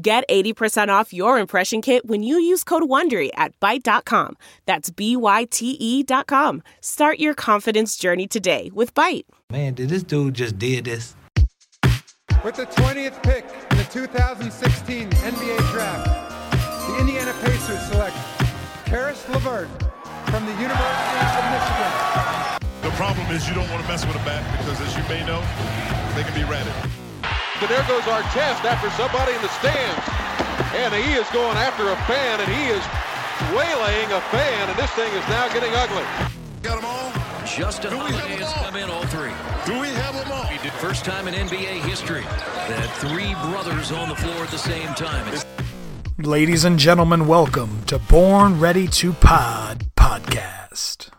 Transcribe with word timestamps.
Get 0.00 0.22
80% 0.28 0.90
off 0.90 1.12
your 1.12 1.40
impression 1.40 1.82
kit 1.82 2.06
when 2.06 2.22
you 2.22 2.38
use 2.38 2.62
code 2.62 2.84
WONDERY 2.84 3.30
at 3.34 3.58
Byte.com. 3.58 4.36
That's 4.64 4.90
B-Y-T-E 4.90 6.02
dot 6.04 6.28
com. 6.28 6.62
Start 6.80 7.18
your 7.18 7.34
confidence 7.34 7.96
journey 7.96 8.28
today 8.28 8.70
with 8.72 8.94
Byte. 8.94 9.24
Man, 9.50 9.74
did 9.74 9.88
this 9.88 10.04
dude 10.04 10.34
just 10.34 10.56
did 10.56 10.84
this? 10.84 11.16
With 12.44 12.54
the 12.54 12.66
20th 12.66 13.20
pick 13.24 13.44
in 13.72 13.78
the 13.78 13.88
2016 13.90 15.10
NBA 15.10 15.72
Draft, 15.72 16.06
the 16.86 17.00
Indiana 17.00 17.34
Pacers 17.42 17.80
select 17.90 18.14
Caris 18.84 19.28
LeVert 19.30 19.68
from 20.30 20.46
the 20.46 20.52
University 20.52 21.18
of 21.26 21.44
Michigan. 21.50 22.82
The 22.82 22.90
problem 22.94 23.26
is 23.34 23.48
you 23.48 23.54
don't 23.54 23.68
want 23.70 23.82
to 23.82 23.88
mess 23.88 24.06
with 24.06 24.14
a 24.14 24.24
bat 24.24 24.46
because, 24.58 24.80
as 24.80 24.96
you 24.96 25.02
may 25.08 25.26
know, 25.26 25.40
they 26.14 26.22
can 26.22 26.34
be 26.34 26.48
ratted. 26.48 27.07
And 27.60 27.68
there 27.68 27.82
goes 27.88 28.02
Artest 28.02 28.62
after 28.62 28.88
somebody 28.90 29.34
in 29.34 29.42
the 29.42 29.48
stands. 29.58 30.06
And 30.78 30.94
he 30.94 31.14
is 31.14 31.28
going 31.30 31.56
after 31.58 31.90
a 31.90 31.96
fan, 32.06 32.38
and 32.38 32.48
he 32.48 32.70
is 32.70 32.82
waylaying 33.50 34.10
a 34.16 34.20
fan, 34.30 34.68
and 34.68 34.78
this 34.78 34.90
thing 34.92 35.12
is 35.12 35.26
now 35.28 35.48
getting 35.52 35.72
ugly. 35.74 36.04
Got 36.62 36.76
them 36.76 36.84
all? 36.84 37.12
Justin 37.44 37.90
Do 37.90 37.96
we 37.98 38.12
have 38.12 38.20
Holiday 38.20 38.36
them 38.36 38.46
has 38.46 38.52
all? 38.56 38.64
come 38.64 38.76
in 38.76 38.90
all 38.90 39.04
three. 39.06 39.32
Do 39.66 39.80
we 39.80 39.88
have 39.88 40.14
them 40.14 40.30
all? 40.30 40.44
First 40.78 41.04
time 41.04 41.26
in 41.26 41.34
NBA 41.34 41.80
history 41.82 42.22
that 42.22 42.88
three 42.98 43.34
brothers 43.50 43.90
on 43.90 44.08
the 44.08 44.14
floor 44.16 44.44
at 44.44 44.50
the 44.50 44.58
same 44.58 44.94
time. 44.94 45.26
It's 45.32 45.44
Ladies 46.18 46.64
and 46.64 46.78
gentlemen, 46.78 47.26
welcome 47.26 47.82
to 47.86 47.98
Born 47.98 48.60
Ready 48.60 48.86
to 48.88 49.12
Pod 49.14 49.90
podcast. 49.96 51.10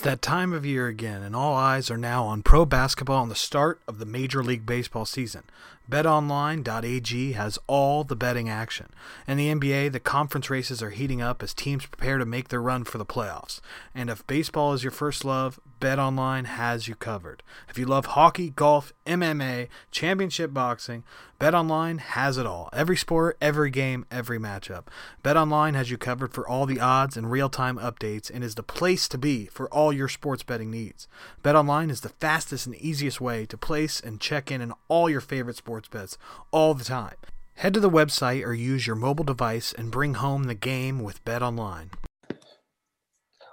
It's 0.00 0.06
that 0.06 0.22
time 0.22 0.54
of 0.54 0.64
year 0.64 0.86
again, 0.86 1.20
and 1.20 1.36
all 1.36 1.54
eyes 1.54 1.90
are 1.90 1.98
now 1.98 2.24
on 2.24 2.42
pro 2.42 2.64
basketball 2.64 3.20
and 3.20 3.30
the 3.30 3.34
start 3.34 3.82
of 3.86 3.98
the 3.98 4.06
Major 4.06 4.42
League 4.42 4.64
Baseball 4.64 5.04
season. 5.04 5.42
BetOnline.ag 5.90 7.32
has 7.32 7.58
all 7.66 8.02
the 8.02 8.16
betting 8.16 8.48
action. 8.48 8.86
In 9.28 9.36
the 9.36 9.54
NBA, 9.54 9.92
the 9.92 10.00
conference 10.00 10.48
races 10.48 10.82
are 10.82 10.88
heating 10.88 11.20
up 11.20 11.42
as 11.42 11.52
teams 11.52 11.84
prepare 11.84 12.16
to 12.16 12.24
make 12.24 12.48
their 12.48 12.62
run 12.62 12.84
for 12.84 12.96
the 12.96 13.04
playoffs. 13.04 13.60
And 13.94 14.08
if 14.08 14.26
baseball 14.26 14.72
is 14.72 14.82
your 14.82 14.90
first 14.90 15.22
love, 15.22 15.60
BetOnline 15.80 16.44
has 16.44 16.88
you 16.88 16.94
covered. 16.94 17.42
If 17.66 17.78
you 17.78 17.86
love 17.86 18.04
hockey, 18.06 18.50
golf, 18.50 18.92
MMA, 19.06 19.68
championship 19.90 20.52
boxing, 20.52 21.04
BetOnline 21.40 22.00
has 22.00 22.36
it 22.36 22.44
all. 22.44 22.68
Every 22.74 22.98
sport, 22.98 23.38
every 23.40 23.70
game, 23.70 24.04
every 24.10 24.38
matchup. 24.38 24.88
BetOnline 25.24 25.74
has 25.74 25.90
you 25.90 25.96
covered 25.96 26.34
for 26.34 26.46
all 26.46 26.66
the 26.66 26.80
odds 26.80 27.16
and 27.16 27.30
real-time 27.30 27.78
updates 27.78 28.30
and 28.30 28.44
is 28.44 28.56
the 28.56 28.62
place 28.62 29.08
to 29.08 29.16
be 29.16 29.46
for 29.46 29.70
all 29.70 29.90
your 29.90 30.08
sports 30.08 30.42
betting 30.42 30.70
needs. 30.70 31.08
BetOnline 31.42 31.90
is 31.90 32.02
the 32.02 32.10
fastest 32.10 32.66
and 32.66 32.76
easiest 32.76 33.18
way 33.18 33.46
to 33.46 33.56
place 33.56 34.00
and 34.00 34.20
check 34.20 34.50
in 34.50 34.60
on 34.60 34.74
all 34.88 35.08
your 35.08 35.22
favorite 35.22 35.56
sports 35.56 35.88
bets 35.88 36.18
all 36.50 36.74
the 36.74 36.84
time. 36.84 37.16
Head 37.54 37.72
to 37.72 37.80
the 37.80 37.88
website 37.88 38.44
or 38.44 38.52
use 38.52 38.86
your 38.86 38.96
mobile 38.96 39.24
device 39.24 39.72
and 39.72 39.90
bring 39.90 40.14
home 40.14 40.44
the 40.44 40.54
game 40.54 41.02
with 41.02 41.24
BetOnline. 41.24 41.88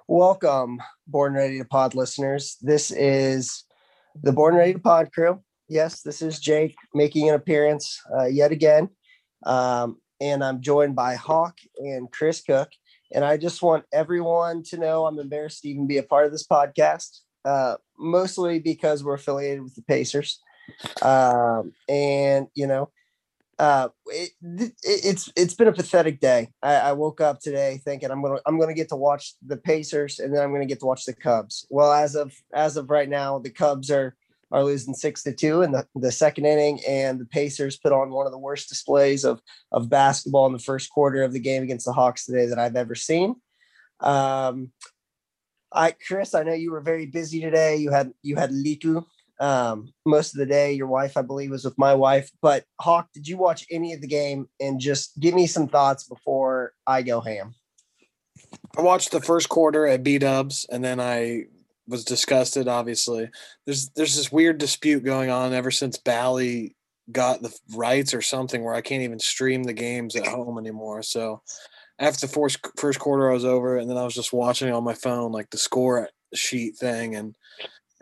Welcome, 0.10 0.82
Born 1.06 1.34
Ready 1.34 1.58
to 1.58 1.66
Pod 1.66 1.94
listeners. 1.94 2.56
This 2.62 2.92
is 2.92 3.66
the 4.24 4.32
Born 4.32 4.56
Ready 4.56 4.72
to 4.72 4.80
Pod 4.80 5.12
crew. 5.12 5.44
Yes, 5.68 6.02
this 6.02 6.22
is 6.22 6.40
Jake 6.40 6.76
making 6.94 7.28
an 7.28 7.36
appearance 7.36 8.02
uh, 8.18 8.24
yet 8.24 8.54
again. 8.54 8.88
Um, 9.46 9.98
and 10.22 10.46
I'm 10.46 10.62
joined 10.62 10.96
by 10.96 11.16
Hawk 11.16 11.58
and 11.78 12.10
Chris 12.10 12.42
Cook. 12.42 12.70
And 13.14 13.26
I 13.26 13.36
just 13.36 13.62
want 13.62 13.84
everyone 13.92 14.64
to 14.68 14.78
know 14.78 15.06
I'm 15.06 15.20
embarrassed 15.20 15.64
to 15.64 15.68
even 15.68 15.88
be 15.88 15.98
a 15.98 16.04
part 16.04 16.26
of 16.26 16.32
this 16.32 16.48
podcast, 16.48 17.20
uh, 17.44 17.76
mostly 18.00 18.60
because 18.60 19.04
we're 19.04 19.16
affiliated 19.16 19.62
with 19.62 19.76
the 19.76 19.82
Pacers. 19.82 20.40
Um, 21.02 21.74
and, 21.90 22.48
you 22.56 22.66
know, 22.66 22.92
uh, 23.60 23.90
it, 24.08 24.32
it, 24.42 24.74
it's 24.84 25.32
it's 25.36 25.54
been 25.54 25.68
a 25.68 25.74
pathetic 25.74 26.20
day. 26.20 26.50
I, 26.62 26.76
I 26.76 26.92
woke 26.94 27.22
up 27.22 27.40
today 27.40 27.82
thinking 27.84 28.12
I'm 28.12 28.22
gonna 28.22 28.40
I'm 28.46 28.60
gonna 28.60 28.74
get 28.74 28.90
to 28.90 28.96
watch 28.96 29.34
the 29.46 29.58
Pacers 29.58 30.20
and 30.20 30.34
then 30.34 30.44
I'm 30.44 30.52
gonna 30.52 30.68
get 30.68 30.80
to 30.82 30.86
watch 30.86 31.06
the 31.06 31.14
Cubs. 31.14 31.66
Well, 31.70 31.92
as 31.92 32.16
of 32.16 32.34
as 32.54 32.78
of 32.78 32.90
right 32.90 33.10
now, 33.10 33.40
the 33.40 33.50
Cubs 33.50 33.90
are 33.90 34.16
are 34.52 34.64
losing 34.64 34.94
six 34.94 35.24
to 35.24 35.34
two 35.34 35.62
in 35.62 35.72
the, 35.72 35.86
the 35.96 36.12
second 36.12 36.46
inning, 36.46 36.80
and 36.88 37.20
the 37.20 37.26
Pacers 37.26 37.78
put 37.78 37.92
on 37.92 38.12
one 38.12 38.26
of 38.26 38.32
the 38.32 38.38
worst 38.38 38.70
displays 38.70 39.26
of 39.26 39.42
of 39.72 39.90
basketball 39.90 40.46
in 40.46 40.54
the 40.54 40.60
first 40.60 40.92
quarter 40.92 41.24
of 41.24 41.34
the 41.34 41.40
game 41.40 41.64
against 41.64 41.86
the 41.86 41.94
Hawks 41.94 42.26
today 42.26 42.46
that 42.46 42.60
I've 42.60 42.76
ever 42.76 42.96
seen. 42.96 43.36
Um, 44.00 44.72
I 45.72 45.96
Chris, 46.08 46.36
I 46.36 46.44
know 46.44 46.54
you 46.54 46.72
were 46.72 46.82
very 46.82 47.08
busy 47.08 47.42
today. 47.42 47.78
You 47.78 47.92
had 47.92 48.12
you 48.22 48.36
had 48.36 48.52
little 48.52 49.08
um, 49.40 49.94
most 50.06 50.34
of 50.34 50.40
the 50.40 50.46
day. 50.46 50.74
Your 50.74 50.88
wife, 50.88 51.18
I 51.18 51.22
believe, 51.22 51.52
was 51.52 51.66
with 51.66 51.78
my 51.78 51.94
wife. 51.94 52.30
But 52.42 52.64
Hawk, 52.80 53.10
did 53.14 53.28
you 53.28 53.38
watch 53.38 53.66
any 53.72 53.94
of 53.94 54.02
the 54.02 54.08
game? 54.08 54.48
And 54.60 54.80
just 54.80 55.20
give 55.20 55.34
me 55.34 55.48
some 55.48 55.68
thoughts 55.68 56.04
before 56.04 56.74
I 56.86 57.02
go 57.02 57.22
ham. 57.22 57.56
I 58.78 58.82
watched 58.82 59.12
the 59.12 59.22
first 59.22 59.50
quarter 59.50 59.88
at 59.88 60.04
B 60.04 60.18
Dubs, 60.18 60.66
and 60.70 60.84
then 60.84 61.00
I 61.00 61.46
was 61.88 62.04
disgusted. 62.04 62.68
Obviously, 62.68 63.30
there's 63.66 63.90
there's 63.90 64.16
this 64.16 64.32
weird 64.32 64.58
dispute 64.58 65.04
going 65.04 65.30
on 65.30 65.54
ever 65.54 65.72
since 65.72 65.98
Bally 65.98 66.76
got 67.12 67.42
the 67.42 67.56
rights 67.74 68.14
or 68.14 68.22
something 68.22 68.64
where 68.64 68.74
I 68.74 68.82
can't 68.82 69.04
even 69.04 69.20
stream 69.20 69.64
the 69.64 69.74
games 69.74 70.16
at 70.16 70.28
home 70.28 70.58
anymore. 70.58 71.02
So 71.04 71.42
after 72.00 72.28
the 72.28 72.34
first 72.34 72.60
first 72.78 73.00
quarter, 73.00 73.30
I 73.30 73.34
was 73.34 73.46
over, 73.46 73.78
and 73.78 73.90
then 73.90 73.98
I 73.98 74.04
was 74.04 74.16
just 74.16 74.34
watching 74.34 74.72
on 74.72 74.84
my 74.84 74.94
phone, 74.94 75.32
like 75.32 75.50
the 75.50 75.58
score 75.58 76.10
sheet 76.34 76.78
thing, 76.78 77.16
and 77.16 77.36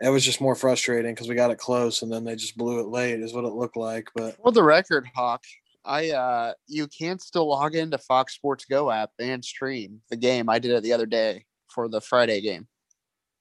it 0.00 0.10
was 0.10 0.24
just 0.24 0.40
more 0.40 0.54
frustrating 0.54 1.14
because 1.14 1.28
we 1.28 1.34
got 1.34 1.50
it 1.50 1.58
close, 1.58 2.02
and 2.02 2.12
then 2.12 2.24
they 2.24 2.36
just 2.36 2.56
blew 2.56 2.80
it 2.80 2.88
late, 2.88 3.20
is 3.20 3.32
what 3.32 3.44
it 3.44 3.52
looked 3.52 3.76
like. 3.76 4.08
But 4.14 4.36
For 4.42 4.52
the 4.52 4.62
record, 4.62 5.06
Hawk, 5.14 5.42
I 5.84 6.10
uh 6.10 6.52
you 6.66 6.88
can 6.88 7.18
still 7.18 7.48
log 7.48 7.74
into 7.74 7.96
Fox 7.98 8.34
Sports 8.34 8.64
Go 8.64 8.90
app 8.90 9.10
and 9.18 9.44
stream 9.44 10.00
the 10.10 10.16
game. 10.16 10.48
I 10.48 10.58
did 10.58 10.72
it 10.72 10.82
the 10.82 10.92
other 10.92 11.06
day 11.06 11.44
for 11.68 11.88
the 11.88 12.00
Friday 12.00 12.40
game. 12.40 12.66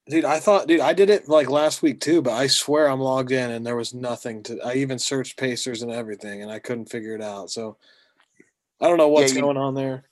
Dude, 0.07 0.23
I 0.23 0.39
thought, 0.39 0.67
dude, 0.67 0.81
I 0.81 0.93
did 0.93 1.09
it 1.09 1.27
like 1.27 1.49
last 1.49 1.81
week 1.81 1.99
too, 1.99 2.21
but 2.21 2.33
I 2.33 2.45
swear 2.45 2.87
I'm 2.87 2.99
logged 2.99 3.31
in 3.31 3.49
and 3.49 3.65
there 3.65 3.75
was 3.75 3.93
nothing 3.93 4.43
to. 4.43 4.61
I 4.63 4.75
even 4.75 4.99
searched 4.99 5.37
Pacers 5.39 5.81
and 5.81 5.91
everything, 5.91 6.43
and 6.43 6.51
I 6.51 6.59
couldn't 6.59 6.91
figure 6.91 7.15
it 7.15 7.23
out. 7.23 7.49
So 7.49 7.77
I 8.79 8.87
don't 8.87 8.97
know 8.97 9.07
what's 9.07 9.33
you- 9.33 9.41
going 9.41 9.57
on 9.57 9.73
there. 9.73 10.05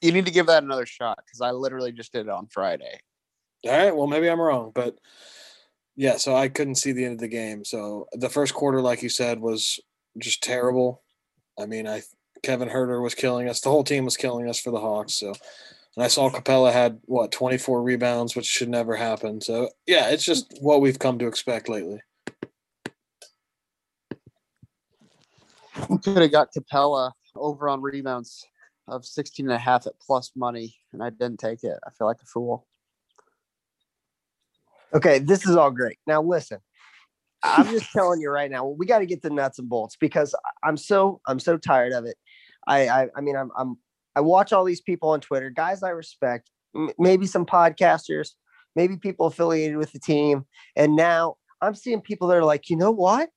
You 0.00 0.12
need 0.12 0.24
to 0.26 0.32
give 0.32 0.46
that 0.46 0.62
another 0.62 0.86
shot 0.86 1.18
because 1.26 1.40
I 1.42 1.50
literally 1.50 1.92
just 1.92 2.12
did 2.12 2.26
it 2.26 2.28
on 2.30 2.46
Friday. 2.46 3.00
All 3.66 3.72
right, 3.72 3.94
well 3.94 4.06
maybe 4.06 4.30
I'm 4.30 4.40
wrong, 4.40 4.70
but 4.74 4.96
yeah, 5.96 6.16
so 6.16 6.34
I 6.34 6.48
couldn't 6.48 6.76
see 6.76 6.92
the 6.92 7.04
end 7.04 7.14
of 7.14 7.20
the 7.20 7.28
game. 7.28 7.64
So 7.64 8.06
the 8.12 8.28
first 8.28 8.54
quarter, 8.54 8.80
like 8.80 9.02
you 9.02 9.08
said, 9.08 9.40
was 9.40 9.78
just 10.18 10.42
terrible. 10.42 11.02
I 11.58 11.66
mean, 11.66 11.86
I 11.86 12.02
Kevin 12.42 12.68
Huerter 12.68 13.02
was 13.02 13.14
killing 13.14 13.48
us. 13.48 13.60
The 13.60 13.70
whole 13.70 13.84
team 13.84 14.04
was 14.04 14.16
killing 14.16 14.48
us 14.48 14.58
for 14.58 14.70
the 14.70 14.80
Hawks. 14.80 15.14
So, 15.14 15.28
and 15.96 16.04
I 16.04 16.08
saw 16.08 16.30
Capela 16.30 16.72
had 16.72 17.00
what 17.04 17.32
24 17.32 17.82
rebounds, 17.82 18.34
which 18.34 18.46
should 18.46 18.68
never 18.68 18.96
happen. 18.96 19.40
So 19.40 19.70
yeah, 19.86 20.10
it's 20.10 20.24
just 20.24 20.54
what 20.60 20.80
we've 20.80 20.98
come 20.98 21.18
to 21.18 21.26
expect 21.26 21.68
lately. 21.68 22.00
Could 26.02 26.22
have 26.22 26.32
got 26.32 26.52
Capela 26.52 27.12
over 27.34 27.68
on 27.68 27.80
rebounds 27.80 28.46
of 28.88 29.04
16 29.04 29.46
and 29.46 29.54
a 29.54 29.58
half 29.58 29.86
at 29.86 29.98
plus 30.00 30.32
money, 30.36 30.74
and 30.92 31.02
I 31.02 31.10
didn't 31.10 31.38
take 31.38 31.62
it. 31.62 31.78
I 31.86 31.90
feel 31.90 32.06
like 32.06 32.20
a 32.22 32.26
fool. 32.26 32.66
Okay, 34.94 35.18
this 35.18 35.46
is 35.46 35.56
all 35.56 35.70
great. 35.70 35.98
Now 36.06 36.22
listen, 36.22 36.58
I'm 37.42 37.68
just 37.68 37.90
telling 37.92 38.20
you 38.20 38.30
right 38.30 38.50
now, 38.50 38.66
we 38.66 38.86
got 38.86 38.98
to 38.98 39.06
get 39.06 39.22
the 39.22 39.30
nuts 39.30 39.58
and 39.58 39.68
bolts 39.68 39.96
because 39.96 40.34
I'm 40.62 40.76
so 40.76 41.20
I'm 41.26 41.38
so 41.38 41.56
tired 41.56 41.92
of 41.92 42.04
it. 42.04 42.16
I 42.66 42.88
I, 42.88 43.08
I 43.16 43.20
mean 43.20 43.36
I'm 43.36 43.50
I'm 43.56 43.76
I 44.16 44.20
watch 44.20 44.52
all 44.52 44.64
these 44.64 44.80
people 44.80 45.10
on 45.10 45.20
Twitter, 45.20 45.50
guys 45.50 45.82
I 45.82 45.90
respect, 45.90 46.50
m- 46.74 46.90
maybe 46.98 47.26
some 47.26 47.46
podcasters, 47.46 48.30
maybe 48.74 48.96
people 48.96 49.26
affiliated 49.26 49.76
with 49.76 49.92
the 49.92 50.00
team, 50.00 50.44
and 50.76 50.96
now 50.96 51.36
I'm 51.60 51.74
seeing 51.74 52.00
people 52.00 52.28
that 52.28 52.36
are 52.36 52.44
like, 52.44 52.70
you 52.70 52.76
know 52.76 52.90
what? 52.90 53.30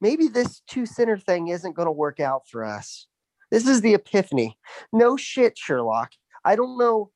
Maybe 0.00 0.28
this 0.28 0.62
two 0.68 0.86
center 0.86 1.18
thing 1.18 1.48
isn't 1.48 1.74
going 1.74 1.86
to 1.86 1.92
work 1.92 2.20
out 2.20 2.42
for 2.50 2.64
us. 2.64 3.06
This 3.50 3.66
is 3.66 3.80
the 3.80 3.94
epiphany. 3.94 4.58
No 4.92 5.16
shit, 5.16 5.56
Sherlock. 5.56 6.12
I 6.44 6.56
don't 6.56 6.78
know. 6.78 7.10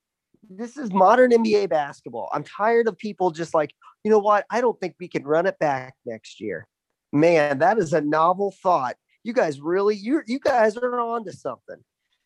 This 0.52 0.76
is 0.76 0.92
modern 0.92 1.30
NBA 1.30 1.68
basketball. 1.68 2.28
I'm 2.32 2.42
tired 2.42 2.88
of 2.88 2.98
people 2.98 3.30
just 3.30 3.54
like, 3.54 3.72
you 4.02 4.10
know 4.10 4.18
what? 4.18 4.46
I 4.50 4.60
don't 4.60 4.78
think 4.80 4.96
we 4.98 5.06
can 5.06 5.22
run 5.22 5.46
it 5.46 5.56
back 5.60 5.94
next 6.04 6.40
year. 6.40 6.66
Man, 7.12 7.58
that 7.60 7.78
is 7.78 7.92
a 7.92 8.00
novel 8.00 8.52
thought. 8.60 8.96
You 9.22 9.32
guys 9.32 9.60
really, 9.60 9.94
you 9.94 10.22
you 10.26 10.40
guys 10.40 10.76
are 10.76 10.98
on 10.98 11.24
to 11.26 11.32
something. 11.32 11.76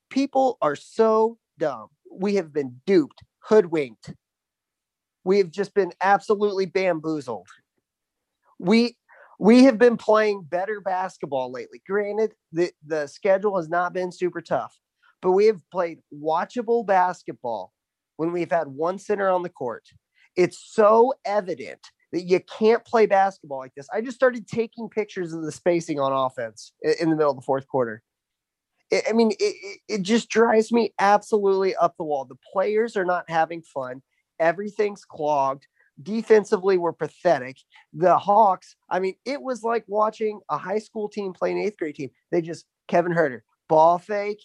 People 0.08 0.56
are 0.62 0.74
so 0.74 1.36
dumb. 1.58 1.88
We 2.10 2.36
have 2.36 2.50
been 2.50 2.80
duped, 2.86 3.22
hoodwinked. 3.40 4.14
We 5.24 5.36
have 5.38 5.50
just 5.50 5.74
been 5.74 5.92
absolutely 6.00 6.64
bamboozled. 6.64 7.48
We 8.58 8.96
we 9.38 9.64
have 9.64 9.78
been 9.78 9.98
playing 9.98 10.44
better 10.48 10.80
basketball 10.80 11.52
lately. 11.52 11.82
Granted, 11.86 12.32
the, 12.52 12.70
the 12.86 13.06
schedule 13.06 13.58
has 13.58 13.68
not 13.68 13.92
been 13.92 14.12
super 14.12 14.40
tough, 14.40 14.74
but 15.20 15.32
we 15.32 15.46
have 15.46 15.60
played 15.70 15.98
watchable 16.14 16.86
basketball 16.86 17.74
when 18.16 18.32
we've 18.32 18.50
had 18.50 18.68
one 18.68 18.98
center 18.98 19.28
on 19.30 19.42
the 19.42 19.48
court. 19.48 19.84
It's 20.36 20.58
so 20.58 21.14
evident 21.24 21.80
that 22.12 22.22
you 22.22 22.40
can't 22.40 22.84
play 22.84 23.06
basketball 23.06 23.58
like 23.58 23.74
this. 23.74 23.88
I 23.92 24.00
just 24.00 24.16
started 24.16 24.46
taking 24.46 24.88
pictures 24.88 25.32
of 25.32 25.42
the 25.42 25.52
spacing 25.52 25.98
on 25.98 26.12
offense 26.12 26.72
in 27.00 27.10
the 27.10 27.16
middle 27.16 27.30
of 27.30 27.36
the 27.36 27.42
fourth 27.42 27.66
quarter. 27.66 28.02
I 29.08 29.12
mean, 29.12 29.32
it, 29.40 29.80
it 29.88 30.02
just 30.02 30.28
drives 30.28 30.70
me 30.70 30.92
absolutely 31.00 31.74
up 31.74 31.96
the 31.96 32.04
wall. 32.04 32.24
The 32.24 32.38
players 32.52 32.96
are 32.96 33.04
not 33.04 33.24
having 33.28 33.62
fun. 33.62 34.02
Everything's 34.38 35.04
clogged. 35.04 35.66
Defensively, 36.02 36.76
we're 36.78 36.92
pathetic. 36.92 37.56
The 37.92 38.18
Hawks, 38.18 38.76
I 38.90 39.00
mean, 39.00 39.14
it 39.24 39.40
was 39.40 39.62
like 39.62 39.84
watching 39.86 40.40
a 40.48 40.58
high 40.58 40.78
school 40.78 41.08
team 41.08 41.32
play 41.32 41.52
an 41.52 41.58
eighth 41.58 41.78
grade 41.78 41.94
team. 41.94 42.10
They 42.30 42.42
just, 42.42 42.66
Kevin 42.88 43.12
Huerter, 43.12 43.40
ball 43.68 43.98
fake. 43.98 44.42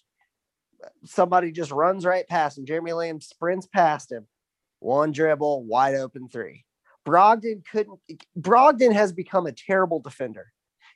Somebody 1.06 1.52
just 1.52 1.72
runs 1.72 2.06
right 2.06 2.28
past 2.28 2.58
him. 2.58 2.66
Jeremy 2.66 2.94
Lamb 2.94 3.22
sprints 3.22 3.68
past 3.68 4.12
him. 4.12 4.28
One 4.80 5.12
dribble, 5.12 5.66
wide 5.66 5.96
open 5.96 6.30
three. 6.30 6.66
Brogdon 7.06 7.64
couldn't, 7.70 8.00
Brogdon 8.38 8.94
has 8.94 9.12
become 9.12 9.48
a 9.48 9.52
terrible 9.52 10.00
defender. 10.00 10.48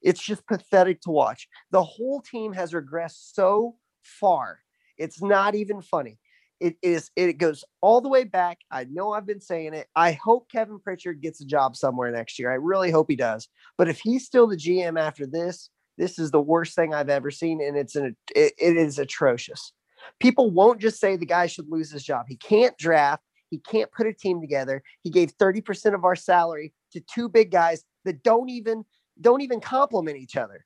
It's 0.01 0.21
just 0.21 0.45
pathetic 0.47 1.01
to 1.01 1.11
watch. 1.11 1.47
The 1.71 1.83
whole 1.83 2.21
team 2.21 2.53
has 2.53 2.73
regressed 2.73 3.33
so 3.33 3.75
far. 4.03 4.59
It's 4.97 5.21
not 5.21 5.55
even 5.55 5.81
funny. 5.81 6.19
It 6.59 6.77
is. 6.81 7.09
It 7.15 7.39
goes 7.39 7.65
all 7.81 7.99
the 7.99 8.09
way 8.09 8.23
back. 8.23 8.59
I 8.71 8.85
know 8.85 9.11
I've 9.11 9.25
been 9.25 9.41
saying 9.41 9.73
it. 9.73 9.87
I 9.95 10.13
hope 10.13 10.49
Kevin 10.49 10.79
Pritchard 10.79 11.21
gets 11.21 11.41
a 11.41 11.45
job 11.45 11.75
somewhere 11.75 12.11
next 12.11 12.39
year. 12.39 12.51
I 12.51 12.55
really 12.55 12.91
hope 12.91 13.09
he 13.09 13.15
does. 13.15 13.49
But 13.77 13.89
if 13.89 13.99
he's 13.99 14.25
still 14.25 14.47
the 14.47 14.55
GM 14.55 14.99
after 14.99 15.25
this, 15.25 15.69
this 15.97 16.17
is 16.19 16.31
the 16.31 16.41
worst 16.41 16.75
thing 16.75 16.93
I've 16.93 17.09
ever 17.09 17.31
seen, 17.31 17.61
and 17.61 17.77
it's 17.77 17.95
an 17.95 18.15
it, 18.35 18.53
it 18.57 18.77
is 18.77 18.99
atrocious. 18.99 19.73
People 20.19 20.51
won't 20.51 20.81
just 20.81 20.99
say 20.99 21.15
the 21.15 21.25
guy 21.25 21.47
should 21.47 21.69
lose 21.69 21.91
his 21.91 22.03
job. 22.03 22.25
He 22.27 22.35
can't 22.35 22.77
draft. 22.77 23.23
He 23.49 23.59
can't 23.59 23.91
put 23.91 24.07
a 24.07 24.13
team 24.13 24.41
together. 24.41 24.81
He 25.03 25.09
gave 25.09 25.37
30% 25.37 25.93
of 25.93 26.03
our 26.03 26.15
salary 26.15 26.73
to 26.91 27.01
two 27.01 27.29
big 27.29 27.51
guys 27.51 27.83
that 28.03 28.23
don't 28.23 28.49
even 28.49 28.83
don't 29.21 29.41
even 29.41 29.59
compliment 29.59 30.17
each 30.17 30.35
other. 30.35 30.65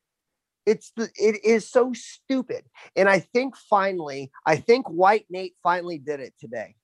It's 0.66 0.92
the 0.96 1.10
it 1.16 1.44
is 1.44 1.70
so 1.70 1.92
stupid. 1.94 2.64
And 2.96 3.10
I 3.10 3.20
think 3.20 3.56
finally, 3.70 4.32
I 4.46 4.56
think 4.58 4.88
White 4.90 5.26
Nate 5.30 5.56
finally 5.64 5.98
did 5.98 6.20
it 6.20 6.34
today. 6.40 6.76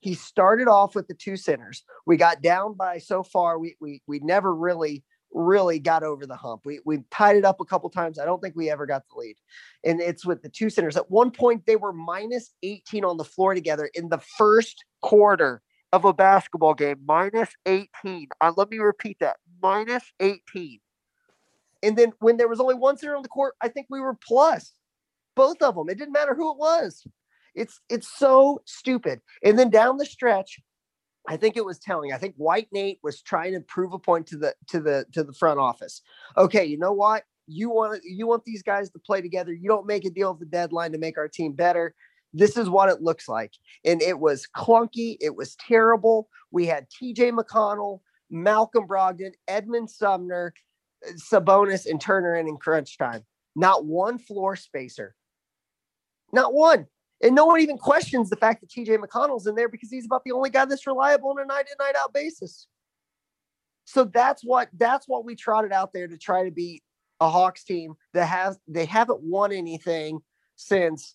He 0.00 0.14
started 0.14 0.68
off 0.68 0.94
with 0.94 1.08
the 1.08 1.14
two 1.14 1.36
centers. 1.36 1.84
We 2.06 2.16
got 2.16 2.42
down 2.42 2.74
by 2.74 2.98
so 2.98 3.22
far. 3.22 3.58
We 3.58 3.76
we 3.80 4.02
we 4.06 4.20
never 4.20 4.54
really 4.54 5.04
really 5.32 5.78
got 5.78 6.02
over 6.02 6.26
the 6.26 6.36
hump. 6.36 6.62
We 6.64 6.80
we 6.84 6.98
tied 7.10 7.36
it 7.36 7.44
up 7.44 7.60
a 7.60 7.64
couple 7.64 7.88
times. 7.90 8.18
I 8.18 8.24
don't 8.24 8.40
think 8.40 8.56
we 8.56 8.70
ever 8.70 8.86
got 8.86 9.02
the 9.08 9.18
lead. 9.18 9.36
And 9.84 10.00
it's 10.00 10.26
with 10.26 10.42
the 10.42 10.48
two 10.48 10.70
centers. 10.70 10.96
At 10.96 11.10
one 11.10 11.30
point, 11.30 11.66
they 11.66 11.76
were 11.76 11.92
minus 11.92 12.52
18 12.62 13.04
on 13.04 13.16
the 13.16 13.24
floor 13.24 13.54
together 13.54 13.90
in 13.94 14.08
the 14.08 14.20
first 14.38 14.84
quarter 15.02 15.62
of 15.92 16.04
a 16.04 16.12
basketball 16.12 16.74
game. 16.74 17.00
Minus 17.06 17.50
18. 17.66 18.28
Uh, 18.40 18.52
let 18.56 18.70
me 18.70 18.78
repeat 18.78 19.18
that. 19.20 19.36
Minus 19.62 20.04
18. 20.20 20.80
And 21.82 21.96
then 21.96 22.12
when 22.18 22.36
there 22.36 22.48
was 22.48 22.60
only 22.60 22.74
one 22.74 22.96
center 22.98 23.16
on 23.16 23.22
the 23.22 23.28
court, 23.28 23.54
I 23.60 23.68
think 23.68 23.86
we 23.88 24.00
were 24.00 24.16
plus 24.26 24.72
both 25.34 25.62
of 25.62 25.74
them. 25.74 25.88
It 25.88 25.98
didn't 25.98 26.12
matter 26.12 26.34
who 26.34 26.50
it 26.52 26.58
was. 26.58 27.06
It's 27.54 27.80
it's 27.88 28.08
so 28.08 28.62
stupid. 28.64 29.20
And 29.42 29.58
then 29.58 29.70
down 29.70 29.96
the 29.96 30.06
stretch, 30.06 30.60
I 31.28 31.36
think 31.36 31.56
it 31.56 31.64
was 31.64 31.78
telling. 31.78 32.12
I 32.12 32.18
think 32.18 32.34
White 32.36 32.68
Nate 32.72 32.98
was 33.02 33.22
trying 33.22 33.52
to 33.52 33.60
prove 33.60 33.92
a 33.92 33.98
point 33.98 34.26
to 34.28 34.36
the 34.36 34.54
to 34.68 34.80
the 34.80 35.04
to 35.12 35.22
the 35.22 35.32
front 35.32 35.60
office. 35.60 36.02
Okay, 36.36 36.64
you 36.64 36.78
know 36.78 36.92
what? 36.92 37.24
You 37.46 37.70
want 37.70 38.02
you 38.04 38.26
want 38.26 38.44
these 38.44 38.62
guys 38.62 38.90
to 38.90 38.98
play 38.98 39.20
together. 39.20 39.52
You 39.52 39.68
don't 39.68 39.86
make 39.86 40.04
a 40.04 40.10
deal 40.10 40.30
at 40.30 40.40
the 40.40 40.46
deadline 40.46 40.92
to 40.92 40.98
make 40.98 41.18
our 41.18 41.28
team 41.28 41.52
better. 41.52 41.94
This 42.32 42.56
is 42.56 42.70
what 42.70 42.88
it 42.88 43.02
looks 43.02 43.28
like. 43.28 43.52
And 43.84 44.00
it 44.00 44.18
was 44.18 44.46
clunky. 44.56 45.16
It 45.20 45.34
was 45.34 45.56
terrible. 45.56 46.28
We 46.52 46.66
had 46.66 46.86
TJ 46.90 47.32
McConnell, 47.32 48.00
Malcolm 48.30 48.86
Brogdon, 48.86 49.32
Edmund 49.48 49.90
Sumner, 49.90 50.54
uh, 51.06 51.12
Sabonis 51.12 51.86
and 51.86 52.00
Turner 52.00 52.36
in 52.36 52.48
in 52.48 52.56
crunch 52.56 52.96
time. 52.98 53.24
Not 53.56 53.84
one 53.84 54.18
floor 54.18 54.54
spacer. 54.56 55.14
Not 56.32 56.54
one. 56.54 56.86
And 57.22 57.34
no 57.34 57.44
one 57.44 57.60
even 57.60 57.76
questions 57.76 58.30
the 58.30 58.36
fact 58.36 58.62
that 58.62 58.70
TJ 58.70 58.98
McConnell's 58.98 59.46
in 59.46 59.54
there 59.54 59.68
because 59.68 59.90
he's 59.90 60.06
about 60.06 60.24
the 60.24 60.32
only 60.32 60.50
guy 60.50 60.64
that's 60.64 60.86
reliable 60.86 61.30
on 61.30 61.40
a 61.40 61.44
night 61.44 61.66
in, 61.70 61.84
night 61.84 61.94
out 62.00 62.14
basis. 62.14 62.66
So 63.84 64.04
that's 64.04 64.42
what 64.42 64.68
that's 64.78 65.06
what 65.06 65.24
we 65.24 65.34
trotted 65.34 65.72
out 65.72 65.92
there 65.92 66.06
to 66.06 66.16
try 66.16 66.44
to 66.44 66.50
beat 66.50 66.82
a 67.20 67.28
Hawks 67.28 67.64
team 67.64 67.94
that 68.14 68.26
has 68.26 68.58
they 68.68 68.86
haven't 68.86 69.20
won 69.20 69.52
anything 69.52 70.20
since 70.56 71.14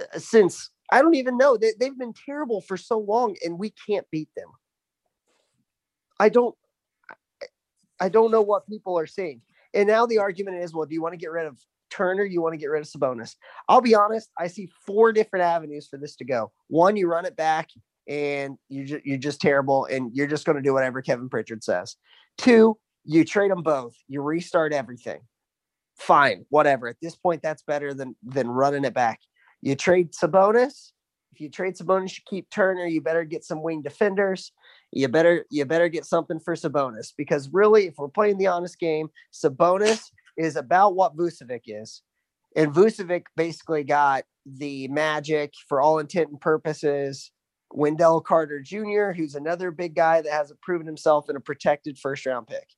uh, 0.00 0.18
since 0.18 0.70
I 0.90 1.02
don't 1.02 1.14
even 1.14 1.36
know. 1.36 1.56
They, 1.56 1.72
they've 1.78 1.98
been 1.98 2.14
terrible 2.26 2.60
for 2.60 2.76
so 2.76 2.98
long 2.98 3.36
and 3.44 3.58
we 3.58 3.72
can't 3.86 4.06
beat 4.10 4.28
them. 4.36 4.48
I 6.18 6.30
don't 6.30 6.56
I 8.00 8.08
don't 8.08 8.30
know 8.30 8.42
what 8.42 8.66
people 8.66 8.98
are 8.98 9.06
seeing. 9.06 9.40
And 9.72 9.88
now 9.88 10.06
the 10.06 10.18
argument 10.18 10.58
is, 10.58 10.72
well, 10.72 10.86
do 10.86 10.94
you 10.94 11.02
want 11.02 11.12
to 11.12 11.18
get 11.18 11.30
rid 11.30 11.46
of 11.46 11.58
Turner? 11.94 12.24
You 12.24 12.42
want 12.42 12.54
to 12.54 12.58
get 12.58 12.70
rid 12.70 12.82
of 12.82 12.88
Sabonis? 12.88 13.36
I'll 13.68 13.80
be 13.80 13.94
honest. 13.94 14.30
I 14.38 14.48
see 14.48 14.70
four 14.86 15.12
different 15.12 15.44
avenues 15.44 15.86
for 15.86 15.96
this 15.98 16.16
to 16.16 16.24
go. 16.24 16.52
One, 16.68 16.96
you 16.96 17.06
run 17.06 17.26
it 17.26 17.36
back 17.36 17.70
and 18.08 18.58
you 18.68 18.84
ju- 18.84 19.02
you're 19.04 19.18
just 19.18 19.40
terrible 19.40 19.86
and 19.86 20.10
you're 20.14 20.26
just 20.26 20.44
going 20.44 20.56
to 20.56 20.62
do 20.62 20.74
whatever 20.74 21.02
Kevin 21.02 21.28
Pritchard 21.28 21.62
says. 21.62 21.96
Two, 22.38 22.76
you 23.04 23.24
trade 23.24 23.50
them 23.50 23.62
both. 23.62 23.94
You 24.08 24.22
restart 24.22 24.72
everything. 24.72 25.20
Fine, 25.96 26.46
whatever. 26.48 26.88
At 26.88 26.96
this 27.00 27.14
point, 27.14 27.42
that's 27.42 27.62
better 27.62 27.94
than 27.94 28.16
than 28.24 28.48
running 28.48 28.84
it 28.84 28.94
back. 28.94 29.20
You 29.62 29.76
trade 29.76 30.12
Sabonis. 30.12 30.90
If 31.32 31.40
you 31.40 31.50
trade 31.50 31.76
Sabonis, 31.76 32.16
you 32.16 32.22
keep 32.26 32.50
Turner. 32.50 32.86
You 32.86 33.00
better 33.00 33.24
get 33.24 33.44
some 33.44 33.62
wing 33.62 33.82
defenders 33.82 34.52
you 34.94 35.08
better 35.08 35.44
you 35.50 35.64
better 35.64 35.88
get 35.88 36.06
something 36.06 36.38
for 36.38 36.54
Sabonis 36.54 37.12
because 37.16 37.48
really, 37.52 37.86
if 37.86 37.94
we're 37.98 38.08
playing 38.08 38.38
the 38.38 38.46
honest 38.46 38.78
game, 38.78 39.08
Sabonis 39.32 40.10
is 40.36 40.56
about 40.56 40.94
what 40.94 41.16
Vucevic 41.16 41.62
is, 41.66 42.02
and 42.56 42.72
Vucevic 42.72 43.24
basically 43.36 43.84
got 43.84 44.24
the 44.46 44.88
magic 44.88 45.52
for 45.68 45.80
all 45.80 45.98
intent 45.98 46.30
and 46.30 46.40
purposes. 46.40 47.30
Wendell 47.72 48.20
Carter 48.20 48.60
Jr., 48.60 49.10
who's 49.10 49.34
another 49.34 49.72
big 49.72 49.96
guy 49.96 50.22
that 50.22 50.32
hasn't 50.32 50.60
proven 50.60 50.86
himself 50.86 51.28
in 51.28 51.34
a 51.34 51.40
protected 51.40 51.98
first 51.98 52.24
round 52.24 52.46
pick. 52.46 52.68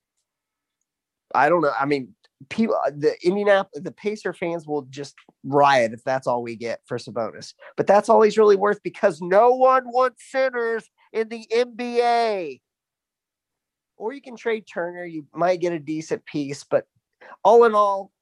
I 1.35 1.49
don't 1.49 1.61
know. 1.61 1.73
I 1.79 1.85
mean, 1.85 2.15
people, 2.49 2.77
the 2.95 3.15
Indianapolis, 3.23 3.83
the 3.83 3.93
Pacer 3.93 4.33
fans 4.33 4.67
will 4.67 4.83
just 4.83 5.15
riot 5.45 5.93
if 5.93 6.03
that's 6.05 6.27
all 6.27 6.43
we 6.43 6.57
get 6.57 6.81
for 6.87 6.99
Sabonis. 6.99 7.55
But 7.77 7.87
that's 7.87 8.09
all 8.09 8.23
he's 8.23 8.39
really 8.39 8.57
worth 8.57 8.83
because 8.83 9.21
no 9.21 9.51
one 9.55 9.85
wants 9.87 10.31
centers 10.31 10.89
in 11.13 11.29
the 11.29 11.47
NBA. 11.53 12.61
Or 13.99 14.13
you 14.13 14.21
can 14.21 14.37
trade 14.37 14.67
Turner. 14.73 15.05
You 15.05 15.27
might 15.35 15.61
get 15.61 15.73
a 15.73 15.79
decent 15.79 16.25
piece, 16.27 16.65
but 16.65 16.87
all 17.45 17.65
in 17.65 17.75
all, 17.75 18.13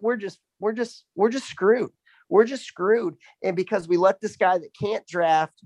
we're 0.00 0.16
just 0.16 0.38
we're 0.60 0.72
just 0.72 1.04
we're 1.14 1.30
just 1.30 1.48
screwed. 1.48 1.90
We're 2.28 2.44
just 2.44 2.64
screwed. 2.64 3.16
And 3.42 3.56
because 3.56 3.86
we 3.86 3.96
let 3.96 4.20
this 4.20 4.36
guy 4.36 4.58
that 4.58 4.74
can't 4.80 5.06
draft 5.06 5.62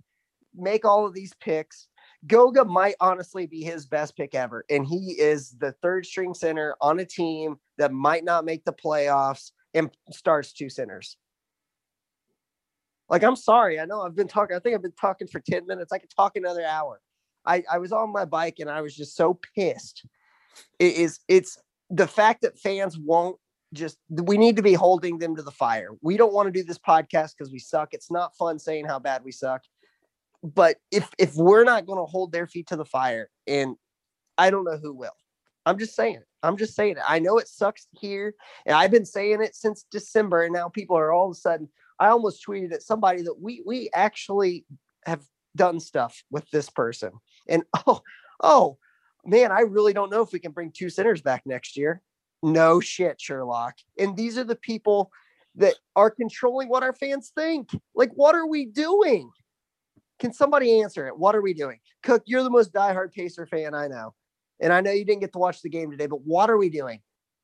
make 0.54 0.84
all 0.84 1.06
of 1.06 1.14
these 1.14 1.32
picks, 1.40 1.88
Goga 2.26 2.64
might 2.64 2.96
honestly 3.00 3.46
be 3.46 3.62
his 3.62 3.86
best 3.86 4.16
pick 4.16 4.34
ever. 4.34 4.64
And 4.68 4.84
he 4.84 5.14
is 5.18 5.56
the 5.58 5.72
third 5.82 6.04
string 6.04 6.34
center 6.34 6.76
on 6.80 6.98
a 6.98 7.04
team 7.04 7.56
that 7.78 7.92
might 7.92 8.24
not 8.24 8.44
make 8.44 8.64
the 8.64 8.72
playoffs 8.72 9.52
and 9.74 9.90
starts 10.10 10.52
two 10.52 10.68
centers. 10.68 11.16
Like, 13.08 13.22
I'm 13.22 13.36
sorry. 13.36 13.80
I 13.80 13.84
know 13.84 14.02
I've 14.02 14.16
been 14.16 14.28
talking. 14.28 14.56
I 14.56 14.58
think 14.58 14.74
I've 14.74 14.82
been 14.82 14.92
talking 14.92 15.28
for 15.28 15.40
10 15.40 15.66
minutes. 15.66 15.92
I 15.92 15.98
could 15.98 16.10
talk 16.10 16.36
another 16.36 16.64
hour. 16.64 17.00
I, 17.46 17.62
I 17.70 17.78
was 17.78 17.92
on 17.92 18.12
my 18.12 18.24
bike 18.24 18.56
and 18.58 18.68
I 18.68 18.82
was 18.82 18.94
just 18.94 19.16
so 19.16 19.38
pissed. 19.54 20.04
It 20.78 20.96
is 20.96 21.20
it's 21.28 21.56
the 21.90 22.06
fact 22.06 22.42
that 22.42 22.58
fans 22.58 22.98
won't 22.98 23.38
just 23.74 23.98
we 24.08 24.38
need 24.38 24.56
to 24.56 24.62
be 24.62 24.74
holding 24.74 25.18
them 25.18 25.36
to 25.36 25.42
the 25.42 25.50
fire. 25.50 25.90
We 26.00 26.16
don't 26.16 26.32
want 26.32 26.46
to 26.46 26.52
do 26.52 26.64
this 26.64 26.78
podcast 26.78 27.32
because 27.36 27.52
we 27.52 27.58
suck. 27.58 27.90
It's 27.92 28.10
not 28.10 28.36
fun 28.36 28.58
saying 28.58 28.86
how 28.86 28.98
bad 28.98 29.22
we 29.24 29.32
suck. 29.32 29.62
But 30.42 30.76
if 30.90 31.10
if 31.18 31.34
we're 31.34 31.64
not 31.64 31.86
going 31.86 31.98
to 31.98 32.10
hold 32.10 32.32
their 32.32 32.46
feet 32.46 32.68
to 32.68 32.76
the 32.76 32.84
fire, 32.84 33.28
and 33.46 33.76
I 34.36 34.50
don't 34.50 34.64
know 34.64 34.78
who 34.78 34.94
will. 34.94 35.16
I'm 35.66 35.78
just 35.78 35.94
saying. 35.94 36.22
I'm 36.42 36.56
just 36.56 36.74
saying 36.74 36.92
it. 36.92 37.02
I 37.06 37.18
know 37.18 37.38
it 37.38 37.48
sucks 37.48 37.88
here, 37.92 38.34
and 38.64 38.74
I've 38.74 38.92
been 38.92 39.04
saying 39.04 39.42
it 39.42 39.54
since 39.54 39.84
December, 39.90 40.44
and 40.44 40.54
now 40.54 40.68
people 40.68 40.96
are 40.96 41.12
all 41.12 41.26
of 41.26 41.32
a 41.32 41.34
sudden, 41.34 41.68
I 41.98 42.08
almost 42.08 42.46
tweeted 42.46 42.72
at 42.72 42.82
somebody 42.82 43.22
that 43.22 43.40
we 43.40 43.62
we 43.66 43.90
actually 43.92 44.64
have 45.04 45.24
done 45.56 45.80
stuff 45.80 46.22
with 46.30 46.48
this 46.50 46.70
person. 46.70 47.12
And 47.48 47.64
oh, 47.86 48.02
oh 48.42 48.78
man, 49.28 49.52
I 49.52 49.60
really 49.60 49.92
don't 49.92 50.10
know 50.10 50.22
if 50.22 50.32
we 50.32 50.38
can 50.38 50.52
bring 50.52 50.72
two 50.72 50.90
centers 50.90 51.22
back 51.22 51.42
next 51.44 51.76
year. 51.76 52.02
No 52.42 52.80
shit, 52.80 53.20
Sherlock. 53.20 53.76
And 53.98 54.16
these 54.16 54.38
are 54.38 54.44
the 54.44 54.56
people 54.56 55.10
that 55.56 55.74
are 55.96 56.10
controlling 56.10 56.68
what 56.68 56.82
our 56.82 56.92
fans 56.92 57.32
think. 57.34 57.70
Like, 57.94 58.10
what 58.14 58.34
are 58.34 58.46
we 58.46 58.66
doing? 58.66 59.30
Can 60.18 60.32
somebody 60.32 60.80
answer 60.80 61.06
it? 61.06 61.16
What 61.16 61.36
are 61.36 61.42
we 61.42 61.52
doing? 61.52 61.78
Cook, 62.02 62.22
you're 62.26 62.42
the 62.42 62.50
most 62.50 62.72
diehard 62.72 63.12
Pacer 63.12 63.46
fan 63.46 63.74
I 63.74 63.88
know. 63.88 64.14
And 64.60 64.72
I 64.72 64.80
know 64.80 64.90
you 64.90 65.04
didn't 65.04 65.20
get 65.20 65.32
to 65.32 65.38
watch 65.38 65.62
the 65.62 65.68
game 65.68 65.90
today, 65.90 66.06
but 66.06 66.22
what 66.22 66.50
are 66.50 66.58
we 66.58 66.68
doing? 66.68 67.00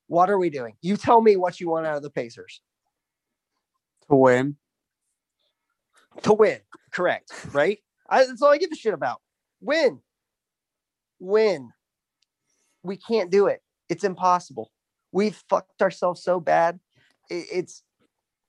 What 0.07 0.29
are 0.29 0.37
we 0.37 0.49
doing? 0.49 0.75
You 0.81 0.97
tell 0.97 1.21
me 1.21 1.35
what 1.35 1.59
you 1.59 1.69
want 1.69 1.87
out 1.87 1.97
of 1.97 2.03
the 2.03 2.09
Pacers. 2.09 2.61
To 4.09 4.15
win. 4.15 4.57
To 6.23 6.33
win. 6.33 6.59
Correct. 6.91 7.31
Right? 7.53 7.79
I, 8.09 8.25
that's 8.25 8.41
all 8.41 8.51
I 8.51 8.57
give 8.57 8.71
a 8.71 8.75
shit 8.75 8.93
about. 8.93 9.21
Win. 9.61 9.99
Win. 11.19 11.71
We 12.85 12.97
can't 12.97 13.31
do 13.31 13.47
it. 13.47 13.61
It's 13.89 14.03
impossible. 14.03 14.71
We've 15.11 15.35
fucked 15.49 15.81
ourselves 15.81 16.23
so 16.23 16.39
bad. 16.39 16.79
It, 17.29 17.45
it's 17.51 17.83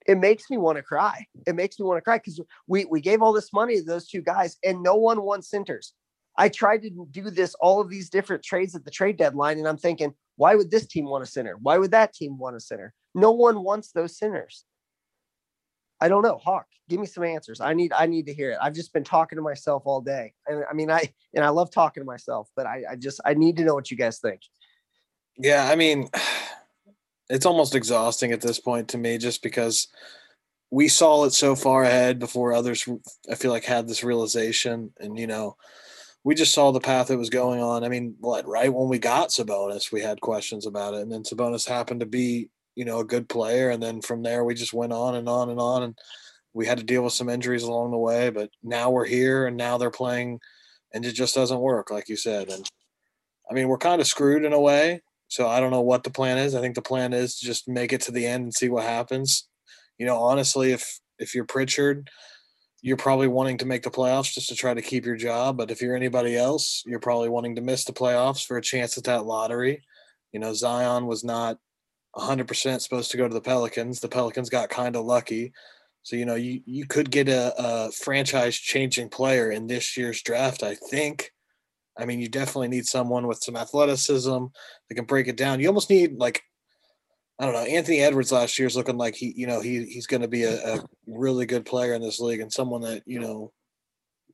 it 0.06 0.18
makes 0.18 0.48
me 0.50 0.56
want 0.56 0.76
to 0.76 0.82
cry. 0.82 1.26
It 1.46 1.56
makes 1.56 1.80
me 1.80 1.86
want 1.86 1.98
to 1.98 2.02
cry 2.02 2.18
because 2.18 2.40
we 2.66 2.84
we 2.84 3.00
gave 3.00 3.22
all 3.22 3.32
this 3.32 3.52
money 3.52 3.76
to 3.76 3.84
those 3.84 4.06
two 4.06 4.22
guys 4.22 4.56
and 4.64 4.82
no 4.82 4.94
one 4.94 5.22
won 5.22 5.42
centers. 5.42 5.94
I 6.38 6.48
tried 6.48 6.82
to 6.82 6.90
do 7.10 7.30
this, 7.30 7.54
all 7.60 7.80
of 7.80 7.88
these 7.88 8.10
different 8.10 8.42
trades 8.42 8.74
at 8.74 8.84
the 8.84 8.90
trade 8.90 9.16
deadline, 9.16 9.58
and 9.58 9.66
I'm 9.66 9.78
thinking, 9.78 10.12
why 10.36 10.54
would 10.54 10.70
this 10.70 10.86
team 10.86 11.06
want 11.06 11.24
a 11.24 11.26
center? 11.26 11.56
Why 11.60 11.78
would 11.78 11.92
that 11.92 12.12
team 12.12 12.36
want 12.38 12.56
a 12.56 12.60
center? 12.60 12.92
No 13.14 13.32
one 13.32 13.62
wants 13.62 13.92
those 13.92 14.18
centers. 14.18 14.64
I 16.00 16.08
don't 16.08 16.22
know. 16.22 16.38
Hawk, 16.38 16.66
give 16.88 17.00
me 17.00 17.06
some 17.06 17.24
answers. 17.24 17.60
I 17.60 17.72
need 17.72 17.92
I 17.92 18.06
need 18.06 18.26
to 18.26 18.34
hear 18.34 18.50
it. 18.50 18.58
I've 18.60 18.74
just 18.74 18.92
been 18.92 19.04
talking 19.04 19.36
to 19.36 19.42
myself 19.42 19.82
all 19.86 20.00
day. 20.00 20.34
And 20.46 20.64
I 20.70 20.74
mean 20.74 20.90
I 20.90 21.12
and 21.34 21.44
I 21.44 21.48
love 21.48 21.70
talking 21.70 22.02
to 22.02 22.06
myself, 22.06 22.50
but 22.56 22.66
I, 22.66 22.82
I 22.90 22.96
just 22.96 23.20
I 23.24 23.34
need 23.34 23.56
to 23.56 23.64
know 23.64 23.74
what 23.74 23.90
you 23.90 23.96
guys 23.96 24.18
think. 24.18 24.40
Yeah, 25.38 25.68
I 25.70 25.76
mean 25.76 26.08
it's 27.28 27.46
almost 27.46 27.74
exhausting 27.74 28.32
at 28.32 28.40
this 28.40 28.60
point 28.60 28.88
to 28.88 28.98
me 28.98 29.18
just 29.18 29.42
because 29.42 29.88
we 30.70 30.88
saw 30.88 31.24
it 31.24 31.32
so 31.32 31.54
far 31.54 31.84
ahead 31.84 32.18
before 32.18 32.52
others 32.52 32.88
I 33.30 33.34
feel 33.34 33.50
like 33.50 33.64
had 33.64 33.88
this 33.88 34.04
realization 34.04 34.92
and 34.98 35.18
you 35.18 35.26
know 35.26 35.56
we 36.26 36.34
just 36.34 36.52
saw 36.52 36.72
the 36.72 36.80
path 36.80 37.12
it 37.12 37.16
was 37.16 37.30
going 37.30 37.62
on. 37.62 37.84
I 37.84 37.88
mean, 37.88 38.16
what 38.18 38.48
right 38.48 38.74
when 38.74 38.88
we 38.88 38.98
got 38.98 39.28
Sabonis, 39.28 39.92
we 39.92 40.00
had 40.00 40.20
questions 40.20 40.66
about 40.66 40.94
it, 40.94 41.02
and 41.02 41.12
then 41.12 41.22
Sabonis 41.22 41.68
happened 41.68 42.00
to 42.00 42.06
be 42.06 42.50
you 42.76 42.84
know 42.84 43.00
a 43.00 43.04
good 43.04 43.28
player, 43.28 43.70
and 43.70 43.82
then 43.82 44.00
from 44.00 44.22
there 44.22 44.44
we 44.44 44.54
just 44.54 44.72
went 44.72 44.92
on 44.92 45.16
and 45.16 45.28
on 45.28 45.50
and 45.50 45.58
on, 45.58 45.82
and 45.82 45.98
we 46.54 46.66
had 46.66 46.78
to 46.78 46.84
deal 46.84 47.02
with 47.02 47.12
some 47.12 47.28
injuries 47.28 47.64
along 47.64 47.90
the 47.90 47.98
way. 47.98 48.30
But 48.30 48.50
now 48.62 48.90
we're 48.90 49.06
here, 49.06 49.46
and 49.46 49.56
now 49.56 49.78
they're 49.78 49.90
playing, 49.90 50.38
and 50.94 51.04
it 51.04 51.12
just 51.12 51.34
doesn't 51.34 51.60
work, 51.60 51.90
like 51.90 52.08
you 52.08 52.16
said. 52.16 52.48
And 52.48 52.70
I 53.50 53.54
mean, 53.54 53.66
we're 53.68 53.78
kind 53.78 54.00
of 54.00 54.06
screwed 54.06 54.44
in 54.44 54.52
a 54.52 54.60
way. 54.60 55.02
So 55.28 55.48
I 55.48 55.58
don't 55.58 55.72
know 55.72 55.80
what 55.80 56.04
the 56.04 56.10
plan 56.10 56.38
is. 56.38 56.54
I 56.54 56.60
think 56.60 56.76
the 56.76 56.82
plan 56.82 57.12
is 57.12 57.36
just 57.36 57.66
make 57.66 57.92
it 57.92 58.02
to 58.02 58.12
the 58.12 58.26
end 58.26 58.44
and 58.44 58.54
see 58.54 58.68
what 58.68 58.84
happens. 58.84 59.48
You 59.98 60.06
know, 60.06 60.18
honestly, 60.18 60.70
if 60.70 61.00
if 61.18 61.34
you're 61.34 61.44
Pritchard 61.44 62.08
you're 62.86 62.96
probably 62.96 63.26
wanting 63.26 63.58
to 63.58 63.66
make 63.66 63.82
the 63.82 63.90
playoffs 63.90 64.32
just 64.32 64.48
to 64.48 64.54
try 64.54 64.72
to 64.72 64.80
keep 64.80 65.04
your 65.04 65.16
job. 65.16 65.56
But 65.56 65.72
if 65.72 65.82
you're 65.82 65.96
anybody 65.96 66.36
else, 66.36 66.84
you're 66.86 67.00
probably 67.00 67.28
wanting 67.28 67.56
to 67.56 67.60
miss 67.60 67.84
the 67.84 67.92
playoffs 67.92 68.46
for 68.46 68.56
a 68.56 68.62
chance 68.62 68.96
at 68.96 69.02
that 69.04 69.26
lottery. 69.26 69.82
You 70.30 70.38
know, 70.38 70.52
Zion 70.52 71.06
was 71.06 71.24
not 71.24 71.58
100% 72.16 72.80
supposed 72.80 73.10
to 73.10 73.16
go 73.16 73.28
to 73.28 73.34
the 73.34 73.40
Pelicans. 73.40 74.00
The 74.00 74.08
Pelicans 74.08 74.50
got 74.50 74.70
kind 74.70 74.96
of 74.96 75.04
lucky. 75.04 75.52
So, 76.02 76.16
you 76.16 76.24
know, 76.24 76.36
you, 76.36 76.60
you 76.66 76.86
could 76.86 77.10
get 77.10 77.28
a, 77.28 77.54
a 77.58 77.92
franchise 77.92 78.56
changing 78.56 79.08
player 79.08 79.50
in 79.50 79.66
this 79.66 79.96
year's 79.96 80.22
draft, 80.22 80.62
I 80.62 80.76
think. 80.76 81.32
I 81.98 82.04
mean, 82.04 82.20
you 82.20 82.28
definitely 82.28 82.68
need 82.68 82.86
someone 82.86 83.26
with 83.26 83.42
some 83.42 83.56
athleticism 83.56 84.44
that 84.88 84.94
can 84.94 85.04
break 85.04 85.28
it 85.28 85.36
down. 85.36 85.60
You 85.60 85.68
almost 85.68 85.90
need 85.90 86.18
like 86.18 86.42
I 87.38 87.44
don't 87.44 87.54
know. 87.54 87.60
Anthony 87.60 88.00
Edwards 88.00 88.32
last 88.32 88.58
year 88.58 88.66
is 88.66 88.76
looking 88.76 88.96
like 88.96 89.14
he, 89.14 89.32
you 89.36 89.46
know, 89.46 89.60
he 89.60 89.84
he's 89.84 90.06
going 90.06 90.22
to 90.22 90.28
be 90.28 90.44
a, 90.44 90.76
a, 90.76 90.84
really 91.06 91.44
good 91.44 91.66
player 91.66 91.92
in 91.92 92.00
this 92.00 92.18
league 92.18 92.40
and 92.40 92.52
someone 92.52 92.80
that 92.80 93.02
you 93.06 93.20
know 93.20 93.52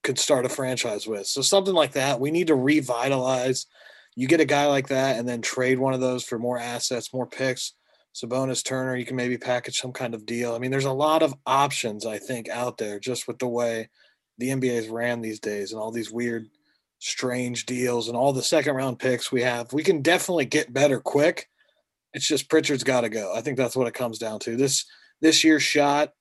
could 0.02 0.18
start 0.18 0.46
a 0.46 0.48
franchise 0.48 1.06
with. 1.06 1.26
So 1.26 1.42
something 1.42 1.74
like 1.74 1.92
that, 1.92 2.20
we 2.20 2.30
need 2.30 2.46
to 2.46 2.54
revitalize. 2.54 3.66
You 4.14 4.28
get 4.28 4.40
a 4.40 4.46
guy 4.46 4.66
like 4.66 4.88
that, 4.88 5.18
and 5.18 5.28
then 5.28 5.42
trade 5.42 5.78
one 5.78 5.94
of 5.94 6.00
those 6.00 6.24
for 6.24 6.38
more 6.38 6.58
assets, 6.58 7.12
more 7.12 7.26
picks. 7.26 7.74
Sabonis 8.14 8.64
Turner, 8.64 8.94
you 8.96 9.06
can 9.06 9.16
maybe 9.16 9.38
package 9.38 9.78
some 9.78 9.92
kind 9.92 10.14
of 10.14 10.26
deal. 10.26 10.54
I 10.54 10.58
mean, 10.58 10.70
there's 10.70 10.84
a 10.84 10.92
lot 10.92 11.22
of 11.22 11.34
options 11.46 12.04
I 12.04 12.18
think 12.18 12.48
out 12.50 12.76
there 12.76 13.00
just 13.00 13.26
with 13.26 13.38
the 13.38 13.48
way 13.48 13.88
the 14.36 14.48
NBA's 14.48 14.88
ran 14.88 15.22
these 15.22 15.40
days 15.40 15.72
and 15.72 15.80
all 15.80 15.90
these 15.90 16.10
weird, 16.10 16.48
strange 16.98 17.64
deals 17.64 18.08
and 18.08 18.16
all 18.16 18.34
the 18.34 18.42
second 18.42 18.74
round 18.74 18.98
picks 18.98 19.32
we 19.32 19.42
have. 19.42 19.72
We 19.72 19.82
can 19.82 20.02
definitely 20.02 20.44
get 20.44 20.74
better 20.74 21.00
quick 21.00 21.48
it's 22.12 22.26
just 22.26 22.48
Pritchard's 22.48 22.84
got 22.84 23.02
to 23.02 23.08
go. 23.08 23.32
I 23.34 23.40
think 23.40 23.56
that's 23.56 23.76
what 23.76 23.86
it 23.86 23.94
comes 23.94 24.18
down 24.18 24.38
to. 24.40 24.56
This 24.56 24.84
this 25.20 25.44
year's 25.44 25.62
shot, 25.62 26.12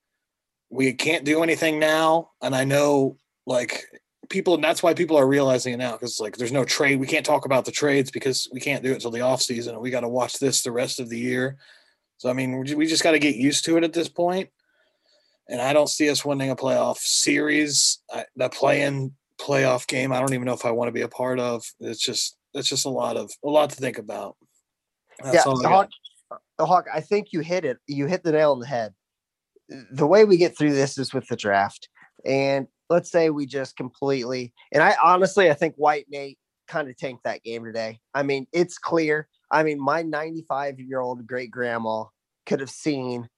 we 0.69 0.93
can't 0.93 1.25
do 1.25 1.43
anything 1.43 1.79
now, 1.79 2.31
and 2.41 2.55
I 2.55 2.63
know 2.63 3.17
like 3.45 3.85
people, 4.31 4.55
and 4.55 4.63
that's 4.63 4.81
why 4.81 4.93
people 4.93 5.17
are 5.17 5.27
realizing 5.27 5.73
it 5.73 5.77
now 5.77 5.91
because 5.91 6.19
like 6.19 6.37
there's 6.37 6.51
no 6.51 6.65
trade. 6.65 6.99
We 6.99 7.07
can't 7.07 7.25
talk 7.25 7.45
about 7.45 7.65
the 7.65 7.71
trades 7.71 8.09
because 8.09 8.49
we 8.51 8.59
can't 8.59 8.83
do 8.83 8.91
it 8.91 8.95
until 8.95 9.11
the 9.11 9.21
off 9.21 9.41
season, 9.41 9.73
and 9.73 9.81
we 9.81 9.91
got 9.91 9.99
to 9.99 10.09
watch 10.09 10.39
this 10.39 10.63
the 10.63 10.71
rest 10.71 10.99
of 10.99 11.09
the 11.09 11.19
year. 11.19 11.57
So 12.17 12.29
I 12.29 12.33
mean, 12.33 12.63
we 12.75 12.87
just 12.87 13.03
got 13.03 13.11
to 13.11 13.19
get 13.19 13.35
used 13.35 13.65
to 13.65 13.77
it 13.77 13.83
at 13.83 13.93
this 13.93 14.09
point. 14.09 14.49
And 15.49 15.61
I 15.61 15.73
don't 15.73 15.89
see 15.89 16.09
us 16.09 16.23
winning 16.23 16.49
a 16.49 16.55
playoff 16.55 16.97
series. 16.97 17.99
I, 18.09 18.25
the 18.35 18.47
play-in 18.47 19.13
playoff 19.39 19.85
game, 19.85 20.13
I 20.13 20.19
don't 20.19 20.33
even 20.33 20.45
know 20.45 20.53
if 20.53 20.65
I 20.65 20.71
want 20.71 20.87
to 20.87 20.93
be 20.93 21.01
a 21.01 21.09
part 21.09 21.39
of. 21.39 21.63
It's 21.79 22.01
just 22.01 22.37
it's 22.53 22.69
just 22.69 22.85
a 22.85 22.89
lot 22.89 23.17
of 23.17 23.31
a 23.43 23.49
lot 23.49 23.69
to 23.71 23.75
think 23.75 23.97
about. 23.97 24.37
That's 25.23 25.45
yeah, 25.45 25.53
Hawk, 25.67 25.89
Hawk, 26.59 26.87
I 26.93 27.01
think 27.01 27.33
you 27.33 27.41
hit 27.41 27.65
it. 27.65 27.77
You 27.87 28.07
hit 28.07 28.23
the 28.23 28.31
nail 28.31 28.53
on 28.53 28.59
the 28.59 28.67
head. 28.67 28.93
The 29.91 30.07
way 30.07 30.25
we 30.25 30.37
get 30.37 30.57
through 30.57 30.73
this 30.73 30.97
is 30.97 31.13
with 31.13 31.27
the 31.27 31.35
draft. 31.35 31.89
And 32.25 32.67
let's 32.91 33.09
say 33.09 33.29
we 33.29 33.45
just 33.45 33.77
completely, 33.77 34.53
and 34.73 34.83
I 34.83 34.95
honestly, 35.01 35.49
I 35.49 35.53
think 35.53 35.75
White 35.77 36.07
Nate 36.09 36.37
kind 36.67 36.89
of 36.89 36.97
tanked 36.97 37.23
that 37.23 37.41
game 37.41 37.63
today. 37.63 37.99
I 38.13 38.21
mean, 38.21 38.47
it's 38.51 38.77
clear. 38.77 39.29
I 39.49 39.63
mean, 39.63 39.79
my 39.79 40.01
95 40.03 40.79
year 40.79 40.99
old 40.99 41.25
great 41.25 41.51
grandma 41.51 42.03
could 42.45 42.59
have 42.59 42.69
seen 42.69 43.29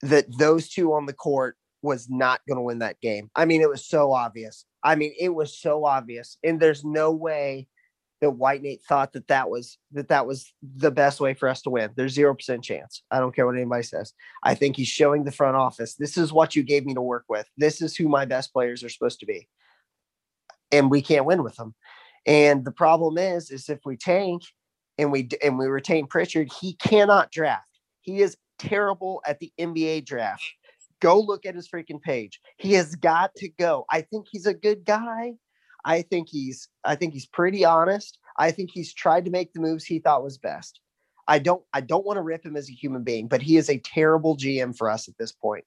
that 0.00 0.26
those 0.38 0.70
two 0.70 0.94
on 0.94 1.04
the 1.04 1.12
court 1.12 1.56
was 1.82 2.08
not 2.08 2.40
going 2.48 2.56
to 2.56 2.62
win 2.62 2.78
that 2.78 3.00
game. 3.00 3.30
I 3.36 3.44
mean, 3.44 3.60
it 3.60 3.68
was 3.68 3.86
so 3.86 4.12
obvious. 4.12 4.64
I 4.82 4.94
mean, 4.94 5.12
it 5.20 5.34
was 5.34 5.56
so 5.56 5.84
obvious. 5.84 6.38
And 6.42 6.58
there's 6.58 6.84
no 6.84 7.12
way 7.12 7.68
that 8.20 8.30
White 8.30 8.62
Nate 8.62 8.82
thought 8.82 9.12
that 9.12 9.28
that 9.28 9.48
was 9.48 9.78
that 9.92 10.08
that 10.08 10.26
was 10.26 10.52
the 10.62 10.90
best 10.90 11.20
way 11.20 11.34
for 11.34 11.48
us 11.48 11.62
to 11.62 11.70
win. 11.70 11.90
There's 11.96 12.14
zero 12.14 12.34
percent 12.34 12.64
chance. 12.64 13.02
I 13.10 13.20
don't 13.20 13.34
care 13.34 13.46
what 13.46 13.56
anybody 13.56 13.84
says. 13.84 14.12
I 14.42 14.54
think 14.54 14.76
he's 14.76 14.88
showing 14.88 15.24
the 15.24 15.32
front 15.32 15.56
office. 15.56 15.94
This 15.94 16.16
is 16.16 16.32
what 16.32 16.56
you 16.56 16.62
gave 16.62 16.84
me 16.84 16.94
to 16.94 17.02
work 17.02 17.24
with. 17.28 17.46
This 17.56 17.80
is 17.80 17.96
who 17.96 18.08
my 18.08 18.24
best 18.24 18.52
players 18.52 18.82
are 18.82 18.88
supposed 18.88 19.20
to 19.20 19.26
be, 19.26 19.48
and 20.72 20.90
we 20.90 21.02
can't 21.02 21.26
win 21.26 21.42
with 21.42 21.56
them. 21.56 21.74
And 22.26 22.64
the 22.64 22.72
problem 22.72 23.18
is, 23.18 23.50
is 23.50 23.68
if 23.68 23.80
we 23.84 23.96
tank 23.96 24.42
and 24.98 25.12
we 25.12 25.28
and 25.42 25.58
we 25.58 25.66
retain 25.66 26.06
Pritchard, 26.06 26.52
he 26.60 26.74
cannot 26.74 27.30
draft. 27.30 27.68
He 28.02 28.20
is 28.20 28.36
terrible 28.58 29.22
at 29.26 29.38
the 29.38 29.52
NBA 29.58 30.06
draft. 30.06 30.44
Go 31.00 31.20
look 31.20 31.46
at 31.46 31.54
his 31.54 31.68
freaking 31.68 32.02
page. 32.02 32.40
He 32.56 32.72
has 32.72 32.96
got 32.96 33.34
to 33.36 33.48
go. 33.48 33.86
I 33.90 34.00
think 34.00 34.26
he's 34.30 34.46
a 34.46 34.54
good 34.54 34.84
guy. 34.84 35.34
I 35.84 36.02
think 36.02 36.28
he's 36.28 36.68
I 36.84 36.94
think 36.94 37.12
he's 37.12 37.26
pretty 37.26 37.64
honest. 37.64 38.18
I 38.36 38.50
think 38.50 38.70
he's 38.72 38.94
tried 38.94 39.24
to 39.24 39.30
make 39.30 39.52
the 39.52 39.60
moves 39.60 39.84
he 39.84 39.98
thought 39.98 40.24
was 40.24 40.38
best. 40.38 40.80
I 41.26 41.38
don't 41.38 41.62
I 41.72 41.80
don't 41.80 42.06
want 42.06 42.16
to 42.16 42.22
rip 42.22 42.44
him 42.44 42.56
as 42.56 42.68
a 42.68 42.72
human 42.72 43.04
being, 43.04 43.28
but 43.28 43.42
he 43.42 43.56
is 43.56 43.68
a 43.68 43.78
terrible 43.78 44.36
GM 44.36 44.76
for 44.76 44.90
us 44.90 45.08
at 45.08 45.18
this 45.18 45.32
point. 45.32 45.64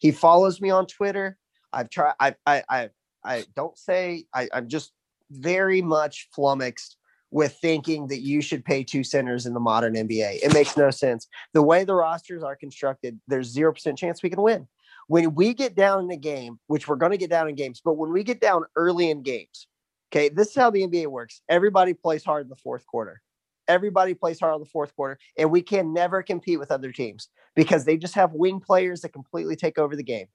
He 0.00 0.10
follows 0.10 0.60
me 0.60 0.70
on 0.70 0.86
Twitter. 0.86 1.38
I've 1.72 1.90
tried 1.90 2.14
I 2.20 2.34
I 2.46 2.62
I, 2.68 2.90
I 3.24 3.44
don't 3.56 3.78
say 3.78 4.24
I, 4.34 4.48
I'm 4.52 4.68
just 4.68 4.92
very 5.30 5.82
much 5.82 6.28
flummoxed 6.34 6.96
with 7.30 7.56
thinking 7.60 8.06
that 8.06 8.20
you 8.20 8.40
should 8.40 8.64
pay 8.64 8.84
two 8.84 9.02
centers 9.02 9.44
in 9.44 9.54
the 9.54 9.60
modern 9.60 9.94
NBA. 9.94 10.38
It 10.42 10.54
makes 10.54 10.76
no 10.76 10.90
sense. 10.90 11.26
The 11.52 11.62
way 11.62 11.82
the 11.82 11.94
rosters 11.94 12.44
are 12.44 12.54
constructed, 12.54 13.18
there's 13.26 13.52
0% 13.52 13.98
chance 13.98 14.22
we 14.22 14.30
can 14.30 14.40
win 14.40 14.68
when 15.08 15.34
we 15.34 15.54
get 15.54 15.74
down 15.74 16.04
in 16.04 16.10
a 16.10 16.16
game, 16.16 16.58
which 16.66 16.88
we're 16.88 16.96
going 16.96 17.12
to 17.12 17.18
get 17.18 17.30
down 17.30 17.48
in 17.48 17.54
games, 17.54 17.80
but 17.84 17.94
when 17.94 18.12
we 18.12 18.24
get 18.24 18.40
down 18.40 18.64
early 18.76 19.10
in 19.10 19.22
games, 19.22 19.66
okay, 20.12 20.28
this 20.28 20.48
is 20.48 20.54
how 20.54 20.70
the 20.70 20.86
NBA 20.86 21.06
works. 21.06 21.42
Everybody 21.48 21.94
plays 21.94 22.24
hard 22.24 22.44
in 22.44 22.48
the 22.48 22.56
fourth 22.56 22.86
quarter. 22.86 23.20
Everybody 23.66 24.14
plays 24.14 24.40
hard 24.40 24.54
in 24.56 24.60
the 24.60 24.66
fourth 24.66 24.94
quarter, 24.94 25.18
and 25.38 25.50
we 25.50 25.62
can 25.62 25.94
never 25.94 26.22
compete 26.22 26.58
with 26.58 26.70
other 26.70 26.92
teams 26.92 27.28
because 27.56 27.84
they 27.84 27.96
just 27.96 28.14
have 28.14 28.32
wing 28.32 28.60
players 28.60 29.00
that 29.00 29.10
completely 29.10 29.56
take 29.56 29.78
over 29.78 29.96
the 29.96 30.02
game. 30.02 30.26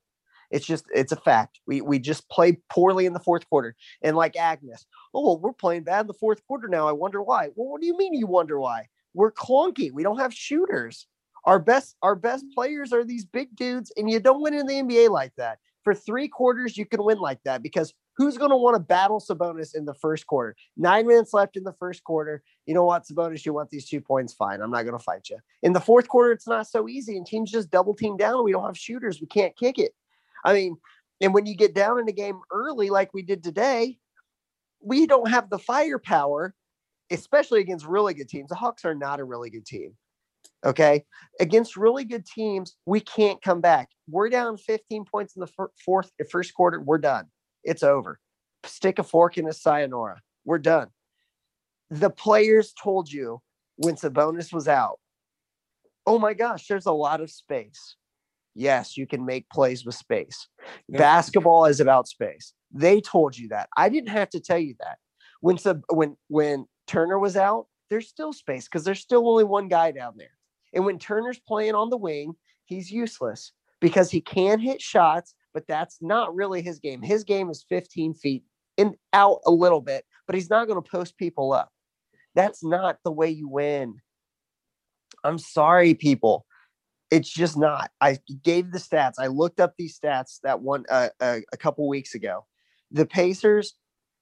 It's 0.51 0.65
just 0.65 0.85
it's 0.93 1.11
a 1.11 1.15
fact. 1.15 1.59
We 1.67 1.81
we 1.81 1.99
just 1.99 2.27
play 2.29 2.57
poorly 2.69 3.05
in 3.05 3.13
the 3.13 3.19
fourth 3.19 3.47
quarter. 3.47 3.75
And 4.01 4.17
like 4.17 4.35
Agnes, 4.35 4.85
oh 5.13 5.23
well, 5.23 5.39
we're 5.39 5.53
playing 5.53 5.83
bad 5.83 6.01
in 6.01 6.07
the 6.07 6.13
fourth 6.13 6.45
quarter 6.47 6.67
now. 6.67 6.87
I 6.87 6.91
wonder 6.91 7.21
why. 7.21 7.49
Well, 7.55 7.67
what 7.69 7.81
do 7.81 7.87
you 7.87 7.95
mean 7.95 8.13
you 8.13 8.25
wonder 8.25 8.59
why? 8.59 8.87
We're 9.13 9.31
clunky. 9.31 9.91
We 9.91 10.03
don't 10.03 10.19
have 10.19 10.33
shooters. 10.33 11.07
Our 11.45 11.59
best 11.59 11.95
our 12.01 12.15
best 12.15 12.45
players 12.53 12.93
are 12.93 13.03
these 13.03 13.25
big 13.25 13.55
dudes, 13.55 13.91
and 13.97 14.09
you 14.09 14.19
don't 14.19 14.41
win 14.41 14.53
in 14.53 14.67
the 14.67 14.75
NBA 14.75 15.09
like 15.09 15.33
that. 15.37 15.59
For 15.83 15.95
three 15.95 16.27
quarters, 16.27 16.77
you 16.77 16.85
can 16.85 17.03
win 17.03 17.19
like 17.19 17.41
that 17.43 17.63
because 17.63 17.93
Who's 18.19 18.37
going 18.37 18.51
to 18.51 18.57
want 18.57 18.75
to 18.75 18.81
battle 18.81 19.21
Sabonis 19.21 19.73
in 19.73 19.85
the 19.85 19.93
first 19.93 20.27
quarter? 20.27 20.53
Nine 20.75 21.07
minutes 21.07 21.33
left 21.33 21.55
in 21.55 21.63
the 21.63 21.71
first 21.71 22.03
quarter. 22.03 22.43
You 22.65 22.73
know 22.73 22.83
what, 22.83 23.05
Sabonis, 23.05 23.45
you 23.45 23.53
want 23.53 23.69
these 23.69 23.87
two 23.87 24.01
points? 24.01 24.33
Fine. 24.33 24.59
I'm 24.59 24.71
not 24.71 24.81
going 24.83 24.97
to 24.97 25.01
fight 25.01 25.29
you. 25.29 25.37
In 25.63 25.71
the 25.71 25.79
fourth 25.79 26.09
quarter, 26.09 26.33
it's 26.33 26.45
not 26.45 26.67
so 26.67 26.89
easy, 26.89 27.15
and 27.15 27.25
teams 27.25 27.49
just 27.49 27.71
double 27.71 27.95
team 27.95 28.17
down. 28.17 28.43
We 28.43 28.51
don't 28.51 28.65
have 28.65 28.77
shooters. 28.77 29.21
We 29.21 29.27
can't 29.27 29.55
kick 29.55 29.79
it. 29.79 29.93
I 30.43 30.51
mean, 30.51 30.75
and 31.21 31.33
when 31.33 31.45
you 31.45 31.55
get 31.55 31.73
down 31.73 31.97
in 31.97 32.09
a 32.09 32.11
game 32.11 32.41
early, 32.51 32.89
like 32.89 33.13
we 33.13 33.21
did 33.21 33.41
today, 33.41 33.97
we 34.81 35.07
don't 35.07 35.29
have 35.29 35.49
the 35.49 35.57
firepower, 35.57 36.53
especially 37.09 37.61
against 37.61 37.85
really 37.85 38.13
good 38.13 38.27
teams. 38.27 38.49
The 38.49 38.55
Hawks 38.55 38.83
are 38.83 38.95
not 38.95 39.21
a 39.21 39.23
really 39.23 39.49
good 39.49 39.65
team. 39.65 39.95
Okay. 40.65 41.05
Against 41.39 41.77
really 41.77 42.03
good 42.03 42.25
teams, 42.25 42.75
we 42.85 42.99
can't 42.99 43.41
come 43.41 43.61
back. 43.61 43.89
We're 44.09 44.29
down 44.29 44.57
15 44.57 45.05
points 45.05 45.35
in 45.35 45.41
the 45.41 45.69
fourth, 45.85 46.11
first 46.29 46.53
quarter. 46.53 46.81
We're 46.81 46.97
done. 46.97 47.25
It's 47.63 47.83
over. 47.83 48.19
Stick 48.65 48.99
a 48.99 49.03
fork 49.03 49.37
in 49.37 49.47
a 49.47 49.53
sayonara. 49.53 50.21
We're 50.45 50.59
done. 50.59 50.89
The 51.89 52.09
players 52.09 52.73
told 52.81 53.11
you 53.11 53.41
when 53.77 53.95
Sabonis 53.95 54.53
was 54.53 54.67
out, 54.67 54.99
oh 56.05 56.19
my 56.19 56.33
gosh, 56.33 56.67
there's 56.67 56.85
a 56.85 56.91
lot 56.91 57.21
of 57.21 57.31
space. 57.31 57.95
Yes, 58.55 58.97
you 58.97 59.07
can 59.07 59.25
make 59.25 59.49
plays 59.49 59.85
with 59.85 59.95
space. 59.95 60.47
Yeah. 60.87 60.97
Basketball 60.97 61.65
is 61.65 61.79
about 61.79 62.07
space. 62.07 62.53
They 62.71 62.99
told 62.99 63.37
you 63.37 63.47
that. 63.49 63.69
I 63.77 63.89
didn't 63.89 64.09
have 64.09 64.29
to 64.31 64.39
tell 64.39 64.59
you 64.59 64.75
that. 64.79 64.97
When 65.41 65.57
sub 65.57 65.81
when 65.93 66.17
when 66.27 66.65
Turner 66.87 67.17
was 67.17 67.37
out, 67.37 67.67
there's 67.89 68.09
still 68.09 68.33
space 68.33 68.65
because 68.65 68.83
there's 68.83 68.99
still 68.99 69.29
only 69.29 69.45
one 69.45 69.69
guy 69.69 69.91
down 69.91 70.15
there. 70.17 70.31
And 70.73 70.85
when 70.85 70.99
Turner's 70.99 71.39
playing 71.39 71.75
on 71.75 71.89
the 71.89 71.97
wing, 71.97 72.33
he's 72.65 72.91
useless 72.91 73.51
because 73.79 74.11
he 74.11 74.21
can 74.21 74.59
hit 74.59 74.81
shots, 74.81 75.33
but 75.53 75.67
that's 75.67 75.97
not 76.01 76.35
really 76.35 76.61
his 76.61 76.79
game. 76.79 77.01
His 77.01 77.23
game 77.23 77.49
is 77.49 77.65
15 77.69 78.13
feet 78.13 78.43
and 78.77 78.95
out 79.13 79.39
a 79.45 79.51
little 79.51 79.81
bit, 79.81 80.05
but 80.27 80.35
he's 80.35 80.49
not 80.49 80.67
going 80.67 80.81
to 80.81 80.89
post 80.89 81.17
people 81.17 81.53
up. 81.53 81.71
That's 82.35 82.63
not 82.63 82.97
the 83.03 83.11
way 83.11 83.29
you 83.29 83.47
win. 83.49 83.95
I'm 85.23 85.37
sorry, 85.37 85.93
people. 85.93 86.45
It's 87.11 87.29
just 87.29 87.57
not. 87.57 87.89
I 87.99 88.19
gave 88.43 88.71
the 88.71 88.77
stats. 88.77 89.13
I 89.19 89.27
looked 89.27 89.59
up 89.59 89.73
these 89.77 89.99
stats 89.99 90.39
that 90.43 90.61
one 90.61 90.85
uh, 90.89 91.09
uh, 91.19 91.39
a 91.51 91.57
couple 91.57 91.87
weeks 91.87 92.13
ago. 92.13 92.45
The 92.91 93.05
Pacers 93.05 93.75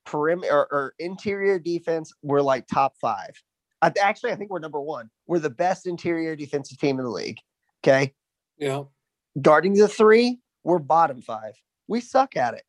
perimeter 0.06 0.52
or, 0.52 0.68
or 0.72 0.94
interior 0.98 1.60
defense 1.60 2.14
were 2.24 2.42
like 2.42 2.66
top 2.68 2.94
five. 3.00 3.32
Actually, 3.82 4.32
I 4.32 4.36
think 4.36 4.50
we're 4.50 4.60
number 4.60 4.82
one. 4.82 5.10
We're 5.28 5.40
the 5.40 5.50
best 5.50 5.86
interior 5.86 6.36
defensive 6.36 6.80
team 6.80 7.00
in 7.00 7.06
the 7.06 7.12
league. 7.12 7.40
Okay. 7.84 8.14
Yeah. 8.58 8.84
Guarding 9.42 9.74
the 9.74 9.88
three, 9.88 10.40
we're 10.64 10.80
bottom 10.80 11.22
five. 11.22 11.54
We 11.88 12.02
suck 12.02 12.36
at 12.36 12.56
it. 12.56 12.64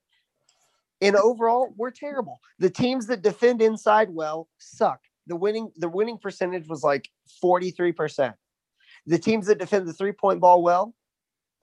And 1.00 1.16
overall, 1.16 1.72
we're 1.76 1.90
terrible. 1.90 2.40
The 2.58 2.70
teams 2.70 3.06
that 3.06 3.22
defend 3.22 3.62
inside 3.62 4.10
well 4.10 4.48
suck. 4.58 5.00
The 5.26 5.36
winning 5.36 5.70
the 5.76 5.88
winning 5.88 6.18
percentage 6.18 6.66
was 6.68 6.82
like 6.82 7.08
43%. 7.42 8.34
The 9.06 9.18
teams 9.18 9.46
that 9.46 9.58
defend 9.58 9.86
the 9.86 9.92
three-point 9.92 10.40
ball 10.40 10.62
well, 10.62 10.94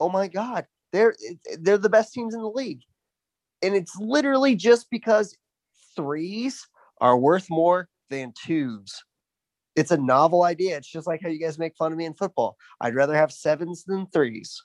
oh 0.00 0.08
my 0.08 0.28
god, 0.28 0.66
they're 0.92 1.14
they're 1.58 1.78
the 1.78 1.88
best 1.88 2.12
teams 2.12 2.34
in 2.34 2.40
the 2.40 2.48
league. 2.48 2.80
And 3.62 3.74
it's 3.74 3.96
literally 3.98 4.54
just 4.54 4.88
because 4.90 5.36
threes 5.96 6.66
are 7.00 7.16
worth 7.16 7.46
more 7.50 7.88
than 8.10 8.32
twos. 8.44 9.02
It's 9.76 9.90
a 9.90 9.98
novel 9.98 10.42
idea. 10.42 10.78
It's 10.78 10.90
just 10.90 11.06
like 11.06 11.20
how 11.22 11.28
you 11.28 11.38
guys 11.38 11.58
make 11.58 11.76
fun 11.76 11.92
of 11.92 11.98
me 11.98 12.06
in 12.06 12.14
football. 12.14 12.56
I'd 12.80 12.94
rather 12.94 13.14
have 13.14 13.30
sevens 13.30 13.84
than 13.84 14.06
threes. 14.06 14.62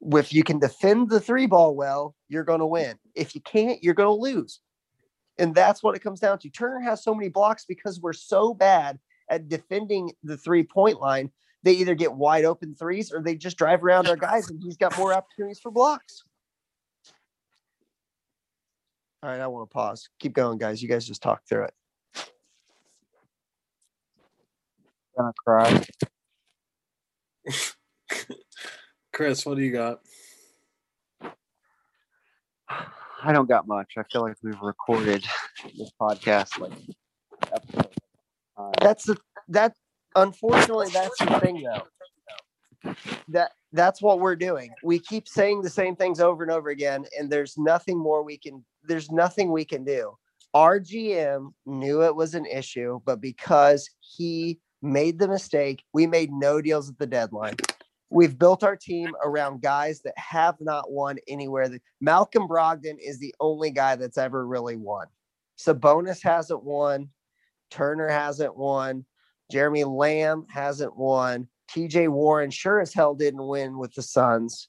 If 0.00 0.32
you 0.32 0.42
can 0.42 0.58
defend 0.58 1.10
the 1.10 1.20
three 1.20 1.46
ball 1.46 1.74
well, 1.74 2.14
you're 2.28 2.44
going 2.44 2.60
to 2.60 2.66
win. 2.66 2.96
If 3.14 3.34
you 3.34 3.40
can't, 3.40 3.82
you're 3.82 3.94
going 3.94 4.08
to 4.08 4.22
lose. 4.22 4.60
And 5.38 5.54
that's 5.54 5.82
what 5.82 5.94
it 5.94 6.02
comes 6.02 6.18
down 6.18 6.40
to. 6.40 6.50
Turner 6.50 6.80
has 6.80 7.02
so 7.02 7.14
many 7.14 7.28
blocks 7.28 7.64
because 7.66 8.00
we're 8.00 8.12
so 8.12 8.52
bad 8.52 8.98
at 9.30 9.48
defending 9.48 10.12
the 10.24 10.36
three 10.36 10.64
point 10.64 11.00
line. 11.00 11.30
They 11.62 11.72
either 11.72 11.94
get 11.94 12.12
wide 12.12 12.44
open 12.44 12.74
threes 12.74 13.12
or 13.12 13.22
they 13.22 13.36
just 13.36 13.58
drive 13.58 13.84
around 13.84 14.08
our 14.08 14.16
guys 14.16 14.50
and 14.50 14.60
he's 14.62 14.76
got 14.76 14.96
more 14.98 15.12
opportunities 15.12 15.60
for 15.60 15.70
blocks. 15.70 16.24
All 19.22 19.30
right, 19.30 19.40
I 19.40 19.46
want 19.48 19.68
to 19.68 19.74
pause. 19.74 20.08
Keep 20.20 20.34
going, 20.34 20.58
guys. 20.58 20.82
You 20.82 20.88
guys 20.88 21.04
just 21.04 21.22
talk 21.22 21.42
through 21.48 21.64
it. 21.64 21.74
Gonna 25.18 25.32
cry. 25.44 25.84
Chris, 29.12 29.44
what 29.44 29.56
do 29.56 29.64
you 29.64 29.72
got? 29.72 29.98
I 32.70 33.32
don't 33.32 33.48
got 33.48 33.66
much. 33.66 33.94
I 33.98 34.04
feel 34.12 34.22
like 34.22 34.36
we've 34.44 34.60
recorded 34.62 35.24
this 35.76 35.90
podcast 36.00 36.60
like 36.60 36.70
episode. 37.52 37.88
Uh, 38.56 38.70
That's 38.80 39.06
the 39.06 39.16
that 39.48 39.74
unfortunately 40.14 40.88
that's 40.92 41.18
the 41.18 41.40
thing 41.40 41.64
though. 41.64 42.94
That 43.26 43.50
that's 43.72 44.00
what 44.00 44.20
we're 44.20 44.36
doing. 44.36 44.70
We 44.84 45.00
keep 45.00 45.26
saying 45.26 45.62
the 45.62 45.70
same 45.70 45.96
things 45.96 46.20
over 46.20 46.44
and 46.44 46.52
over 46.52 46.70
again, 46.70 47.06
and 47.18 47.28
there's 47.28 47.58
nothing 47.58 47.98
more 47.98 48.22
we 48.22 48.38
can 48.38 48.64
there's 48.84 49.10
nothing 49.10 49.50
we 49.50 49.64
can 49.64 49.82
do. 49.82 50.16
Our 50.54 50.78
GM 50.78 51.52
knew 51.66 52.04
it 52.04 52.14
was 52.14 52.36
an 52.36 52.46
issue, 52.46 53.00
but 53.04 53.20
because 53.20 53.90
he 54.00 54.60
made 54.82 55.18
the 55.18 55.28
mistake, 55.28 55.84
we 55.92 56.06
made 56.06 56.32
no 56.32 56.60
deals 56.60 56.88
at 56.88 56.98
the 56.98 57.06
deadline. 57.06 57.56
We've 58.10 58.38
built 58.38 58.64
our 58.64 58.76
team 58.76 59.14
around 59.22 59.60
guys 59.60 60.00
that 60.02 60.16
have 60.16 60.56
not 60.60 60.90
won 60.90 61.18
anywhere. 61.28 61.68
Malcolm 62.00 62.48
Brogdon 62.48 62.96
is 62.98 63.18
the 63.18 63.34
only 63.40 63.70
guy 63.70 63.96
that's 63.96 64.16
ever 64.16 64.46
really 64.46 64.76
won. 64.76 65.06
Sabonis 65.58 66.22
hasn't 66.22 66.64
won. 66.64 67.10
Turner 67.70 68.08
hasn't 68.08 68.56
won. 68.56 69.04
Jeremy 69.50 69.84
Lamb 69.84 70.46
hasn't 70.48 70.96
won. 70.96 71.48
TJ 71.70 72.08
Warren 72.08 72.50
sure 72.50 72.80
as 72.80 72.94
hell 72.94 73.14
didn't 73.14 73.46
win 73.46 73.78
with 73.78 73.92
the 73.94 74.02
Suns. 74.02 74.68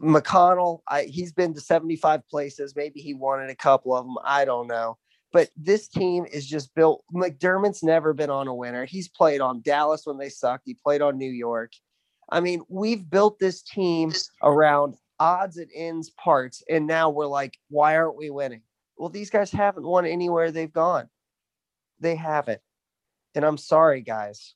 McConnell, 0.00 0.80
I, 0.86 1.04
he's 1.04 1.32
been 1.32 1.54
to 1.54 1.60
75 1.60 2.28
places. 2.28 2.76
Maybe 2.76 3.00
he 3.00 3.14
wanted 3.14 3.50
a 3.50 3.56
couple 3.56 3.96
of 3.96 4.04
them. 4.04 4.16
I 4.24 4.44
don't 4.44 4.68
know. 4.68 4.96
But 5.32 5.50
this 5.56 5.88
team 5.88 6.24
is 6.32 6.46
just 6.46 6.74
built. 6.74 7.04
McDermott's 7.14 7.82
never 7.82 8.14
been 8.14 8.30
on 8.30 8.48
a 8.48 8.54
winner. 8.54 8.86
He's 8.86 9.08
played 9.08 9.40
on 9.40 9.60
Dallas 9.60 10.06
when 10.06 10.16
they 10.16 10.30
sucked. 10.30 10.62
He 10.64 10.74
played 10.74 11.02
on 11.02 11.18
New 11.18 11.30
York. 11.30 11.72
I 12.30 12.40
mean, 12.40 12.62
we've 12.68 13.08
built 13.08 13.38
this 13.38 13.62
team 13.62 14.12
around 14.42 14.96
odds 15.20 15.56
and 15.58 15.70
ends 15.74 16.10
parts. 16.10 16.62
And 16.68 16.86
now 16.86 17.10
we're 17.10 17.26
like, 17.26 17.58
why 17.68 17.96
aren't 17.96 18.16
we 18.16 18.30
winning? 18.30 18.62
Well, 18.96 19.10
these 19.10 19.30
guys 19.30 19.50
haven't 19.50 19.86
won 19.86 20.06
anywhere 20.06 20.50
they've 20.50 20.72
gone. 20.72 21.08
They 22.00 22.16
haven't. 22.16 22.60
And 23.34 23.44
I'm 23.44 23.58
sorry, 23.58 24.00
guys, 24.00 24.54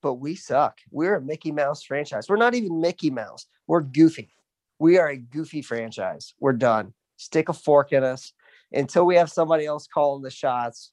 but 0.00 0.14
we 0.14 0.34
suck. 0.34 0.78
We're 0.90 1.16
a 1.16 1.20
Mickey 1.20 1.52
Mouse 1.52 1.82
franchise. 1.82 2.28
We're 2.28 2.36
not 2.36 2.54
even 2.54 2.80
Mickey 2.80 3.10
Mouse. 3.10 3.46
We're 3.66 3.80
goofy. 3.80 4.30
We 4.78 4.98
are 4.98 5.08
a 5.08 5.16
goofy 5.16 5.60
franchise. 5.62 6.34
We're 6.38 6.52
done. 6.52 6.94
Stick 7.16 7.48
a 7.48 7.52
fork 7.52 7.92
in 7.92 8.04
us 8.04 8.32
until 8.72 9.06
we 9.06 9.16
have 9.16 9.30
somebody 9.30 9.66
else 9.66 9.86
calling 9.86 10.22
the 10.22 10.30
shots. 10.30 10.92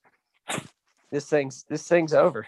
This 1.11 1.25
thing's 1.25 1.65
this 1.69 1.88
thing's 1.88 2.13
over. 2.13 2.45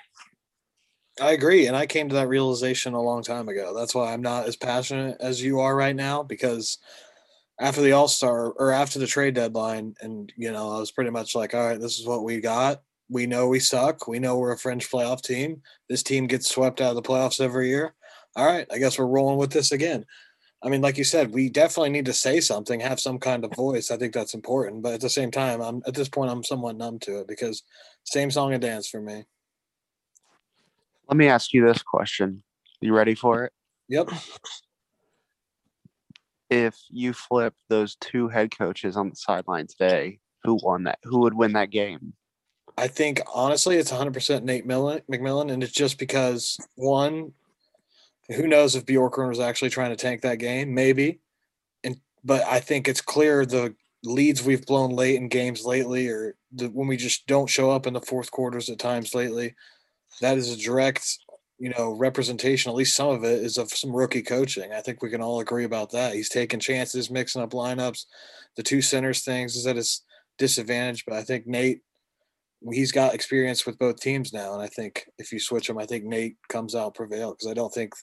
I 1.19 1.31
agree, 1.31 1.65
and 1.67 1.75
I 1.75 1.87
came 1.87 2.09
to 2.09 2.15
that 2.15 2.27
realization 2.27 2.93
a 2.93 3.01
long 3.01 3.23
time 3.23 3.49
ago. 3.49 3.73
That's 3.75 3.95
why 3.95 4.13
I'm 4.13 4.21
not 4.21 4.45
as 4.45 4.55
passionate 4.55 5.17
as 5.19 5.41
you 5.41 5.59
are 5.59 5.75
right 5.75 5.95
now 5.95 6.21
because 6.21 6.77
after 7.59 7.81
the 7.81 7.93
All 7.93 8.07
Star 8.07 8.51
or 8.51 8.71
after 8.71 8.99
the 8.99 9.07
trade 9.07 9.33
deadline, 9.33 9.95
and 10.01 10.31
you 10.37 10.51
know, 10.51 10.75
I 10.75 10.79
was 10.79 10.91
pretty 10.91 11.09
much 11.09 11.33
like, 11.33 11.53
all 11.53 11.67
right, 11.67 11.79
this 11.79 11.99
is 11.99 12.05
what 12.05 12.23
we 12.23 12.39
got. 12.39 12.81
We 13.09 13.25
know 13.25 13.47
we 13.47 13.59
suck. 13.59 14.07
We 14.07 14.19
know 14.19 14.37
we're 14.37 14.51
a 14.51 14.57
fringe 14.57 14.89
playoff 14.89 15.21
team. 15.21 15.61
This 15.89 16.03
team 16.03 16.27
gets 16.27 16.49
swept 16.49 16.81
out 16.81 16.89
of 16.89 16.95
the 16.95 17.01
playoffs 17.01 17.41
every 17.41 17.69
year. 17.69 17.95
All 18.35 18.45
right, 18.45 18.67
I 18.71 18.77
guess 18.77 18.99
we're 18.99 19.07
rolling 19.07 19.37
with 19.37 19.51
this 19.51 19.71
again. 19.71 20.05
I 20.63 20.69
mean, 20.69 20.81
like 20.81 20.97
you 20.97 21.03
said, 21.03 21.33
we 21.33 21.49
definitely 21.49 21.91
need 21.91 22.05
to 22.05 22.13
say 22.13 22.39
something, 22.39 22.79
have 22.79 22.99
some 22.99 23.19
kind 23.19 23.45
of 23.45 23.53
voice. 23.55 23.91
I 23.91 23.97
think 23.97 24.13
that's 24.13 24.33
important. 24.33 24.81
But 24.81 24.93
at 24.93 25.01
the 25.01 25.09
same 25.09 25.29
time, 25.29 25.61
I'm 25.61 25.83
at 25.85 25.93
this 25.93 26.09
point, 26.09 26.31
I'm 26.31 26.43
somewhat 26.43 26.77
numb 26.77 26.99
to 26.99 27.19
it 27.19 27.27
because 27.27 27.63
same 28.03 28.31
song 28.31 28.53
and 28.53 28.61
dance 28.61 28.87
for 28.87 28.99
me. 29.01 29.25
let 31.07 31.17
me 31.17 31.27
ask 31.27 31.53
you 31.53 31.65
this 31.65 31.83
question. 31.83 32.43
You 32.81 32.95
ready 32.95 33.15
for 33.15 33.45
it? 33.45 33.53
Yep. 33.89 34.09
If 36.49 36.77
you 36.89 37.13
flip 37.13 37.53
those 37.69 37.95
two 37.95 38.29
head 38.29 38.57
coaches 38.57 38.97
on 38.97 39.09
the 39.09 39.15
sideline 39.15 39.67
today, 39.67 40.19
who 40.43 40.59
won 40.61 40.85
that? 40.85 40.99
Who 41.03 41.19
would 41.19 41.33
win 41.33 41.53
that 41.53 41.71
game? 41.71 42.13
I 42.77 42.87
think 42.87 43.21
honestly, 43.33 43.77
it's 43.77 43.91
100% 43.91 44.43
Nate 44.43 44.65
Millen, 44.65 45.01
McMillan, 45.11 45.51
and 45.51 45.63
it's 45.63 45.73
just 45.73 45.97
because 45.97 46.57
one, 46.75 47.33
who 48.35 48.47
knows 48.47 48.75
if 48.75 48.85
Bjorkgren 48.85 49.29
was 49.29 49.39
actually 49.39 49.69
trying 49.69 49.91
to 49.91 49.95
tank 49.95 50.21
that 50.21 50.39
game? 50.39 50.73
Maybe, 50.73 51.19
and 51.83 51.97
but 52.23 52.43
I 52.43 52.59
think 52.59 52.87
it's 52.87 53.01
clear 53.01 53.45
the 53.45 53.75
leads 54.03 54.43
we've 54.43 54.65
blown 54.65 54.91
late 54.91 55.15
in 55.15 55.27
games 55.27 55.65
lately, 55.65 56.07
or 56.09 56.35
the, 56.51 56.67
when 56.67 56.87
we 56.87 56.97
just 56.97 57.27
don't 57.27 57.49
show 57.49 57.71
up 57.71 57.87
in 57.87 57.93
the 57.93 58.01
fourth 58.01 58.31
quarters 58.31 58.69
at 58.69 58.79
times 58.79 59.15
lately, 59.15 59.55
that 60.21 60.37
is 60.37 60.51
a 60.51 60.57
direct 60.57 61.17
you 61.59 61.69
know, 61.69 61.93
representation, 61.93 62.69
at 62.69 62.75
least 62.75 62.95
some 62.95 63.09
of 63.09 63.23
it, 63.23 63.41
is 63.41 63.57
of 63.57 63.71
some 63.71 63.95
rookie 63.95 64.21
coaching. 64.21 64.71
I 64.73 64.81
think 64.81 65.01
we 65.01 65.09
can 65.09 65.21
all 65.21 65.39
agree 65.39 65.63
about 65.63 65.91
that. 65.91 66.13
He's 66.13 66.29
taking 66.29 66.59
chances, 66.59 67.09
mixing 67.09 67.41
up 67.41 67.51
lineups. 67.51 68.05
The 68.55 68.63
two 68.63 68.81
centers 68.81 69.23
things 69.23 69.55
is 69.55 69.65
at 69.65 69.75
his 69.75 70.03
disadvantage, 70.37 71.03
but 71.05 71.15
I 71.15 71.23
think 71.23 71.47
Nate, 71.47 71.81
he's 72.71 72.91
got 72.91 73.15
experience 73.15 73.65
with 73.65 73.79
both 73.79 73.99
teams 73.99 74.33
now, 74.33 74.53
and 74.53 74.61
I 74.61 74.67
think 74.67 75.05
if 75.17 75.31
you 75.31 75.39
switch 75.39 75.69
him, 75.69 75.79
I 75.79 75.85
think 75.85 76.05
Nate 76.05 76.37
comes 76.47 76.75
out 76.75 76.95
prevail 76.95 77.31
because 77.31 77.49
I 77.49 77.55
don't 77.55 77.73
think, 77.73 77.93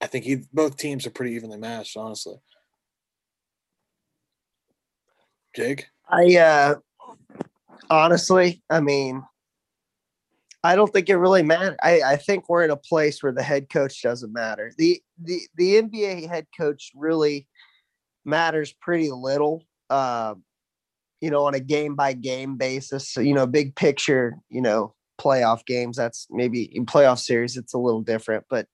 I 0.00 0.06
think 0.06 0.24
he 0.24 0.42
both 0.52 0.76
teams 0.76 1.06
are 1.06 1.10
pretty 1.10 1.34
evenly 1.34 1.58
matched, 1.58 1.96
honestly. 1.96 2.36
Jake, 5.54 5.86
I 6.08 6.36
uh 6.36 6.74
honestly, 7.88 8.62
I 8.68 8.80
mean, 8.80 9.22
I 10.62 10.76
don't 10.76 10.92
think 10.92 11.08
it 11.08 11.16
really 11.16 11.42
matters. 11.42 11.76
I, 11.82 12.02
I 12.02 12.16
think 12.16 12.48
we're 12.48 12.64
in 12.64 12.70
a 12.70 12.76
place 12.76 13.22
where 13.22 13.32
the 13.32 13.42
head 13.42 13.70
coach 13.70 14.02
doesn't 14.02 14.32
matter. 14.32 14.72
The 14.76 15.00
the 15.22 15.40
the 15.56 15.82
NBA 15.82 16.28
head 16.28 16.46
coach 16.56 16.92
really 16.94 17.46
matters 18.24 18.74
pretty 18.80 19.10
little. 19.10 19.62
Uh, 19.88 20.34
you 21.20 21.30
know, 21.30 21.46
on 21.46 21.54
a 21.54 21.60
game 21.60 21.94
by 21.94 22.12
game 22.12 22.56
basis. 22.56 23.08
So, 23.10 23.20
you 23.20 23.34
know, 23.34 23.46
big 23.46 23.74
picture, 23.74 24.36
you 24.50 24.60
know, 24.60 24.94
playoff 25.20 25.64
games. 25.64 25.96
That's 25.96 26.26
maybe 26.30 26.64
in 26.76 26.86
playoff 26.86 27.18
series, 27.18 27.56
it's 27.56 27.74
a 27.74 27.78
little 27.78 28.02
different. 28.02 28.44
But 28.50 28.66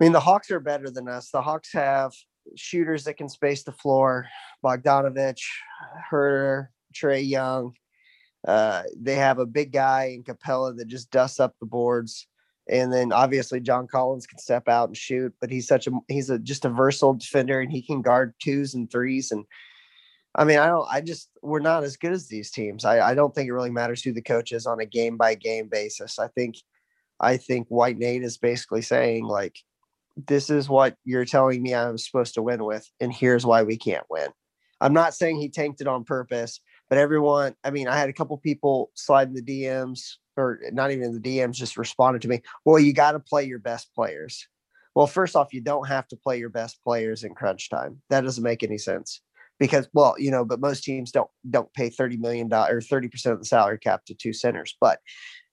I 0.00 0.04
mean, 0.04 0.12
the 0.12 0.20
Hawks 0.20 0.50
are 0.50 0.60
better 0.60 0.90
than 0.90 1.08
us. 1.08 1.30
The 1.30 1.42
Hawks 1.42 1.72
have 1.72 2.12
shooters 2.56 3.04
that 3.04 3.14
can 3.14 3.28
space 3.28 3.64
the 3.64 3.72
floor. 3.72 4.26
Bogdanovic, 4.64 5.38
Huerter, 6.10 6.68
Trae 6.94 7.26
Young. 7.28 7.74
Uh, 8.46 8.84
they 8.96 9.16
have 9.16 9.38
a 9.38 9.46
big 9.46 9.72
guy 9.72 10.12
in 10.14 10.22
Capela 10.22 10.76
that 10.76 10.86
just 10.86 11.10
dusts 11.10 11.40
up 11.40 11.54
the 11.58 11.66
boards. 11.66 12.26
And 12.68 12.92
then 12.92 13.12
obviously 13.12 13.60
John 13.60 13.86
Collins 13.86 14.26
can 14.26 14.38
step 14.38 14.68
out 14.68 14.88
and 14.88 14.96
shoot, 14.96 15.34
but 15.40 15.50
he's 15.50 15.66
such 15.66 15.86
a 15.86 15.92
he's 16.06 16.30
a 16.30 16.38
just 16.38 16.64
a 16.64 16.68
versatile 16.68 17.14
defender 17.14 17.60
and 17.60 17.72
he 17.72 17.82
can 17.82 18.02
guard 18.02 18.34
twos 18.42 18.74
and 18.74 18.90
threes. 18.90 19.32
And 19.32 19.46
I 20.34 20.44
mean, 20.44 20.58
I 20.58 20.66
don't 20.66 20.86
I 20.90 21.00
just 21.00 21.30
we're 21.42 21.60
not 21.60 21.82
as 21.82 21.96
good 21.96 22.12
as 22.12 22.28
these 22.28 22.50
teams. 22.50 22.84
I, 22.84 23.10
I 23.10 23.14
don't 23.14 23.34
think 23.34 23.48
it 23.48 23.54
really 23.54 23.70
matters 23.70 24.02
who 24.02 24.12
the 24.12 24.22
coach 24.22 24.52
is 24.52 24.66
on 24.66 24.80
a 24.80 24.86
game 24.86 25.16
by 25.16 25.34
game 25.34 25.68
basis. 25.68 26.18
I 26.18 26.28
think 26.28 26.56
I 27.20 27.38
think 27.38 27.68
White 27.68 27.96
Nate 27.98 28.22
is 28.22 28.36
basically 28.36 28.82
saying 28.82 29.24
like 29.24 29.58
this 30.26 30.50
is 30.50 30.68
what 30.68 30.96
you're 31.04 31.24
telling 31.24 31.62
me 31.62 31.74
I'm 31.74 31.98
supposed 31.98 32.34
to 32.34 32.42
win 32.42 32.64
with, 32.64 32.88
and 33.00 33.12
here's 33.12 33.46
why 33.46 33.62
we 33.62 33.76
can't 33.76 34.06
win. 34.10 34.28
I'm 34.80 34.92
not 34.92 35.14
saying 35.14 35.38
he 35.38 35.48
tanked 35.48 35.80
it 35.80 35.88
on 35.88 36.04
purpose, 36.04 36.60
but 36.88 36.98
everyone, 36.98 37.54
I 37.64 37.70
mean, 37.70 37.88
I 37.88 37.96
had 37.96 38.08
a 38.08 38.12
couple 38.12 38.36
people 38.38 38.90
slide 38.94 39.28
in 39.28 39.34
the 39.34 39.42
DMs 39.42 40.16
or 40.36 40.60
not 40.72 40.92
even 40.92 41.12
the 41.12 41.20
DMs, 41.20 41.54
just 41.54 41.76
responded 41.76 42.22
to 42.22 42.28
me. 42.28 42.42
Well, 42.64 42.78
you 42.78 42.92
got 42.92 43.12
to 43.12 43.20
play 43.20 43.44
your 43.44 43.58
best 43.58 43.92
players. 43.94 44.46
Well, 44.94 45.08
first 45.08 45.36
off, 45.36 45.52
you 45.52 45.60
don't 45.60 45.88
have 45.88 46.06
to 46.08 46.16
play 46.16 46.38
your 46.38 46.48
best 46.48 46.82
players 46.82 47.24
in 47.24 47.34
crunch 47.34 47.68
time. 47.68 48.00
That 48.08 48.22
doesn't 48.22 48.44
make 48.44 48.62
any 48.62 48.78
sense 48.78 49.20
because, 49.58 49.88
well, 49.92 50.14
you 50.18 50.30
know, 50.30 50.44
but 50.44 50.60
most 50.60 50.84
teams 50.84 51.10
don't 51.10 51.30
don't 51.50 51.72
pay 51.74 51.90
thirty 51.90 52.16
million 52.16 52.48
dollars 52.48 52.72
or 52.72 52.80
thirty 52.80 53.08
percent 53.08 53.34
of 53.34 53.38
the 53.38 53.46
salary 53.46 53.78
cap 53.78 54.04
to 54.06 54.14
two 54.14 54.32
centers. 54.32 54.76
But 54.80 55.00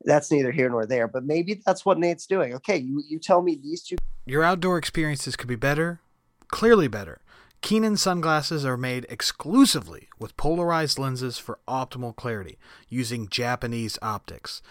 that's 0.03 0.31
neither 0.31 0.51
here 0.51 0.69
nor 0.69 0.85
there. 0.85 1.07
But 1.07 1.25
maybe 1.25 1.61
that's 1.65 1.85
what 1.85 1.99
Nate's 1.99 2.25
doing. 2.25 2.53
Okay, 2.55 2.77
you 2.77 3.03
you 3.07 3.19
tell 3.19 3.41
me 3.41 3.59
these 3.61 3.83
two. 3.83 3.95
Your 4.25 4.43
outdoor 4.43 4.77
experiences 4.77 5.35
could 5.35 5.49
be 5.49 5.55
better, 5.55 6.01
clearly 6.47 6.87
better. 6.87 7.21
Kaenon 7.61 7.97
sunglasses 7.97 8.63
are 8.63 8.77
made 8.77 9.07
exclusively 9.09 10.07
with 10.19 10.37
polarized 10.37 10.99
lenses 10.99 11.39
for 11.39 11.59
optimal 11.67 12.15
clarity 12.15 12.59
using 12.89 13.27
Japanese 13.27 13.97
optics. 14.03 14.61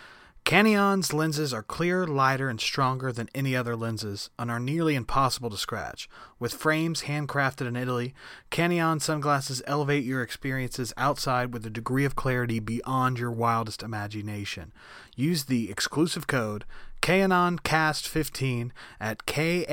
Kaenon's 0.44 1.14
lenses 1.14 1.54
are 1.54 1.62
clearer, 1.62 2.06
lighter, 2.06 2.50
and 2.50 2.60
stronger 2.60 3.10
than 3.10 3.30
any 3.34 3.56
other 3.56 3.74
lenses 3.74 4.28
and 4.38 4.50
are 4.50 4.60
nearly 4.60 4.94
impossible 4.94 5.48
to 5.48 5.56
scratch. 5.56 6.06
With 6.38 6.52
frames 6.52 7.04
handcrafted 7.04 7.66
in 7.66 7.76
Italy, 7.76 8.12
Canyon 8.50 9.00
sunglasses 9.00 9.62
elevate 9.66 10.04
your 10.04 10.20
experiences 10.20 10.92
outside 10.98 11.54
with 11.54 11.64
a 11.64 11.70
degree 11.70 12.04
of 12.04 12.14
clarity 12.14 12.60
beyond 12.60 13.18
your 13.18 13.30
wildest 13.30 13.82
imagination. 13.82 14.70
Use 15.16 15.44
the 15.44 15.70
exclusive 15.70 16.26
code 16.26 16.66
KaenonCast15 17.00 18.70
at 19.00 19.24
K-A-E-N-O-N 19.24 19.72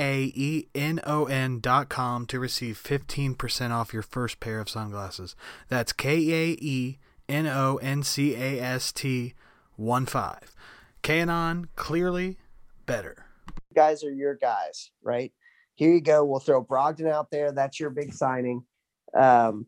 dot 1.60 1.90
com 1.90 2.26
to 2.28 2.40
receive 2.40 2.82
15% 2.82 3.72
off 3.72 3.92
your 3.92 4.04
first 4.04 4.40
pair 4.40 4.62
of 4.62 4.70
sunglasses. 4.70 5.36
That's 5.68 5.92
K-A-E-N-O-N-C-A-S-T 5.92 6.94
1 9.82 10.06
5. 10.06 10.56
Kaenon, 11.04 11.68
clearly 11.76 12.38
better. 12.86 13.26
Guys 13.76 14.04
are 14.04 14.14
your 14.14 14.36
guys, 14.36 14.92
right? 15.02 15.34
Here 15.76 15.92
you 15.92 16.02
go. 16.02 16.24
We'll 16.24 16.40
throw 16.40 16.64
Brogdon 16.64 17.12
out 17.12 17.32
there. 17.32 17.52
That's 17.52 17.80
your 17.80 17.90
big 17.90 18.14
signing. 18.14 18.64
Um, 19.18 19.66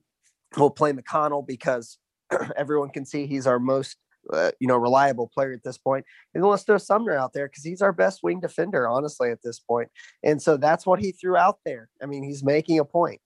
we'll 0.55 0.69
play 0.69 0.93
McConnell 0.93 1.45
because 1.45 1.97
everyone 2.55 2.89
can 2.89 3.05
see 3.05 3.25
he's 3.25 3.47
our 3.47 3.59
most 3.59 3.97
uh, 4.31 4.51
you 4.59 4.67
know, 4.67 4.77
reliable 4.77 5.29
player 5.33 5.51
at 5.51 5.63
this 5.63 5.77
point. 5.77 6.05
And 6.33 6.43
then 6.43 6.49
let's 6.49 6.63
throw 6.63 6.77
Sumner 6.77 7.15
out 7.15 7.33
there 7.33 7.47
because 7.47 7.63
he's 7.63 7.81
our 7.81 7.91
best 7.91 8.21
wing 8.23 8.39
defender, 8.39 8.87
honestly, 8.87 9.31
at 9.31 9.41
this 9.43 9.59
point. 9.59 9.89
And 10.23 10.41
so 10.41 10.55
that's 10.55 10.85
what 10.85 10.99
he 10.99 11.11
threw 11.11 11.35
out 11.35 11.57
there. 11.65 11.89
I 12.01 12.05
mean, 12.05 12.23
he's 12.23 12.43
making 12.43 12.79
a 12.79 12.85
point. 12.85 13.19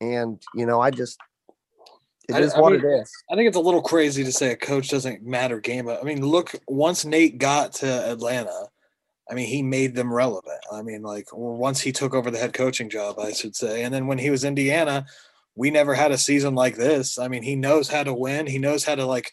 And, 0.00 0.40
you 0.54 0.66
know, 0.66 0.80
I 0.80 0.90
just, 0.90 1.18
it 2.28 2.40
is 2.42 2.54
I, 2.54 2.58
I 2.58 2.60
what 2.60 2.72
mean, 2.72 2.84
it 2.84 3.00
is. 3.00 3.12
I 3.30 3.36
think 3.36 3.48
it's 3.48 3.56
a 3.56 3.60
little 3.60 3.82
crazy 3.82 4.24
to 4.24 4.32
say 4.32 4.50
a 4.50 4.56
coach 4.56 4.88
doesn't 4.88 5.24
matter 5.24 5.60
game. 5.60 5.88
I 5.88 6.02
mean, 6.02 6.24
look, 6.24 6.54
once 6.66 7.04
Nate 7.04 7.38
got 7.38 7.74
to 7.74 8.10
Atlanta, 8.10 8.68
I 9.30 9.34
mean, 9.34 9.46
he 9.46 9.62
made 9.62 9.94
them 9.94 10.12
relevant. 10.12 10.60
I 10.72 10.82
mean, 10.82 11.02
like 11.02 11.28
once 11.32 11.80
he 11.80 11.92
took 11.92 12.14
over 12.14 12.30
the 12.30 12.38
head 12.38 12.52
coaching 12.52 12.90
job, 12.90 13.18
I 13.18 13.32
should 13.32 13.56
say. 13.56 13.82
And 13.82 13.92
then 13.92 14.06
when 14.06 14.18
he 14.18 14.30
was 14.30 14.44
Indiana, 14.44 15.06
we 15.54 15.70
never 15.70 15.94
had 15.94 16.12
a 16.12 16.18
season 16.18 16.54
like 16.54 16.76
this. 16.76 17.18
I 17.18 17.28
mean, 17.28 17.42
he 17.42 17.56
knows 17.56 17.88
how 17.88 18.02
to 18.02 18.14
win. 18.14 18.46
He 18.46 18.58
knows 18.58 18.84
how 18.84 18.94
to 18.94 19.06
like 19.06 19.32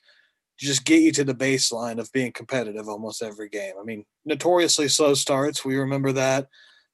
just 0.58 0.86
get 0.86 1.02
you 1.02 1.12
to 1.14 1.24
the 1.24 1.36
baseline 1.36 2.00
of 2.00 2.12
being 2.12 2.32
competitive 2.32 2.88
almost 2.88 3.22
every 3.22 3.50
game. 3.50 3.74
I 3.80 3.84
mean, 3.84 4.06
notoriously 4.26 4.88
slow 4.88 5.14
starts. 5.14 5.66
We 5.66 5.78
remember 5.78 6.12
that. 6.14 6.48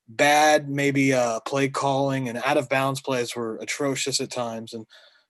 Bad, 0.08 0.70
maybe 0.70 1.14
uh, 1.14 1.40
play 1.42 1.70
calling 1.70 2.30
and 2.30 2.40
out 2.44 2.58
of 2.58 2.68
bounds 2.68 3.00
plays 3.00 3.36
were 3.36 3.58
atrocious 3.58 4.20
at 4.20 4.32
times. 4.32 4.74
And, 4.74 4.86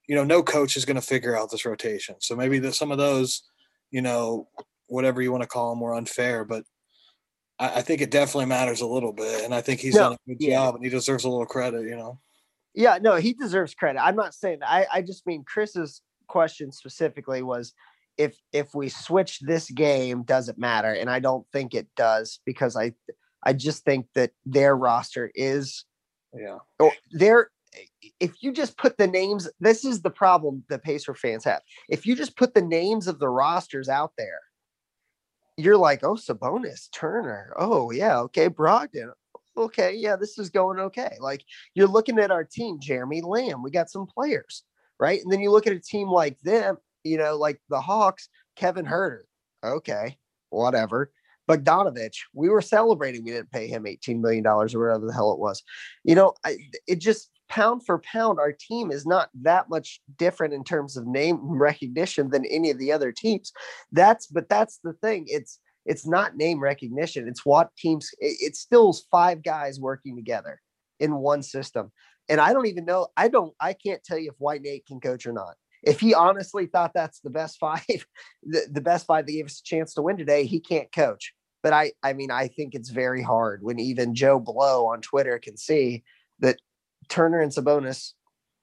you 0.10 0.16
know, 0.16 0.24
no 0.24 0.42
coach 0.42 0.76
is 0.76 0.86
going 0.86 0.96
to 0.96 1.02
figure 1.04 1.38
out 1.38 1.52
this 1.52 1.66
rotation. 1.66 2.16
So 2.18 2.36
maybe 2.36 2.58
the, 2.58 2.74
some 2.74 2.92
of 2.92 2.98
those, 2.98 3.44
you 3.92 4.02
know, 4.02 4.48
whatever 4.88 5.22
you 5.22 5.32
want 5.32 5.44
to 5.44 5.48
call 5.48 5.70
them, 5.70 5.80
were 5.80 5.94
unfair. 5.94 6.44
But 6.44 6.64
I, 7.60 7.76
I 7.76 7.82
think 7.84 8.02
it 8.02 8.10
definitely 8.10 8.48
matters 8.48 8.82
a 8.82 8.88
little 8.88 9.14
bit. 9.14 9.46
And 9.46 9.54
I 9.54 9.62
think 9.62 9.80
he's 9.82 9.94
No, 9.94 10.00
done 10.02 10.14
a 10.14 10.30
good 10.34 10.38
yeah. 10.42 10.56
job 10.56 10.74
and 10.74 10.84
he 10.84 10.90
deserves 10.90 11.26
a 11.26 11.30
little 11.30 11.46
credit, 11.46 11.84
you 11.84 11.96
know. 11.96 12.20
Yeah, 12.74 12.98
no, 13.00 13.18
he 13.18 13.34
deserves 13.34 13.76
credit. 13.76 14.04
I'm 14.04 14.16
not 14.16 14.34
saying 14.34 14.60
I, 14.66 14.88
I 14.92 15.02
just 15.04 15.28
mean 15.28 15.44
Chris's 15.44 16.02
question 16.28 16.72
specifically 16.72 17.44
was 17.44 17.74
if 18.18 18.36
if 18.52 18.74
we 18.74 18.90
switch 18.90 19.40
this 19.42 19.70
game, 19.70 20.24
does 20.24 20.50
it 20.50 20.58
matter? 20.58 20.92
And 20.92 21.08
I 21.08 21.20
don't 21.20 21.46
think 21.54 21.76
it 21.76 21.88
does 21.96 22.40
because 22.46 22.76
I 22.76 22.94
I 23.44 23.54
just 23.54 23.86
think 23.86 24.08
that 24.16 24.32
their 24.44 24.76
roster 24.76 25.32
is 25.36 25.86
Yeah. 26.34 26.58
or 26.80 26.94
their 27.12 27.52
if 28.20 28.42
you 28.42 28.52
just 28.52 28.78
put 28.78 28.98
the 28.98 29.08
names, 29.08 29.50
this 29.60 29.86
is 29.86 30.02
the 30.02 30.10
problem 30.10 30.64
the 30.70 30.80
Pacer 30.80 31.14
fans 31.14 31.44
have. 31.46 31.62
If 31.90 32.06
you 32.06 32.16
just 32.16 32.38
put 32.38 32.54
the 32.54 32.62
names 32.62 33.08
of 33.08 33.20
the 33.20 33.30
rosters 33.30 33.90
out 33.90 34.14
there, 34.18 34.40
you're 35.58 35.78
like, 35.78 36.04
oh, 36.04 36.16
Sabonis, 36.16 36.90
Turner, 36.94 37.54
oh 37.58 37.92
yeah, 37.92 38.20
okay, 38.22 38.50
Brogdon, 38.50 39.12
okay, 39.58 39.94
yeah, 39.94 40.16
this 40.16 40.40
is 40.40 40.50
going 40.50 40.80
okay. 40.80 41.18
Like 41.20 41.44
you're 41.74 41.88
looking 41.88 42.20
at 42.20 42.32
our 42.32 42.44
team, 42.44 42.80
Jeremy 42.80 43.22
Lamb, 43.22 43.62
we 43.62 43.72
got 43.72 43.90
some 43.90 44.08
players, 44.08 44.64
right? 45.00 45.22
And 45.22 45.32
then 45.32 45.42
you 45.42 45.52
look 45.52 45.68
at 45.68 45.74
a 45.74 45.80
team 45.80 46.10
like 46.10 46.40
them, 46.42 46.78
you 47.04 47.18
know, 47.18 47.38
like 47.38 47.62
the 47.70 47.82
Hawks, 47.82 48.30
Kevin 48.56 48.86
Huerter, 48.86 49.24
okay, 49.64 50.18
whatever. 50.50 51.12
Bogdanovic, 51.50 52.14
we 52.34 52.48
were 52.48 52.62
celebrating 52.62 53.24
we 53.26 53.32
didn't 53.32 53.52
pay 53.52 53.68
him 53.68 53.86
$18 53.86 54.22
million 54.22 54.46
or 54.46 54.66
whatever 54.66 55.08
the 55.08 55.14
hell 55.14 55.34
it 55.34 55.40
was. 55.40 55.64
You 56.04 56.14
know, 56.14 56.34
I, 56.46 56.58
it 56.88 57.00
just 57.00 57.32
pound 57.50 57.86
for 57.86 58.00
pound, 58.00 58.40
our 58.40 58.54
team 58.54 58.92
is 58.92 59.06
not 59.06 59.30
that 59.42 59.70
much 59.70 60.02
different 60.18 60.54
in 60.54 60.64
terms 60.64 60.96
of 60.96 61.06
name 61.08 61.40
recognition 61.44 62.30
than 62.30 62.46
any 62.46 62.70
of 62.72 62.80
the 62.80 62.92
other 62.92 63.12
teams. 63.12 63.52
That's, 63.92 64.28
but 64.28 64.48
that's 64.48 64.80
the 64.84 64.94
thing. 64.94 65.26
It's, 65.28 65.60
it's 65.86 66.08
not 66.08 66.38
name 66.38 66.60
recognition. 66.60 67.28
It's 67.28 67.46
what 67.46 67.76
teams, 67.76 68.10
it, 68.20 68.38
it's 68.40 68.60
still 68.60 68.94
five 69.12 69.44
guys 69.44 69.80
working 69.80 70.16
together 70.16 70.62
in 71.00 71.16
one 71.16 71.42
system. 71.44 71.92
And 72.30 72.40
I 72.40 72.54
don't 72.54 72.68
even 72.68 72.86
know, 72.86 73.08
I 73.18 73.28
don't, 73.28 73.54
I 73.60 73.74
can't 73.74 74.04
tell 74.04 74.20
you 74.20 74.30
if 74.30 74.36
White 74.38 74.62
Nate 74.62 74.86
can 74.86 75.00
coach 75.00 75.26
or 75.26 75.34
not. 75.34 75.56
If 75.82 76.00
he 76.00 76.14
honestly 76.14 76.68
thought 76.68 76.92
that's 76.94 77.22
the 77.22 77.30
best 77.30 77.58
five, 77.60 78.06
the, 78.44 78.68
the 78.72 78.82
best 78.82 79.06
five 79.08 79.26
that 79.26 79.32
gave 79.32 79.46
us 79.48 79.60
a 79.60 79.64
chance 79.64 79.94
to 79.96 80.02
win 80.02 80.18
today, 80.18 80.46
he 80.46 80.60
can't 80.60 80.92
coach. 80.92 81.34
But 81.62 81.74
I, 81.74 81.92
I 82.04 82.14
mean, 82.14 82.32
I 82.32 82.48
think 82.48 82.74
it's 82.74 82.90
very 82.90 83.22
hard 83.22 83.64
when 83.64 83.80
even 83.80 84.16
Joe 84.16 84.40
Blow 84.40 84.88
on 84.88 85.02
Twitter 85.02 85.40
can 85.40 85.58
see 85.58 86.04
that 86.40 86.58
Turner 87.08 87.42
and 87.42 87.52
Sabonis 87.52 88.14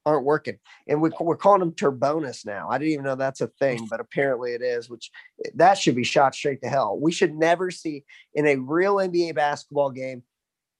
aren't 0.07 0.23
working. 0.23 0.57
And 0.87 1.01
we, 1.01 1.11
we're 1.19 1.35
calling 1.35 1.59
them 1.59 1.73
turbonus 1.73 2.45
now. 2.45 2.69
I 2.69 2.77
didn't 2.77 2.93
even 2.93 3.05
know 3.05 3.15
that's 3.15 3.41
a 3.41 3.47
thing, 3.47 3.87
but 3.89 3.99
apparently 3.99 4.53
it 4.53 4.61
is, 4.61 4.89
which 4.89 5.11
that 5.55 5.77
should 5.77 5.95
be 5.95 6.05
shot 6.05 6.33
straight 6.33 6.61
to 6.61 6.69
hell. 6.69 6.97
We 6.97 7.11
should 7.11 7.35
never 7.35 7.71
see 7.71 8.05
in 8.33 8.47
a 8.47 8.55
real 8.55 8.95
NBA 8.95 9.35
basketball 9.35 9.91
game, 9.91 10.23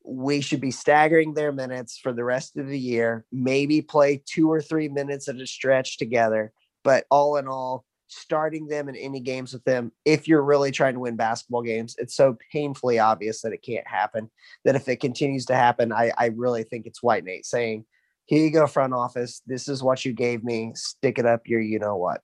we 0.05 0.39
should 0.39 0.61
be 0.61 0.71
staggering 0.71 1.33
their 1.33 1.51
minutes 1.51 1.97
for 1.97 2.13
the 2.13 2.23
rest 2.23 2.55
of 2.55 2.67
the 2.67 2.79
year, 2.79 3.25
maybe 3.29 3.81
play 3.81 4.23
two 4.25 4.49
or 4.49 4.61
three 4.61 4.87
minutes 4.87 5.27
at 5.27 5.35
a 5.35 5.45
stretch 5.45 5.97
together. 5.97 6.53
But 6.85 7.05
all 7.11 7.35
in 7.35 7.49
all, 7.49 7.83
starting 8.07 8.67
them 8.67 8.89
in 8.89 8.95
any 8.95 9.19
games 9.19 9.53
with 9.53 9.63
them, 9.63 9.91
if 10.05 10.27
you're 10.27 10.43
really 10.43 10.71
trying 10.71 10.93
to 10.93 10.99
win 10.99 11.15
basketball 11.15 11.61
games, 11.61 11.95
it's 11.97 12.15
so 12.15 12.37
painfully 12.51 12.99
obvious 12.99 13.41
that 13.41 13.53
it 13.53 13.61
can't 13.61 13.87
happen. 13.87 14.29
That 14.65 14.75
if 14.75 14.87
it 14.87 14.99
continues 14.99 15.45
to 15.47 15.55
happen, 15.55 15.91
I, 15.91 16.11
I 16.17 16.27
really 16.27 16.63
think 16.63 16.85
it's 16.85 17.03
White 17.03 17.23
Nate 17.23 17.45
saying, 17.45 17.85
here 18.25 18.43
you 18.43 18.51
go, 18.51 18.67
front 18.67 18.93
office. 18.93 19.41
This 19.45 19.67
is 19.67 19.81
what 19.81 20.03
you 20.03 20.13
gave 20.13 20.43
me. 20.43 20.71
Stick 20.75 21.19
it 21.19 21.25
up 21.25 21.47
your, 21.47 21.61
you 21.61 21.79
know 21.79 21.95
what. 21.95 22.21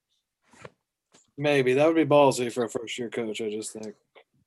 Maybe 1.37 1.73
that 1.73 1.87
would 1.87 1.95
be 1.95 2.05
ballsy 2.05 2.51
for 2.51 2.65
a 2.65 2.69
first 2.69 2.97
year 2.99 3.09
coach. 3.09 3.41
I 3.41 3.49
just 3.49 3.73
think. 3.73 3.95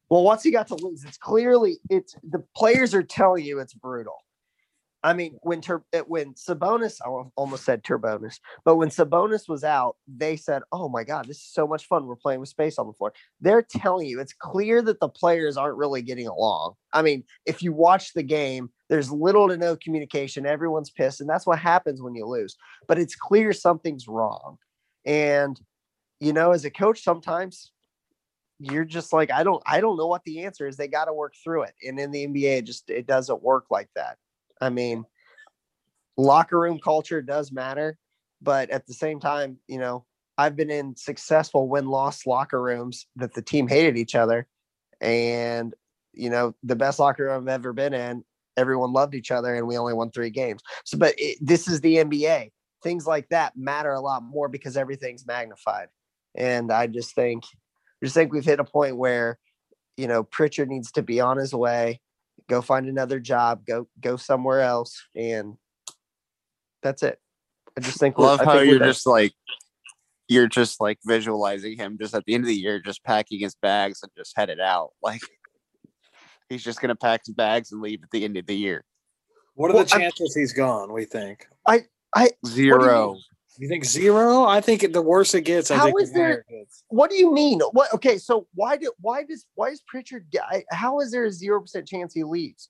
Well, 0.09 0.22
once 0.22 0.42
he 0.42 0.53
got 0.53 0.68
to 0.68 0.77
lose? 0.77 1.05
It's 1.05 1.18
clearly 1.18 1.79
it's 1.90 2.14
the 2.22 2.44
players 2.55 2.94
are 2.94 3.03
telling 3.03 3.44
you 3.44 3.59
it's 3.59 3.75
brutal. 3.75 4.16
I 5.02 5.12
mean, 5.12 5.38
when 5.42 5.61
Tur- 5.61 5.85
eh, 5.92 6.02
when 6.06 6.35
Sabonis, 6.35 6.98
I 7.04 7.30
almost 7.37 7.64
said 7.64 7.85
Turbonus, 7.85 8.40
but 8.64 8.76
when 8.76 8.88
Sabonis 8.88 9.48
was 9.48 9.62
out, 9.62 9.96
they 10.09 10.37
said, 10.37 10.62
"Oh 10.72 10.88
my 10.88 11.04
God, 11.04 11.26
this 11.26 11.37
is 11.37 11.52
so 11.52 11.66
much 11.66 11.87
fun. 11.87 12.06
We're 12.06 12.16
playing 12.16 12.40
with 12.40 12.48
space 12.48 12.78
on 12.78 12.87
the 12.87 12.92
floor." 12.94 13.12
They're 13.40 13.62
telling 13.62 14.06
you 14.06 14.20
it's 14.20 14.32
clear 14.32 14.82
that 14.82 15.00
the 15.00 15.09
players 15.09 15.56
aren't 15.56 15.76
really 15.76 16.02
getting 16.02 16.26
along. 16.26 16.74
I 16.92 17.02
mean, 17.02 17.24
if 17.44 17.62
you 17.62 17.72
watch 17.72 18.14
the 18.14 18.22
game, 18.22 18.70
there's 18.88 19.11
little 19.12 19.48
to 19.48 19.56
no 19.56 19.76
communication. 19.76 20.46
Everyone's 20.46 20.90
pissed, 20.90 21.20
and 21.20 21.30
that's 21.30 21.46
what 21.46 21.59
happens 21.59 22.02
when 22.02 22.14
you 22.14 22.26
lose. 22.26 22.56
But 22.88 22.98
it's 22.98 23.14
clear 23.14 23.52
something's 23.52 24.09
wrong, 24.09 24.59
and 25.04 25.61
you 26.20 26.32
know, 26.32 26.52
as 26.52 26.64
a 26.64 26.70
coach, 26.70 27.02
sometimes 27.02 27.70
you're 28.59 28.85
just 28.85 29.12
like, 29.12 29.30
I 29.30 29.44
don't, 29.44 29.62
I 29.66 29.80
don't 29.80 29.98
know 29.98 30.06
what 30.06 30.24
the 30.24 30.44
answer 30.44 30.66
is. 30.66 30.76
They 30.76 30.88
got 30.88 31.04
to 31.06 31.12
work 31.12 31.35
through 31.44 31.64
it, 31.64 31.74
and 31.87 31.98
in 32.00 32.11
the 32.11 32.26
NBA, 32.26 32.59
it 32.59 32.64
just 32.64 32.90
it 32.90 33.06
doesn't 33.06 33.42
work 33.42 33.66
like 33.70 33.90
that. 33.94 34.16
I 34.60 34.70
mean, 34.70 35.04
locker 36.16 36.58
room 36.58 36.78
culture 36.78 37.22
does 37.22 37.52
matter, 37.52 37.98
but 38.40 38.70
at 38.70 38.86
the 38.86 38.94
same 38.94 39.20
time, 39.20 39.58
you 39.68 39.78
know, 39.78 40.04
I've 40.38 40.56
been 40.56 40.70
in 40.70 40.96
successful 40.96 41.68
win 41.68 41.86
loss 41.86 42.26
locker 42.26 42.62
rooms 42.62 43.06
that 43.16 43.34
the 43.34 43.42
team 43.42 43.68
hated 43.68 43.96
each 43.96 44.14
other. 44.14 44.46
And, 45.00 45.74
you 46.12 46.30
know, 46.30 46.54
the 46.62 46.76
best 46.76 46.98
locker 46.98 47.24
room 47.24 47.42
I've 47.42 47.48
ever 47.48 47.72
been 47.72 47.94
in, 47.94 48.24
everyone 48.56 48.92
loved 48.92 49.14
each 49.14 49.30
other 49.30 49.54
and 49.54 49.66
we 49.66 49.78
only 49.78 49.94
won 49.94 50.10
three 50.10 50.30
games. 50.30 50.62
So, 50.84 50.98
but 50.98 51.14
it, 51.18 51.38
this 51.40 51.68
is 51.68 51.80
the 51.80 51.96
NBA. 51.96 52.50
Things 52.82 53.06
like 53.06 53.28
that 53.30 53.56
matter 53.56 53.92
a 53.92 54.00
lot 54.00 54.22
more 54.22 54.48
because 54.48 54.76
everything's 54.76 55.26
magnified. 55.26 55.88
And 56.34 56.70
I 56.70 56.86
just 56.86 57.14
think, 57.14 57.44
I 58.02 58.06
just 58.06 58.14
think 58.14 58.32
we've 58.32 58.44
hit 58.44 58.60
a 58.60 58.64
point 58.64 58.96
where, 58.96 59.38
you 59.96 60.06
know, 60.06 60.22
Pritchard 60.22 60.68
needs 60.68 60.92
to 60.92 61.02
be 61.02 61.20
on 61.20 61.38
his 61.38 61.54
way 61.54 62.00
go 62.48 62.62
find 62.62 62.87
another 62.88 63.20
job, 63.20 63.64
go 63.66 63.88
go 64.00 64.16
somewhere 64.16 64.61
else, 64.61 65.02
and 65.14 65.56
that's 66.82 67.02
it. 67.02 67.18
I 67.76 67.80
just 67.80 67.98
think. 67.98 68.18
Love 68.18 68.40
I 68.40 68.44
how 68.44 68.52
think 68.59 68.70
you're 68.70 68.78
done. 68.78 68.88
just 68.88 69.06
like 69.06 69.32
you're 70.28 70.48
just 70.48 70.80
like 70.80 70.98
visualizing 71.04 71.76
him 71.76 71.98
just 72.00 72.14
at 72.14 72.24
the 72.24 72.35
end 72.35 72.44
of 72.44 72.48
the 72.48 72.54
year, 72.56 72.80
just 72.80 73.04
packing 73.04 73.40
his 73.40 73.54
bags 73.54 74.00
and 74.02 74.11
just 74.16 74.32
headed 74.37 74.61
out. 74.61 74.90
Like 75.02 75.20
he's 76.48 76.62
just 76.64 76.80
gonna 76.80 76.94
pack 76.96 77.22
his 77.26 77.35
bags 77.35 77.72
and 77.72 77.80
leave 77.82 78.02
at 78.02 78.11
the 78.11 78.24
end 78.24 78.37
of 78.37 78.46
the 78.46 78.56
year. 78.56 78.85
What 79.54 79.70
are 79.70 79.74
Well, 79.74 79.85
the 79.85 79.92
I'm- 79.94 80.00
chances 80.02 80.35
he's 80.35 80.52
gone? 80.52 80.92
We 80.92 81.04
think. 81.04 81.46
I 81.66 81.85
I 82.14 82.30
Zero. 82.46 83.16
You 83.58 83.68
think 83.68 83.84
zero? 83.84 84.44
I 84.44 84.60
think 84.60 84.92
the 84.92 85.00
worse 85.02 85.34
it 85.34 85.42
gets, 85.42 85.70
I 85.70 85.76
How 85.76 85.84
think 85.86 86.02
is 86.02 86.12
the 86.12 86.18
there- 86.18 86.44
it 86.48 86.58
gets. 86.60 86.84
What 86.88 87.10
do 87.10 87.16
you 87.16 87.32
mean? 87.32 87.60
What? 87.72 87.92
Okay, 87.94 88.18
so 88.18 88.46
why 88.54 88.76
do 88.76 88.92
why 89.00 89.24
does 89.24 89.46
why 89.54 89.68
is 89.70 89.82
Pritchard? 89.86 90.26
I- 90.50 90.64
How 90.70 91.00
is 91.00 91.10
there 91.10 91.24
a 91.24 91.30
zero 91.32 91.60
percent 91.60 91.86
chance 91.88 92.12
he 92.14 92.24
leaves? 92.24 92.68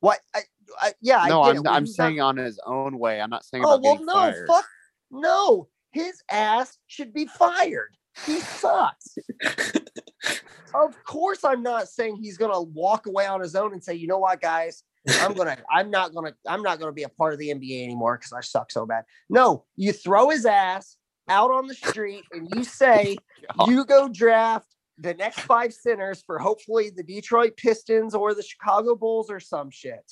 What? 0.00 0.20
I, 0.34 0.40
I 0.80 0.92
yeah. 1.00 1.24
no, 1.28 1.42
I 1.42 1.52
get 1.52 1.60
I'm 1.60 1.66
I'm 1.68 1.84
he's 1.86 1.98
not- 1.98 2.04
saying 2.06 2.20
on 2.20 2.36
his 2.36 2.60
own 2.66 2.98
way. 2.98 3.20
I'm 3.20 3.30
not 3.30 3.44
saying 3.44 3.64
Oh 3.66 3.74
about 3.74 3.82
well, 3.82 4.04
no, 4.04 4.12
fired. 4.14 4.46
fuck, 4.48 4.64
no. 5.10 5.68
His 5.92 6.22
ass 6.30 6.78
should 6.86 7.12
be 7.12 7.26
fired. 7.26 7.96
He 8.26 8.40
sucks. 8.40 9.16
of 10.74 11.02
course, 11.04 11.44
I'm 11.44 11.62
not 11.62 11.88
saying 11.88 12.16
he's 12.16 12.38
gonna 12.38 12.62
walk 12.62 13.06
away 13.06 13.26
on 13.26 13.40
his 13.40 13.54
own 13.54 13.72
and 13.72 13.82
say, 13.82 13.94
you 13.94 14.06
know 14.06 14.18
what, 14.18 14.40
guys, 14.40 14.84
I'm 15.20 15.34
gonna, 15.34 15.56
I'm 15.70 15.90
not 15.90 16.14
gonna, 16.14 16.34
I'm 16.46 16.62
not 16.62 16.78
gonna 16.78 16.92
be 16.92 17.02
a 17.02 17.08
part 17.08 17.32
of 17.32 17.38
the 17.38 17.48
NBA 17.48 17.84
anymore 17.84 18.18
because 18.18 18.32
I 18.32 18.40
suck 18.40 18.70
so 18.70 18.86
bad. 18.86 19.04
No, 19.28 19.64
you 19.76 19.92
throw 19.92 20.30
his 20.30 20.46
ass 20.46 20.96
out 21.28 21.50
on 21.50 21.66
the 21.66 21.74
street 21.74 22.24
and 22.32 22.48
you 22.54 22.64
say, 22.64 23.16
oh 23.58 23.68
you 23.68 23.84
go 23.84 24.08
draft 24.08 24.66
the 24.98 25.14
next 25.14 25.40
five 25.40 25.72
centers 25.72 26.22
for 26.24 26.38
hopefully 26.38 26.90
the 26.94 27.02
Detroit 27.02 27.56
Pistons 27.56 28.14
or 28.14 28.34
the 28.34 28.42
Chicago 28.42 28.94
Bulls 28.94 29.30
or 29.30 29.40
some 29.40 29.70
shit. 29.70 30.04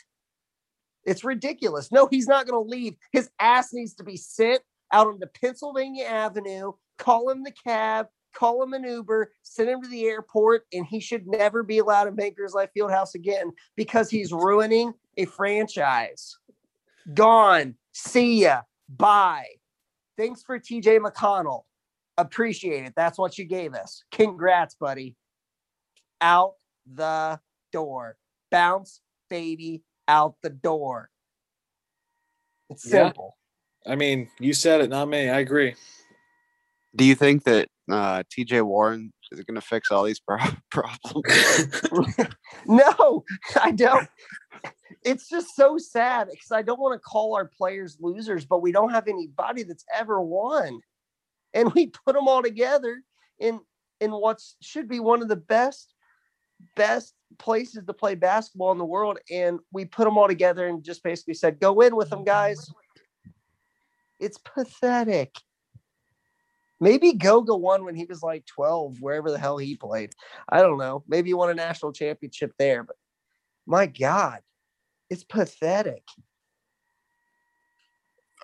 It's 1.05 1.24
ridiculous. 1.24 1.90
No, 1.90 2.09
he's 2.11 2.26
not 2.26 2.46
going 2.46 2.62
to 2.62 2.70
leave. 2.70 2.94
His 3.12 3.31
ass 3.38 3.72
needs 3.72 3.94
to 3.94 4.05
be 4.05 4.16
sent 4.16 4.61
out 4.92 5.07
onto 5.07 5.26
Pennsylvania 5.40 6.05
Avenue, 6.05 6.72
call 6.98 7.31
him 7.31 7.42
the 7.42 7.53
cab, 7.53 8.07
call 8.34 8.62
him 8.62 8.72
an 8.72 8.84
Uber, 8.84 9.32
send 9.42 9.68
him 9.68 9.82
to 9.82 9.88
the 9.88 10.04
airport, 10.04 10.66
and 10.72 10.86
he 10.86 11.00
should 11.00 11.26
never 11.26 11.62
be 11.62 11.78
allowed 11.78 12.08
in 12.08 12.14
Bankers 12.14 12.54
Life 12.54 12.70
Fieldhouse 12.76 13.14
again 13.14 13.50
because 13.76 14.10
he's 14.10 14.32
ruining 14.32 14.92
a 15.16 15.24
franchise. 15.26 16.38
Gone. 17.14 17.74
See 17.92 18.42
ya. 18.42 18.62
Bye. 18.88 19.46
Thanks 20.16 20.42
for 20.42 20.58
TJ 20.58 20.98
McConnell. 20.98 21.62
Appreciate 22.18 22.84
it. 22.84 22.92
That's 22.94 23.18
what 23.18 23.38
you 23.38 23.44
gave 23.44 23.74
us. 23.74 24.04
Congrats, 24.12 24.74
buddy. 24.74 25.16
Out 26.20 26.54
the 26.92 27.40
door. 27.72 28.16
Bounce, 28.50 29.00
baby, 29.28 29.82
out 30.08 30.34
the 30.42 30.50
door. 30.50 31.10
It's 32.68 32.84
Yeah. 32.84 33.06
simple. 33.06 33.36
I 33.86 33.96
mean, 33.96 34.30
you 34.38 34.52
said 34.52 34.82
it, 34.82 34.90
not 34.90 35.08
me. 35.08 35.30
I 35.30 35.38
agree. 35.38 35.74
Do 36.94 37.04
you 37.04 37.14
think 37.14 37.44
that 37.44 37.68
uh, 37.92 38.22
T.J. 38.31 38.62
Warren 38.62 39.12
is 39.33 39.40
going 39.44 39.55
to 39.55 39.61
fix 39.61 39.90
all 39.90 40.05
these 40.05 40.20
pro- 40.20 40.38
problems? 40.70 41.68
no, 42.66 43.24
I 43.61 43.70
don't. 43.72 44.09
It's 45.05 45.29
just 45.29 45.57
so 45.57 45.79
sad 45.79 46.29
because 46.31 46.53
I 46.53 46.62
don't 46.62 46.81
want 46.81 46.94
to 46.94 47.03
call 47.03 47.35
our 47.35 47.46
players 47.46 47.96
losers, 48.00 48.44
but 48.44 48.61
we 48.61 48.72
don't 48.72 48.90
have 48.90 49.09
anybody 49.09 49.62
that's 49.62 49.85
ever 49.94 50.20
won. 50.20 50.81
And 51.55 51.72
we 51.72 51.88
put 51.88 52.14
them 52.14 52.29
all 52.29 52.42
together 52.42 53.03
in 53.38 53.61
in 54.00 54.11
what 54.12 54.40
should 54.61 54.88
be 54.88 55.00
one 55.00 55.22
of 55.22 55.29
the 55.29 55.37
best 55.37 55.94
best 56.76 57.14
places 57.38 57.85
to 57.87 57.92
play 57.92 58.14
basketball 58.14 58.72
in 58.72 58.79
the 58.79 58.85
world 58.85 59.18
and 59.31 59.61
we 59.72 59.85
put 59.85 60.05
them 60.05 60.18
all 60.18 60.29
together 60.29 60.66
and 60.66 60.85
just 60.85 61.03
basically 61.03 61.33
said 61.33 61.59
go 61.59 61.81
in 61.81 61.96
with 61.96 62.11
them 62.11 62.22
guys 62.22 62.70
it's 64.18 64.37
pathetic 64.38 65.35
maybe 66.80 67.12
goga 67.12 67.54
won 67.54 67.84
when 67.84 67.94
he 67.94 68.04
was 68.04 68.22
like 68.22 68.44
12 68.46 69.00
wherever 69.00 69.30
the 69.30 69.38
hell 69.38 69.58
he 69.58 69.76
played 69.76 70.12
i 70.48 70.60
don't 70.60 70.78
know 70.78 71.04
maybe 71.06 71.30
he 71.30 71.34
won 71.34 71.50
a 71.50 71.54
national 71.54 71.92
championship 71.92 72.52
there 72.58 72.82
but 72.82 72.96
my 73.66 73.86
god 73.86 74.40
it's 75.08 75.24
pathetic 75.24 76.04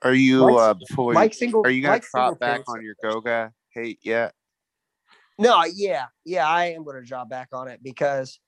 Are 0.03 0.15
you 0.15 0.57
uh, 0.59 0.75
before 0.75 1.13
Mike 1.15 1.35
Single- 1.35 1.63
are 1.65 1.71
you 1.71 1.87
Mike 1.87 2.03
to 2.03 2.09
drop 2.13 2.39
back 2.39 2.63
on 2.69 2.83
your 2.83 2.97
Goga 3.03 3.53
hate 3.71 3.99
yet? 4.03 4.35
No, 5.39 5.65
yeah, 5.65 6.07
yeah, 6.25 6.49
I 6.49 6.67
am 6.67 6.85
going 6.85 6.97
to 6.97 7.07
drop 7.07 7.29
back 7.29 7.49
on 7.53 7.69
it 7.69 7.83
because, 7.83 8.41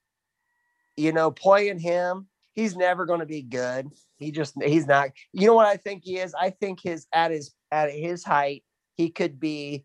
you 0.96 1.12
know, 1.12 1.30
playing 1.30 1.78
him, 1.78 2.28
he's 2.54 2.76
never 2.76 3.04
going 3.04 3.20
to 3.20 3.26
be 3.26 3.42
good. 3.42 3.88
He 4.16 4.30
just, 4.30 4.54
he's 4.62 4.86
not. 4.86 5.10
You 5.32 5.46
know 5.46 5.54
what 5.54 5.66
I 5.66 5.76
think 5.76 6.02
he 6.04 6.18
is? 6.18 6.34
I 6.34 6.50
think 6.50 6.80
his 6.82 7.06
at 7.12 7.30
his 7.30 7.54
at 7.70 7.92
his 7.92 8.24
height, 8.24 8.64
he 8.98 9.08
could 9.08 9.40
be 9.40 9.84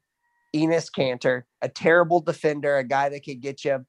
Enes 0.53 0.89
Kanter, 0.91 1.43
a 1.61 1.69
terrible 1.69 2.19
defender, 2.19 2.77
a 2.77 2.83
guy 2.83 3.09
that 3.09 3.23
could 3.23 3.39
get 3.39 3.63
you 3.63 3.85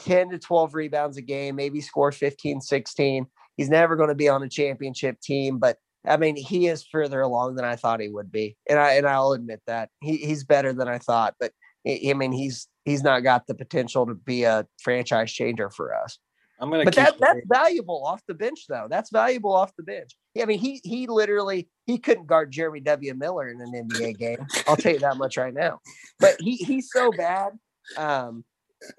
10 0.00 0.30
to 0.30 0.38
12 0.38 0.74
rebounds 0.74 1.16
a 1.16 1.22
game, 1.22 1.56
maybe 1.56 1.80
score 1.80 2.12
15, 2.12 2.60
16. 2.60 3.26
He's 3.56 3.70
never 3.70 3.96
going 3.96 4.10
to 4.10 4.14
be 4.14 4.28
on 4.28 4.42
a 4.42 4.48
championship 4.48 5.20
team, 5.20 5.58
but 5.58 5.78
I 6.06 6.16
mean, 6.18 6.36
he 6.36 6.68
is 6.68 6.84
further 6.84 7.20
along 7.20 7.56
than 7.56 7.64
I 7.64 7.76
thought 7.76 8.00
he 8.00 8.08
would 8.08 8.30
be. 8.30 8.56
And 8.68 8.78
I 8.78 8.92
and 8.92 9.08
I'll 9.08 9.32
admit 9.32 9.60
that. 9.66 9.88
He, 10.00 10.18
he's 10.18 10.44
better 10.44 10.72
than 10.72 10.88
I 10.88 10.98
thought, 10.98 11.34
but 11.40 11.52
I 11.86 12.12
mean, 12.14 12.32
he's 12.32 12.68
he's 12.84 13.02
not 13.02 13.20
got 13.20 13.46
the 13.46 13.54
potential 13.54 14.06
to 14.06 14.14
be 14.14 14.44
a 14.44 14.66
franchise 14.82 15.32
changer 15.32 15.70
for 15.70 15.94
us. 15.94 16.18
I'm 16.60 16.70
gonna 16.70 16.84
But 16.84 16.94
that 16.94 17.16
that's 17.18 17.40
valuable 17.46 18.04
off 18.06 18.22
the 18.28 18.34
bench, 18.34 18.66
though. 18.68 18.86
That's 18.88 19.10
valuable 19.10 19.52
off 19.52 19.72
the 19.76 19.82
bench. 19.82 20.16
I 20.42 20.46
mean, 20.46 20.58
he 20.58 20.80
he 20.84 21.06
literally 21.06 21.68
he 21.84 21.98
couldn't 21.98 22.26
guard 22.26 22.50
Jeremy 22.52 22.80
W. 22.80 23.14
Miller 23.14 23.48
in 23.48 23.60
an 23.60 23.72
NBA 23.72 24.18
game. 24.18 24.46
I'll 24.66 24.76
tell 24.76 24.92
you 24.92 24.98
that 25.00 25.16
much 25.16 25.36
right 25.36 25.54
now. 25.54 25.80
But 26.18 26.36
he 26.40 26.56
he's 26.56 26.90
so 26.90 27.10
bad. 27.12 27.52
Um, 27.96 28.44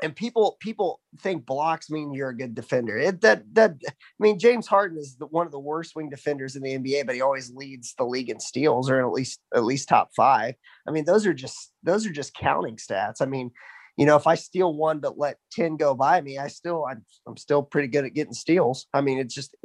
and 0.01 0.15
people 0.15 0.57
people 0.59 1.01
think 1.19 1.45
blocks 1.45 1.89
mean 1.89 2.13
you're 2.13 2.29
a 2.29 2.37
good 2.37 2.55
defender. 2.55 2.97
It 2.97 3.21
that 3.21 3.43
that 3.53 3.75
I 3.87 3.93
mean 4.19 4.39
James 4.39 4.67
Harden 4.67 4.97
is 4.97 5.15
the, 5.17 5.27
one 5.27 5.45
of 5.45 5.51
the 5.51 5.59
worst 5.59 5.95
wing 5.95 6.09
defenders 6.09 6.55
in 6.55 6.63
the 6.63 6.77
NBA, 6.77 7.05
but 7.05 7.15
he 7.15 7.21
always 7.21 7.51
leads 7.51 7.93
the 7.95 8.05
league 8.05 8.29
in 8.29 8.39
steals 8.39 8.89
or 8.89 9.05
at 9.05 9.11
least 9.11 9.39
at 9.53 9.63
least 9.63 9.89
top 9.89 10.09
five. 10.15 10.55
I 10.87 10.91
mean 10.91 11.05
those 11.05 11.25
are 11.25 11.33
just 11.33 11.71
those 11.83 12.05
are 12.05 12.11
just 12.11 12.33
counting 12.33 12.77
stats. 12.77 13.21
I 13.21 13.25
mean, 13.25 13.51
you 13.97 14.05
know, 14.05 14.15
if 14.15 14.27
I 14.27 14.35
steal 14.35 14.73
one 14.73 14.99
but 14.99 15.17
let 15.17 15.37
ten 15.51 15.75
go 15.75 15.95
by 15.95 16.21
me, 16.21 16.37
I 16.37 16.47
still 16.47 16.85
I'm 16.85 17.03
I'm 17.27 17.37
still 17.37 17.63
pretty 17.63 17.87
good 17.87 18.05
at 18.05 18.13
getting 18.13 18.33
steals. 18.33 18.85
I 18.93 19.01
mean, 19.01 19.19
it's 19.19 19.33
just 19.33 19.55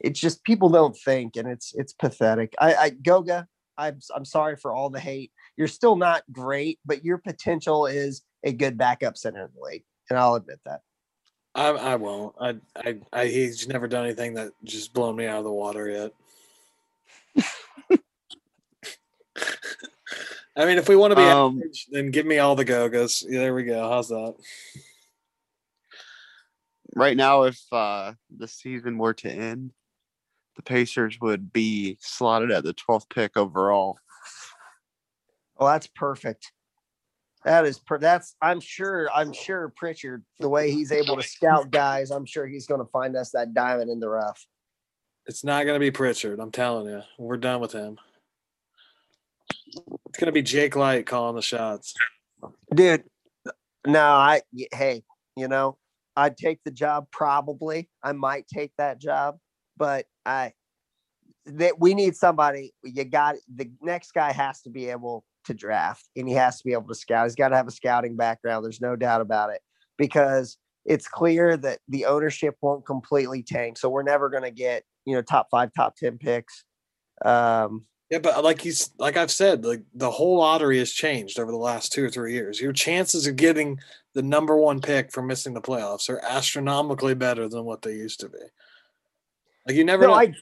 it's 0.00 0.18
just 0.18 0.42
people 0.44 0.70
don't 0.70 0.96
think, 0.96 1.36
and 1.36 1.46
it's 1.46 1.72
it's 1.74 1.92
pathetic. 1.92 2.54
I, 2.58 2.74
I 2.74 2.90
Goga, 2.90 3.46
I'm 3.76 4.00
I'm 4.14 4.24
sorry 4.24 4.56
for 4.56 4.72
all 4.72 4.90
the 4.90 5.00
hate. 5.00 5.32
You're 5.56 5.68
still 5.68 5.96
not 5.96 6.22
great, 6.32 6.78
but 6.84 7.04
your 7.04 7.18
potential 7.18 7.86
is 7.86 8.22
a 8.42 8.52
good 8.52 8.78
backup 8.78 9.16
center 9.16 9.44
in 9.44 9.50
the 9.54 9.60
league, 9.60 9.84
and 10.08 10.18
I'll 10.18 10.34
admit 10.34 10.60
that. 10.64 10.80
I, 11.54 11.68
I 11.70 11.96
won't. 11.96 12.34
I, 12.40 12.56
I, 12.76 12.98
I, 13.12 13.26
he's 13.26 13.66
never 13.66 13.88
done 13.88 14.04
anything 14.04 14.34
that 14.34 14.52
just 14.64 14.92
blown 14.92 15.16
me 15.16 15.26
out 15.26 15.38
of 15.38 15.44
the 15.44 15.50
water 15.50 15.88
yet. 17.34 17.44
I 20.58 20.66
mean, 20.66 20.76
if 20.76 20.88
we 20.88 20.96
want 20.96 21.12
to 21.12 21.16
be 21.16 21.22
um, 21.22 21.58
average, 21.58 21.86
then 21.88 22.10
give 22.10 22.26
me 22.26 22.38
all 22.38 22.56
the 22.56 22.64
Gogas. 22.64 23.24
Yeah, 23.26 23.38
there 23.38 23.54
we 23.54 23.62
go. 23.62 23.88
How's 23.88 24.08
that? 24.08 24.34
Right 26.96 27.16
now, 27.16 27.44
if 27.44 27.60
uh, 27.70 28.14
the 28.36 28.48
season 28.48 28.98
were 28.98 29.14
to 29.14 29.30
end, 29.30 29.70
the 30.56 30.62
Pacers 30.62 31.20
would 31.20 31.52
be 31.52 31.96
slotted 32.00 32.50
at 32.50 32.64
the 32.64 32.74
12th 32.74 33.08
pick 33.08 33.36
overall. 33.36 34.00
Oh, 35.58 35.66
that's 35.68 35.86
perfect. 35.86 36.50
That 37.44 37.64
is 37.64 37.78
per- 37.78 37.98
that's 37.98 38.34
I'm 38.42 38.58
sure 38.60 39.08
I'm 39.14 39.32
sure 39.32 39.72
Pritchard 39.76 40.24
the 40.40 40.48
way 40.48 40.72
he's 40.72 40.90
able 40.90 41.16
to 41.16 41.22
scout 41.22 41.70
guys 41.70 42.10
I'm 42.10 42.26
sure 42.26 42.48
he's 42.48 42.66
going 42.66 42.80
to 42.80 42.90
find 42.90 43.16
us 43.16 43.30
that 43.30 43.54
diamond 43.54 43.90
in 43.90 44.00
the 44.00 44.08
rough. 44.08 44.44
It's 45.26 45.44
not 45.44 45.64
going 45.64 45.76
to 45.76 45.80
be 45.80 45.92
Pritchard. 45.92 46.40
I'm 46.40 46.50
telling 46.50 46.86
you, 46.86 47.02
we're 47.16 47.36
done 47.36 47.60
with 47.60 47.72
him. 47.72 47.98
It's 50.18 50.24
to 50.26 50.32
be 50.32 50.42
Jake 50.42 50.74
Light 50.74 51.06
calling 51.06 51.36
the 51.36 51.42
shots. 51.42 51.94
Dude, 52.74 53.04
no, 53.86 54.02
I 54.02 54.40
hey, 54.72 55.04
you 55.36 55.46
know, 55.46 55.78
I'd 56.16 56.36
take 56.36 56.58
the 56.64 56.72
job 56.72 57.06
probably. 57.12 57.88
I 58.02 58.10
might 58.10 58.48
take 58.52 58.72
that 58.78 59.00
job, 59.00 59.36
but 59.76 60.06
I 60.26 60.54
that 61.46 61.78
we 61.78 61.94
need 61.94 62.16
somebody. 62.16 62.74
You 62.82 63.04
got 63.04 63.36
the 63.54 63.70
next 63.80 64.10
guy 64.10 64.32
has 64.32 64.60
to 64.62 64.70
be 64.70 64.90
able 64.90 65.22
to 65.44 65.54
draft 65.54 66.08
and 66.16 66.28
he 66.28 66.34
has 66.34 66.58
to 66.58 66.64
be 66.64 66.72
able 66.72 66.88
to 66.88 66.96
scout. 66.96 67.26
He's 67.26 67.36
got 67.36 67.50
to 67.50 67.56
have 67.56 67.68
a 67.68 67.70
scouting 67.70 68.16
background. 68.16 68.64
There's 68.64 68.80
no 68.80 68.96
doubt 68.96 69.20
about 69.20 69.50
it 69.50 69.60
because 69.98 70.58
it's 70.84 71.06
clear 71.06 71.56
that 71.58 71.78
the 71.86 72.06
ownership 72.06 72.56
won't 72.60 72.84
completely 72.84 73.44
tank. 73.44 73.78
So 73.78 73.88
we're 73.88 74.02
never 74.02 74.30
going 74.30 74.42
to 74.42 74.50
get, 74.50 74.82
you 75.04 75.14
know, 75.14 75.22
top 75.22 75.46
five, 75.48 75.70
top 75.76 75.94
10 75.94 76.18
picks. 76.18 76.64
Um, 77.24 77.84
yeah, 78.10 78.18
but 78.18 78.36
uh, 78.36 78.42
like 78.42 78.60
he's 78.60 78.90
like 78.98 79.16
I've 79.16 79.30
said, 79.30 79.64
like 79.64 79.82
the 79.94 80.10
whole 80.10 80.38
lottery 80.38 80.78
has 80.78 80.92
changed 80.92 81.38
over 81.38 81.50
the 81.50 81.58
last 81.58 81.92
two 81.92 82.04
or 82.04 82.10
three 82.10 82.32
years. 82.32 82.60
Your 82.60 82.72
chances 82.72 83.26
of 83.26 83.36
getting 83.36 83.78
the 84.14 84.22
number 84.22 84.56
one 84.56 84.80
pick 84.80 85.12
for 85.12 85.22
missing 85.22 85.52
the 85.52 85.60
playoffs 85.60 86.08
are 86.08 86.20
astronomically 86.24 87.14
better 87.14 87.48
than 87.48 87.64
what 87.64 87.82
they 87.82 87.92
used 87.92 88.20
to 88.20 88.28
be. 88.28 88.38
Like 89.66 89.76
you 89.76 89.84
never. 89.84 90.06
No, 90.06 90.14
I, 90.14 90.32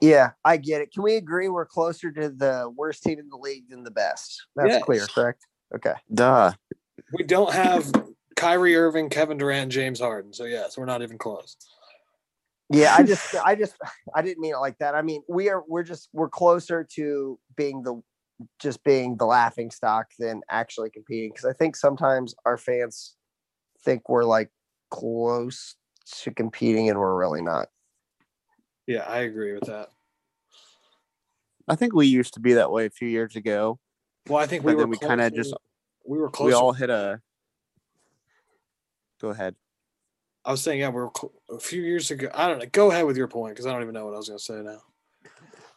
yeah, 0.00 0.30
I 0.44 0.56
get 0.56 0.80
it. 0.80 0.92
Can 0.92 1.04
we 1.04 1.14
agree 1.14 1.48
we're 1.48 1.66
closer 1.66 2.10
to 2.10 2.28
the 2.30 2.72
worst 2.74 3.04
team 3.04 3.20
in 3.20 3.28
the 3.28 3.36
league 3.36 3.68
than 3.70 3.84
the 3.84 3.92
best? 3.92 4.46
That's 4.56 4.70
yes. 4.70 4.82
clear, 4.82 5.06
correct? 5.06 5.46
Okay. 5.74 5.94
Duh. 6.12 6.52
We 7.12 7.24
don't 7.24 7.52
have 7.52 7.90
Kyrie 8.36 8.76
Irving, 8.76 9.08
Kevin 9.08 9.38
Durant, 9.38 9.70
James 9.70 10.00
Harden. 10.00 10.32
So 10.32 10.44
yes, 10.44 10.76
we're 10.76 10.84
not 10.84 11.02
even 11.02 11.16
close. 11.16 11.56
Yeah, 12.74 12.94
I 12.96 13.02
just 13.02 13.34
I 13.44 13.54
just 13.54 13.76
I 14.14 14.22
didn't 14.22 14.40
mean 14.40 14.54
it 14.54 14.58
like 14.58 14.78
that. 14.78 14.94
I 14.94 15.02
mean, 15.02 15.22
we 15.28 15.48
are 15.48 15.62
we're 15.66 15.82
just 15.82 16.08
we're 16.12 16.28
closer 16.28 16.86
to 16.94 17.38
being 17.56 17.82
the 17.82 18.02
just 18.58 18.82
being 18.84 19.16
the 19.16 19.26
laughing 19.26 19.70
stock 19.70 20.08
than 20.18 20.42
actually 20.50 20.90
competing 20.90 21.30
because 21.30 21.44
I 21.44 21.52
think 21.52 21.76
sometimes 21.76 22.34
our 22.44 22.56
fans 22.56 23.16
think 23.84 24.08
we're 24.08 24.24
like 24.24 24.50
close 24.90 25.76
to 26.22 26.30
competing 26.30 26.88
and 26.88 26.98
we're 26.98 27.14
really 27.14 27.42
not. 27.42 27.68
Yeah, 28.86 29.04
I 29.08 29.20
agree 29.20 29.54
with 29.54 29.64
that. 29.64 29.88
I 31.66 31.76
think 31.76 31.94
we 31.94 32.06
used 32.06 32.34
to 32.34 32.40
be 32.40 32.54
that 32.54 32.70
way 32.70 32.86
a 32.86 32.90
few 32.90 33.08
years 33.08 33.36
ago. 33.36 33.78
Well, 34.28 34.38
I 34.38 34.46
think 34.46 34.64
we 34.64 34.74
were 34.74 34.86
we 34.86 34.98
kind 34.98 35.20
of 35.20 35.34
just 35.34 35.54
we 36.06 36.18
were 36.18 36.30
close. 36.30 36.48
We 36.48 36.52
all 36.52 36.72
hit 36.72 36.90
a. 36.90 37.20
Go 39.20 39.28
ahead. 39.30 39.54
I 40.44 40.50
was 40.50 40.62
saying, 40.62 40.80
yeah, 40.80 40.90
we 40.90 41.00
are 41.00 41.10
a 41.50 41.58
few 41.58 41.82
years 41.82 42.10
ago. 42.10 42.28
I 42.34 42.48
don't 42.48 42.58
know. 42.58 42.66
Go 42.70 42.90
ahead 42.90 43.06
with 43.06 43.16
your 43.16 43.28
point 43.28 43.54
because 43.54 43.66
I 43.66 43.72
don't 43.72 43.82
even 43.82 43.94
know 43.94 44.04
what 44.04 44.14
I 44.14 44.18
was 44.18 44.28
going 44.28 44.38
to 44.38 44.44
say 44.44 44.62
now. 44.62 44.82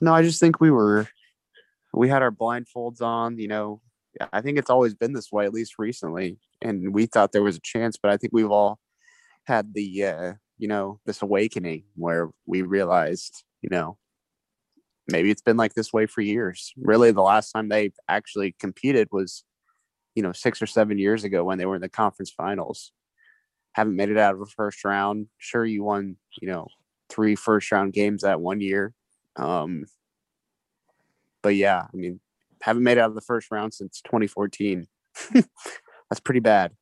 No, 0.01 0.13
I 0.13 0.21
just 0.21 0.39
think 0.39 0.59
we 0.59 0.71
were, 0.71 1.07
we 1.93 2.09
had 2.09 2.21
our 2.21 2.31
blindfolds 2.31 3.01
on. 3.01 3.39
You 3.39 3.47
know, 3.47 3.81
I 4.33 4.41
think 4.41 4.57
it's 4.57 4.69
always 4.69 4.93
been 4.93 5.13
this 5.13 5.31
way, 5.31 5.45
at 5.45 5.53
least 5.53 5.75
recently, 5.79 6.37
and 6.61 6.93
we 6.93 7.05
thought 7.05 7.31
there 7.31 7.43
was 7.43 7.57
a 7.57 7.61
chance, 7.61 7.97
but 8.01 8.11
I 8.11 8.17
think 8.17 8.33
we've 8.33 8.51
all 8.51 8.79
had 9.45 9.73
the 9.73 10.03
uh, 10.03 10.33
you 10.57 10.67
know, 10.67 10.99
this 11.05 11.21
awakening 11.21 11.83
where 11.95 12.29
we 12.45 12.61
realized, 12.61 13.43
you 13.61 13.69
know, 13.69 13.97
maybe 15.07 15.31
it's 15.31 15.41
been 15.41 15.57
like 15.57 15.73
this 15.73 15.93
way 15.93 16.05
for 16.05 16.21
years. 16.21 16.73
Really, 16.77 17.11
the 17.11 17.21
last 17.21 17.51
time 17.51 17.69
they 17.69 17.91
actually 18.09 18.55
competed 18.59 19.07
was, 19.11 19.43
you 20.15 20.23
know, 20.23 20.31
six 20.31 20.61
or 20.61 20.65
seven 20.65 20.97
years 20.97 21.23
ago 21.23 21.43
when 21.43 21.57
they 21.57 21.65
were 21.65 21.75
in 21.75 21.81
the 21.81 21.89
conference 21.89 22.31
finals. 22.31 22.91
Haven't 23.77 23.95
made 23.95 24.09
it 24.09 24.17
out 24.17 24.35
of 24.35 24.41
a 24.41 24.45
first 24.45 24.83
round. 24.83 25.27
Sure, 25.37 25.63
you 25.63 25.83
won, 25.83 26.17
you 26.41 26.49
know, 26.49 26.67
three 27.09 27.35
first 27.35 27.71
round 27.71 27.93
games 27.93 28.23
that 28.23 28.41
one 28.41 28.59
year. 28.59 28.93
Um, 29.37 29.85
but 31.41 31.55
yeah, 31.55 31.83
I 31.83 31.95
mean, 31.95 32.19
haven't 32.61 32.83
made 32.83 32.97
it 32.97 33.01
out 33.01 33.09
of 33.09 33.15
the 33.15 33.21
first 33.21 33.51
round 33.51 33.73
since 33.73 34.01
2014. 34.01 34.87
That's 35.33 36.19
pretty 36.21 36.41
bad. 36.41 36.73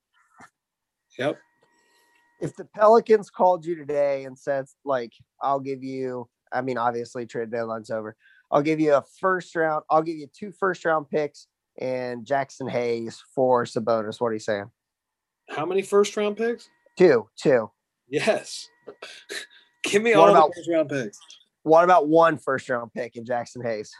Yep 1.20 1.38
if 2.40 2.56
the 2.56 2.66
Pelicans 2.66 3.30
called 3.30 3.66
you 3.66 3.76
today 3.76 4.26
and 4.26 4.38
said, 4.38 4.66
like, 4.84 5.14
I'll 5.42 5.60
give 5.60 5.84
you, 5.84 6.28
I 6.52 6.62
mean, 6.62 6.78
obviously 6.78 7.26
trade 7.26 7.52
deadline's 7.52 7.90
over. 7.90 8.16
I'll 8.52 8.62
give 8.62 8.80
you 8.80 8.94
a 8.94 9.04
first 9.20 9.56
round, 9.56 9.84
I'll 9.90 10.04
give 10.04 10.18
you 10.18 10.28
two 10.38 10.52
first 10.52 10.86
round 10.86 11.10
picks 11.10 11.48
and 11.80 12.26
Jaxson 12.26 12.70
Hayes 12.70 13.22
for 13.34 13.66
Sabonis. 13.66 14.22
What 14.22 14.28
are 14.28 14.34
you 14.34 14.40
saying? 14.40 14.70
How 15.50 15.66
many 15.66 15.82
first 15.82 16.16
round 16.18 16.38
picks? 16.38 16.70
Two, 16.98 17.30
two. 17.38 17.72
Yes. 18.08 18.70
give 19.84 20.02
me 20.02 20.12
what 20.12 20.20
all 20.20 20.30
about, 20.30 20.50
the 20.50 20.56
first 20.56 20.70
round 20.70 20.90
picks. 20.90 21.20
What 21.64 21.84
about 21.84 22.08
one 22.08 22.38
first 22.38 22.70
round 22.70 22.94
pick 22.94 23.16
in 23.16 23.26
Jaxson 23.26 23.64
Hayes? 23.64 23.94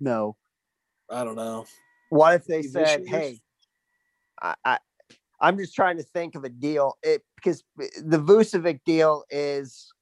No. 0.00 0.36
I 1.10 1.24
don't 1.24 1.36
know. 1.36 1.64
What 2.10 2.34
if 2.34 2.44
they 2.46 2.62
said, 2.62 3.06
hey, 3.06 3.38
I, 4.40 4.54
I, 4.64 4.78
I'm 5.40 5.56
just 5.56 5.74
trying 5.74 5.98
to 5.98 6.02
think 6.02 6.34
of 6.34 6.44
a 6.44 6.48
deal. 6.48 6.98
It 7.02 7.22
because 7.36 7.62
the 7.76 8.18
Vucevic 8.18 8.80
deal 8.84 9.24
is 9.30 9.92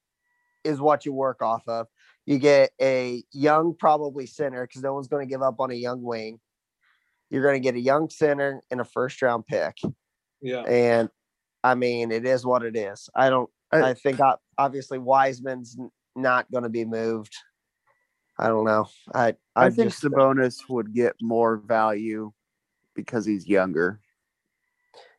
is 0.65 0.81
what 0.81 1.05
you 1.05 1.12
work 1.12 1.43
off 1.43 1.67
of. 1.69 1.87
You 2.25 2.39
get 2.39 2.71
a 2.81 3.23
young, 3.33 3.75
probably 3.79 4.27
center 4.27 4.67
because 4.67 4.83
no 4.83 4.95
one's 4.95 5.09
going 5.09 5.27
to 5.27 5.31
give 5.31 5.43
up 5.43 5.61
on 5.61 5.71
a 5.71 5.75
young 5.75 6.03
wing. 6.03 6.41
You're 7.31 7.43
going 7.43 7.55
to 7.55 7.61
get 7.61 7.75
a 7.75 7.81
young 7.81 8.09
center 8.09 8.62
and 8.71 8.81
a 8.81 8.85
first 8.85 9.21
round 9.23 9.47
pick. 9.47 9.77
Yeah, 10.41 10.62
and 10.62 11.09
I 11.62 11.75
mean 11.75 12.12
it 12.12 12.27
is 12.27 12.45
what 12.45 12.62
it 12.62 12.77
is. 12.77 13.09
I 13.14 13.31
don't. 13.31 13.51
I, 13.73 13.90
I 13.90 13.95
think 13.95 14.21
obviously 14.57 14.99
Wiseman's 14.99 15.77
not 16.14 16.51
going 16.51 16.64
to 16.64 16.71
be 16.71 16.85
moved. 16.85 17.35
I 18.38 18.49
don't 18.49 18.64
know. 18.64 18.88
I 19.14 19.35
I, 19.55 19.66
I 19.66 19.71
think 19.71 19.90
just, 19.90 20.05
uh, 20.05 20.09
Sabonis 20.09 20.69
would 20.69 20.95
get 20.95 21.14
more 21.21 21.57
value 21.57 22.33
because 22.95 23.27
he's 23.27 23.47
younger 23.47 24.01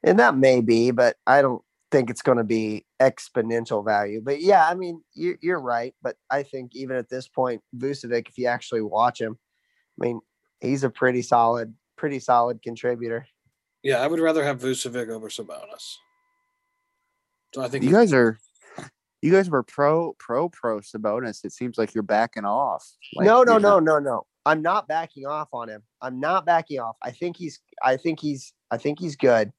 and 0.03 0.19
that 0.19 0.37
may 0.37 0.61
be, 0.61 0.91
but 0.91 1.17
I 1.25 1.41
don't 1.41 1.61
think 1.91 2.09
it's 2.09 2.21
going 2.21 2.37
to 2.37 2.43
be 2.43 2.85
exponential 2.99 3.83
value. 3.83 4.21
But 4.23 4.41
yeah, 4.41 4.67
I 4.67 4.75
mean, 4.75 5.01
you're, 5.13 5.37
you're 5.41 5.59
right. 5.59 5.93
But 6.01 6.15
I 6.29 6.43
think 6.43 6.75
even 6.75 6.95
at 6.95 7.09
this 7.09 7.27
point, 7.27 7.61
Vucevic, 7.75 8.29
if 8.29 8.37
you 8.37 8.47
actually 8.47 8.81
watch 8.81 9.19
him, 9.19 9.37
I 9.99 10.05
mean, 10.05 10.21
he's 10.61 10.83
a 10.83 10.89
pretty 10.89 11.21
solid, 11.21 11.73
pretty 11.95 12.19
solid 12.19 12.61
contributor. 12.61 13.27
Yeah, 13.83 13.97
I 13.97 14.07
would 14.07 14.19
rather 14.19 14.43
have 14.43 14.59
Vucevic 14.59 15.09
over 15.09 15.29
Sabonis. 15.29 15.95
So 17.57 17.63
I 17.63 17.69
think 17.69 17.83
you 17.83 17.91
guys 17.91 18.13
are, 18.13 18.37
you 19.23 19.31
guys 19.31 19.49
were 19.49 19.63
pro, 19.63 20.13
pro, 20.19 20.47
pro 20.47 20.79
Sabonis. 20.79 21.43
It 21.43 21.51
seems 21.51 21.75
like 21.75 21.95
you're 21.95 22.03
backing 22.03 22.45
off. 22.45 22.87
Like 23.15 23.25
no, 23.25 23.41
no, 23.41 23.57
no, 23.57 23.79
no, 23.79 23.97
no. 23.97 24.27
I'm 24.45 24.61
not 24.61 24.87
backing 24.87 25.25
off 25.25 25.47
on 25.51 25.67
him. 25.67 25.81
I'm 25.99 26.19
not 26.19 26.45
backing 26.45 26.79
off. 26.79 26.97
I 27.01 27.09
think 27.09 27.35
he's, 27.35 27.59
I 27.81 27.97
think 27.97 28.19
he's, 28.19 28.53
I 28.69 28.77
think 28.77 28.99
he's 28.99 29.15
good. 29.15 29.51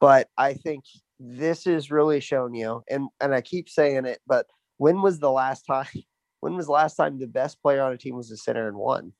But 0.00 0.30
I 0.36 0.54
think 0.54 0.82
this 1.20 1.68
is 1.68 1.92
really 1.92 2.18
showing 2.18 2.56
you, 2.56 2.82
and 2.90 3.08
and 3.20 3.32
I 3.32 3.40
keep 3.40 3.68
saying 3.68 4.04
it, 4.04 4.18
but 4.26 4.46
when 4.78 5.00
was 5.00 5.20
the 5.20 5.30
last 5.30 5.62
time? 5.62 5.86
When 6.40 6.56
was 6.56 6.66
the 6.66 6.72
last 6.72 6.96
time 6.96 7.18
the 7.18 7.26
best 7.26 7.62
player 7.62 7.80
on 7.80 7.94
a 7.94 7.96
team 7.96 8.16
was 8.16 8.30
a 8.30 8.36
center 8.36 8.68
and 8.68 8.76
won? 8.76 9.14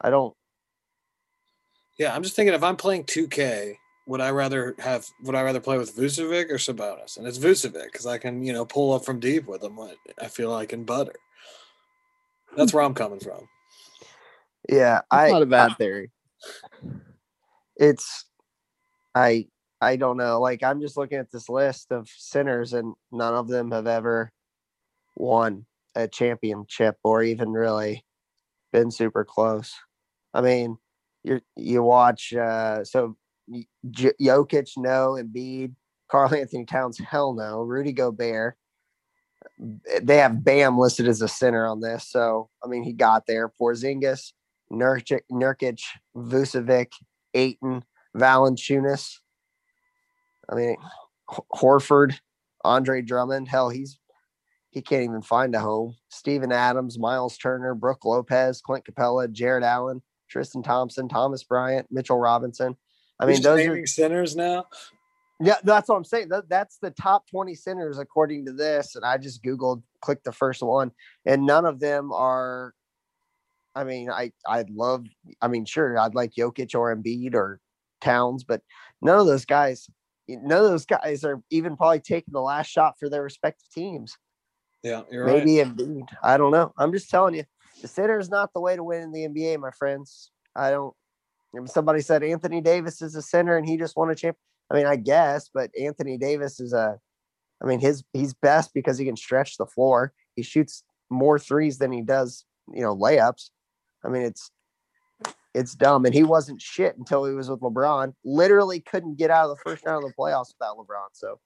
I 0.00 0.10
don't. 0.10 0.34
Yeah, 1.96 2.12
I'm 2.12 2.24
just 2.24 2.34
thinking 2.34 2.54
if 2.54 2.64
I'm 2.64 2.74
playing 2.74 3.04
2K 3.04 3.76
would 4.06 4.20
I 4.20 4.30
rather 4.30 4.74
have 4.78 5.06
would 5.22 5.34
I 5.34 5.42
rather 5.42 5.60
play 5.60 5.78
with 5.78 5.96
Vucevic 5.96 6.50
or 6.50 6.56
Sabonis? 6.56 7.16
And 7.16 7.26
it's 7.26 7.38
Vucevic 7.38 7.84
because 7.86 8.06
I 8.06 8.18
can 8.18 8.42
you 8.42 8.52
know 8.52 8.64
pull 8.64 8.92
up 8.92 9.04
from 9.04 9.20
deep 9.20 9.46
with 9.46 9.62
him. 9.62 9.78
I 10.20 10.28
feel 10.28 10.50
like 10.50 10.72
in 10.72 10.84
butter. 10.84 11.14
That's 12.56 12.72
where 12.74 12.82
I'm 12.82 12.94
coming 12.94 13.20
from. 13.20 13.48
Yeah, 14.68 15.00
That's 15.10 15.28
I 15.28 15.32
not 15.32 15.42
a 15.42 15.46
bad 15.46 15.76
theory. 15.78 16.10
it's 17.76 18.26
I 19.14 19.46
I 19.80 19.96
don't 19.96 20.16
know. 20.16 20.40
Like 20.40 20.62
I'm 20.62 20.80
just 20.80 20.96
looking 20.96 21.18
at 21.18 21.30
this 21.30 21.48
list 21.48 21.90
of 21.90 22.08
centers 22.08 22.72
and 22.72 22.94
none 23.10 23.34
of 23.34 23.48
them 23.48 23.70
have 23.70 23.86
ever 23.86 24.32
won 25.16 25.66
a 25.94 26.06
championship 26.06 26.96
or 27.02 27.22
even 27.22 27.50
really 27.50 28.04
been 28.72 28.90
super 28.90 29.24
close. 29.24 29.74
I 30.34 30.40
mean, 30.40 30.78
you 31.24 31.40
you 31.56 31.82
watch 31.82 32.34
uh 32.34 32.84
so 32.84 33.06
Y- 33.06 33.14
J- 33.90 34.12
Jokic 34.20 34.70
no, 34.76 35.18
Embiid, 35.20 35.74
Karl-Anthony 36.10 36.64
Towns 36.64 36.98
hell 36.98 37.34
no, 37.34 37.62
Rudy 37.62 37.92
Gobert. 37.92 38.56
They 40.02 40.18
have 40.18 40.44
Bam 40.44 40.78
listed 40.78 41.08
as 41.08 41.22
a 41.22 41.28
center 41.28 41.66
on 41.66 41.80
this, 41.80 42.08
so 42.08 42.50
I 42.64 42.68
mean 42.68 42.82
he 42.82 42.92
got 42.92 43.26
there. 43.26 43.48
Porzingis, 43.48 44.32
Nurkic, 44.72 45.22
Nurkic, 45.30 45.80
Vucevic, 46.16 46.92
Ayton, 47.34 47.84
Valanciunas. 48.16 49.18
I 50.48 50.54
mean, 50.54 50.76
H- 51.32 51.38
Horford, 51.54 52.18
Andre 52.64 53.02
Drummond. 53.02 53.48
Hell, 53.48 53.70
he's 53.70 53.98
he 54.70 54.82
can't 54.82 55.02
even 55.02 55.22
find 55.22 55.54
a 55.54 55.60
home. 55.60 55.96
Steven 56.10 56.52
Adams, 56.52 56.98
Miles 56.98 57.36
Turner, 57.36 57.74
Brook 57.74 58.04
Lopez, 58.04 58.60
Clint 58.60 58.84
Capela, 58.84 59.30
Jarrett 59.30 59.64
Allen, 59.64 60.00
Tristan 60.28 60.62
Thompson, 60.62 61.08
Thomas 61.08 61.42
Bryant, 61.42 61.88
Mitchell 61.90 62.18
Robinson. 62.18 62.76
I 63.20 63.26
mean, 63.26 63.42
those 63.42 63.66
are 63.66 63.86
centers 63.86 64.34
now. 64.34 64.64
yeah, 65.40 65.56
that's 65.62 65.88
what 65.88 65.96
I'm 65.96 66.04
saying. 66.04 66.28
That, 66.30 66.48
that's 66.48 66.78
the 66.78 66.90
top 66.90 67.28
20 67.30 67.54
centers 67.54 67.98
according 67.98 68.46
to 68.46 68.52
this. 68.52 68.96
And 68.96 69.04
I 69.04 69.18
just 69.18 69.42
Googled, 69.44 69.82
clicked 70.00 70.24
the 70.24 70.32
first 70.32 70.62
one, 70.62 70.90
and 71.26 71.46
none 71.46 71.64
of 71.66 71.80
them 71.80 72.12
are. 72.12 72.74
I 73.74 73.84
mean, 73.84 74.10
I 74.10 74.32
I'd 74.48 74.70
love. 74.70 75.06
I 75.40 75.48
mean, 75.48 75.64
sure, 75.64 75.98
I'd 75.98 76.14
like 76.14 76.32
Jokic 76.34 76.74
or 76.74 76.94
Embiid 76.94 77.34
or 77.34 77.60
Towns, 78.00 78.42
but 78.42 78.62
none 79.02 79.20
of 79.20 79.26
those 79.26 79.44
guys, 79.44 79.88
none 80.28 80.64
of 80.64 80.70
those 80.70 80.86
guys 80.86 81.22
are 81.22 81.42
even 81.50 81.76
probably 81.76 82.00
taking 82.00 82.32
the 82.32 82.40
last 82.40 82.68
shot 82.68 82.94
for 82.98 83.08
their 83.08 83.22
respective 83.22 83.68
teams. 83.72 84.16
Yeah, 84.82 85.02
you're 85.10 85.26
Maybe 85.26 85.58
right. 85.58 85.76
Embiid. 85.76 86.08
I 86.22 86.36
don't 86.36 86.52
know. 86.52 86.72
I'm 86.78 86.92
just 86.92 87.10
telling 87.10 87.34
you, 87.34 87.44
the 87.82 87.88
center 87.88 88.18
is 88.18 88.30
not 88.30 88.52
the 88.52 88.60
way 88.60 88.76
to 88.76 88.82
win 88.82 89.02
in 89.02 89.12
the 89.12 89.28
NBA, 89.28 89.60
my 89.60 89.70
friends. 89.70 90.30
I 90.56 90.70
don't. 90.70 90.94
Somebody 91.66 92.00
said 92.00 92.22
Anthony 92.22 92.60
Davis 92.60 93.02
is 93.02 93.16
a 93.16 93.22
center 93.22 93.56
and 93.56 93.68
he 93.68 93.76
just 93.76 93.96
won 93.96 94.10
a 94.10 94.14
champ. 94.14 94.36
I 94.70 94.74
mean, 94.74 94.86
I 94.86 94.96
guess, 94.96 95.50
but 95.52 95.70
Anthony 95.78 96.16
Davis 96.16 96.60
is 96.60 96.72
a. 96.72 96.98
I 97.62 97.66
mean, 97.66 97.80
his 97.80 98.04
he's 98.12 98.32
best 98.32 98.72
because 98.72 98.96
he 98.96 99.04
can 99.04 99.16
stretch 99.16 99.56
the 99.56 99.66
floor. 99.66 100.12
He 100.36 100.42
shoots 100.42 100.84
more 101.10 101.38
threes 101.38 101.78
than 101.78 101.92
he 101.92 102.02
does, 102.02 102.44
you 102.72 102.80
know, 102.80 102.96
layups. 102.96 103.50
I 104.04 104.08
mean, 104.08 104.22
it's 104.22 104.50
it's 105.52 105.74
dumb. 105.74 106.04
And 106.04 106.14
he 106.14 106.22
wasn't 106.22 106.62
shit 106.62 106.96
until 106.96 107.24
he 107.24 107.34
was 107.34 107.50
with 107.50 107.60
LeBron. 107.60 108.14
Literally 108.24 108.80
couldn't 108.80 109.18
get 109.18 109.30
out 109.30 109.50
of 109.50 109.56
the 109.56 109.62
first 109.64 109.84
round 109.84 110.04
of 110.04 110.10
the 110.10 110.16
playoffs 110.16 110.54
without 110.58 110.78
LeBron. 110.78 111.08
So 111.12 111.40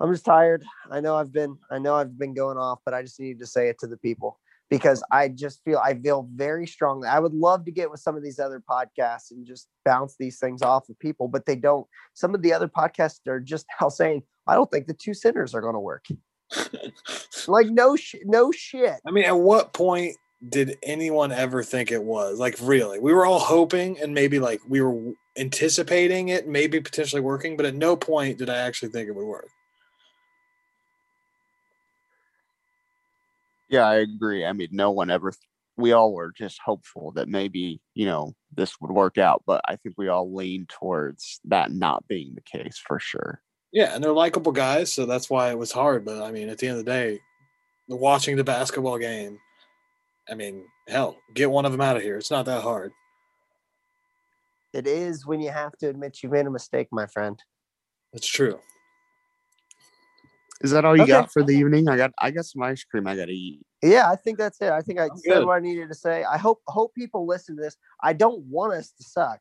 I'm 0.00 0.12
just 0.12 0.24
tired. 0.24 0.64
I 0.90 1.00
know 1.00 1.16
I've 1.16 1.32
been 1.32 1.56
I 1.70 1.78
know 1.78 1.94
I've 1.94 2.18
been 2.18 2.34
going 2.34 2.56
off, 2.56 2.80
but 2.84 2.94
I 2.94 3.02
just 3.02 3.20
needed 3.20 3.38
to 3.40 3.46
say 3.46 3.68
it 3.68 3.78
to 3.80 3.86
the 3.86 3.98
people 3.98 4.40
because 4.72 5.04
I 5.12 5.28
just 5.28 5.62
feel 5.66 5.78
I 5.84 5.92
feel 5.92 6.26
very 6.34 6.66
strongly. 6.66 7.06
I 7.06 7.18
would 7.18 7.34
love 7.34 7.66
to 7.66 7.70
get 7.70 7.90
with 7.90 8.00
some 8.00 8.16
of 8.16 8.22
these 8.22 8.38
other 8.38 8.58
podcasts 8.58 9.30
and 9.30 9.46
just 9.46 9.68
bounce 9.84 10.16
these 10.18 10.38
things 10.38 10.62
off 10.62 10.88
of 10.88 10.98
people, 10.98 11.28
but 11.28 11.44
they 11.44 11.56
don't. 11.56 11.86
Some 12.14 12.34
of 12.34 12.40
the 12.40 12.54
other 12.54 12.68
podcasts 12.68 13.18
are 13.28 13.38
just 13.38 13.66
now 13.82 13.90
saying, 13.90 14.22
I 14.46 14.54
don't 14.54 14.70
think 14.70 14.86
the 14.86 14.94
two 14.94 15.12
centers 15.12 15.54
are 15.54 15.60
going 15.60 15.74
to 15.74 15.78
work. 15.78 16.06
like 17.46 17.66
no 17.66 17.96
sh- 17.96 18.14
no 18.24 18.50
shit. 18.50 18.94
I 19.06 19.10
mean, 19.10 19.26
at 19.26 19.36
what 19.36 19.74
point 19.74 20.16
did 20.48 20.78
anyone 20.82 21.32
ever 21.32 21.62
think 21.62 21.92
it 21.92 22.02
was? 22.02 22.38
Like, 22.38 22.56
really? 22.62 22.98
We 22.98 23.12
were 23.12 23.26
all 23.26 23.40
hoping 23.40 24.00
and 24.00 24.14
maybe 24.14 24.38
like 24.38 24.62
we 24.66 24.80
were 24.80 25.12
anticipating 25.36 26.28
it, 26.28 26.48
maybe 26.48 26.80
potentially 26.80 27.20
working, 27.20 27.58
but 27.58 27.66
at 27.66 27.74
no 27.74 27.94
point 27.94 28.38
did 28.38 28.48
I 28.48 28.56
actually 28.56 28.88
think 28.88 29.06
it 29.06 29.14
would 29.14 29.26
work. 29.26 29.50
Yeah, 33.72 33.88
I 33.88 33.96
agree. 33.96 34.44
I 34.44 34.52
mean, 34.52 34.68
no 34.70 34.90
one 34.90 35.10
ever. 35.10 35.32
We 35.78 35.92
all 35.92 36.12
were 36.12 36.30
just 36.36 36.60
hopeful 36.62 37.10
that 37.12 37.28
maybe 37.28 37.80
you 37.94 38.04
know 38.04 38.34
this 38.54 38.78
would 38.80 38.92
work 38.92 39.16
out, 39.16 39.42
but 39.46 39.62
I 39.66 39.76
think 39.76 39.94
we 39.96 40.08
all 40.08 40.32
lean 40.32 40.66
towards 40.68 41.40
that 41.46 41.72
not 41.72 42.06
being 42.06 42.34
the 42.34 42.42
case 42.42 42.78
for 42.86 43.00
sure. 43.00 43.40
Yeah, 43.72 43.94
and 43.94 44.04
they're 44.04 44.12
likable 44.12 44.52
guys, 44.52 44.92
so 44.92 45.06
that's 45.06 45.30
why 45.30 45.50
it 45.50 45.58
was 45.58 45.72
hard. 45.72 46.04
But 46.04 46.22
I 46.22 46.30
mean, 46.30 46.50
at 46.50 46.58
the 46.58 46.68
end 46.68 46.78
of 46.78 46.84
the 46.84 46.90
day, 46.90 47.18
watching 47.88 48.36
the 48.36 48.44
basketball 48.44 48.98
game, 48.98 49.38
I 50.30 50.34
mean, 50.34 50.66
hell, 50.86 51.16
get 51.32 51.50
one 51.50 51.64
of 51.64 51.72
them 51.72 51.80
out 51.80 51.96
of 51.96 52.02
here. 52.02 52.18
It's 52.18 52.30
not 52.30 52.44
that 52.44 52.62
hard. 52.62 52.92
It 54.74 54.86
is 54.86 55.26
when 55.26 55.40
you 55.40 55.50
have 55.50 55.76
to 55.78 55.88
admit 55.88 56.22
you 56.22 56.28
made 56.28 56.46
a 56.46 56.50
mistake, 56.50 56.88
my 56.92 57.06
friend. 57.06 57.42
That's 58.12 58.26
true. 58.26 58.60
Is 60.62 60.70
that 60.70 60.84
all 60.84 60.96
you 60.96 61.02
Okay. 61.02 61.12
got 61.12 61.32
for 61.32 61.42
the 61.42 61.54
evening? 61.54 61.88
I 61.88 61.96
got 61.96 62.12
I 62.18 62.30
got 62.30 62.46
some 62.46 62.62
ice 62.62 62.84
cream 62.84 63.06
I 63.06 63.16
got 63.16 63.26
to 63.26 63.32
eat. 63.32 63.60
Yeah, 63.82 64.08
I 64.08 64.16
think 64.16 64.38
that's 64.38 64.60
it. 64.60 64.70
I 64.70 64.80
think 64.80 65.00
I 65.00 65.04
I'm 65.06 65.16
said 65.16 65.38
good. 65.38 65.46
what 65.46 65.54
I 65.56 65.60
needed 65.60 65.88
to 65.88 65.94
say. 65.94 66.24
I 66.24 66.38
hope 66.38 66.62
hope 66.68 66.94
people 66.94 67.26
listen 67.26 67.56
to 67.56 67.62
this. 67.62 67.76
I 68.02 68.12
don't 68.12 68.42
want 68.44 68.74
us 68.74 68.92
to 68.92 69.02
suck. 69.02 69.40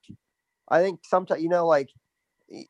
I 0.70 0.82
think 0.82 1.02
sometimes 1.06 1.42
you 1.44 1.50
know, 1.50 1.68
like 1.68 1.90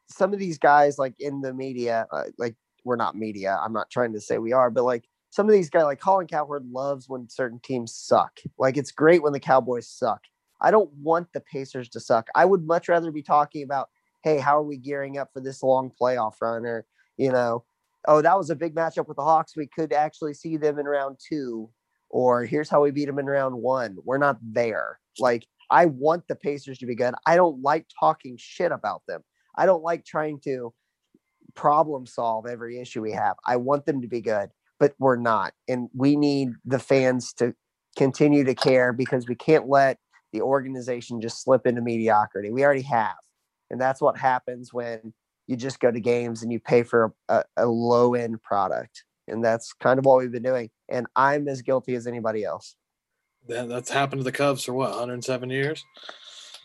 some 0.10 0.34
of 0.34 0.39
these 0.39 0.58
guys, 0.58 0.97
like 0.97 1.16
in 1.20 1.41
the 1.41 1.54
media, 1.54 2.08
uh, 2.12 2.24
like 2.38 2.56
we're 2.84 2.97
not 2.97 3.16
media. 3.16 3.58
I'm 3.64 3.74
not 3.74 3.89
trying 3.89 4.14
to 4.14 4.22
say 4.22 4.38
we 4.38 4.54
are, 4.54 4.70
but 4.70 4.84
like 4.84 5.06
some 5.30 5.45
of 5.47 5.54
these 5.54 5.70
guys, 5.70 5.84
like 5.84 6.02
Colin 6.02 6.28
Cowherd, 6.28 6.66
loves 6.72 7.08
when 7.08 7.30
certain 7.30 7.60
teams 7.60 7.93
suck. 7.95 8.39
Like 8.58 8.76
it's 8.76 8.91
great 8.91 9.24
when 9.24 9.34
the 9.34 9.39
Cowboys 9.39 9.88
suck. 9.88 10.22
I 10.60 10.72
don't 10.72 10.91
want 10.93 11.32
the 11.34 11.39
Pacers 11.39 11.89
to 11.89 11.99
suck. 11.99 12.28
I 12.36 12.45
would 12.45 12.66
much 12.66 12.89
rather 12.89 13.12
be 13.12 13.24
talking 13.24 13.64
about, 13.64 13.89
hey, 14.24 14.38
how 14.38 14.58
are 14.58 14.64
we 14.64 14.78
gearing 14.78 15.18
up 15.18 15.30
for 15.34 15.39
this 15.41 15.64
long 15.64 15.91
playoff 15.99 16.34
run, 16.41 16.66
or 16.66 16.86
you 17.18 17.32
know, 17.32 17.64
oh, 18.08 18.22
that 18.22 18.38
was 18.38 18.49
a 18.49 18.56
big 18.56 18.76
matchup 18.76 19.08
with 19.08 19.18
the 19.18 19.24
Hawks. 19.24 19.56
We 19.56 19.68
could 19.68 19.93
actually 19.93 20.34
see 20.34 20.58
them 20.58 20.80
in 20.80 20.86
round 20.86 21.18
two, 21.28 21.70
or 22.10 22.45
here's 22.45 22.70
how 22.70 22.82
we 22.82 22.91
beat 22.91 23.06
them 23.06 23.20
in 23.20 23.26
round 23.26 23.56
one. 23.56 23.97
We're 24.04 24.18
not 24.18 24.38
there. 24.41 24.99
Like, 25.20 25.45
I 25.70 25.86
want 25.86 26.28
the 26.28 26.36
Pacers 26.36 26.80
to 26.80 26.86
be 26.86 26.95
good. 26.95 27.14
I 27.26 27.36
don't 27.36 27.62
like 27.62 27.86
talking 27.99 28.36
shit 28.38 28.72
about 28.72 29.04
them. 29.08 29.22
I 29.56 29.66
don't 29.66 29.84
like 29.84 30.06
trying 30.06 30.39
to 30.45 30.74
problem 31.56 32.06
solve 32.06 32.45
every 32.45 32.80
issue 32.80 33.02
we 33.02 33.12
have. 33.12 33.36
I 33.45 33.58
want 33.58 33.86
them 33.86 34.02
to 34.02 34.08
be 34.08 34.22
good, 34.22 34.49
but 34.80 34.93
we're 34.99 35.18
not. 35.18 35.54
And 35.68 35.89
we 35.93 36.16
need 36.16 36.49
the 36.66 36.80
fans 36.80 37.34
to 37.34 37.54
continue 37.97 38.43
to 38.45 38.56
care 38.56 38.93
because 38.93 39.28
we 39.28 39.36
can't 39.36 39.68
let 39.68 39.97
the 40.34 40.41
organization 40.41 41.22
just 41.22 41.43
slip 41.43 41.68
into 41.68 41.82
mediocrity. 41.82 42.52
We 42.52 42.64
already 42.64 42.84
have. 42.84 43.16
And 43.70 43.80
that's 43.80 44.02
what 44.02 44.18
happens 44.18 44.74
when 44.74 45.14
you 45.52 45.58
just 45.58 45.82
go 45.82 45.91
to 45.91 45.99
games 45.99 46.43
and 46.43 46.52
you 46.52 46.62
pay 46.62 46.82
for 46.82 47.14
a, 47.28 47.43
a 47.58 47.66
low 47.66 48.14
end 48.14 48.41
product. 48.41 49.04
And 49.28 49.43
that's 49.43 49.74
kind 49.74 49.99
of 49.99 50.06
what 50.06 50.20
we've 50.20 50.32
been 50.32 50.43
doing. 50.43 50.70
And 50.88 51.08
I'm 51.14 51.49
as 51.49 51.62
guilty 51.62 51.93
as 51.95 52.08
anybody 52.08 52.45
else. 52.45 52.78
That, 53.49 53.68
that's 53.68 53.89
happened 53.89 54.22
to 54.22 54.24
the 54.24 54.32
Cubs 54.32 54.64
for 54.64 54.74
what 54.74 54.91
107 54.91 55.49
years. 55.49 55.84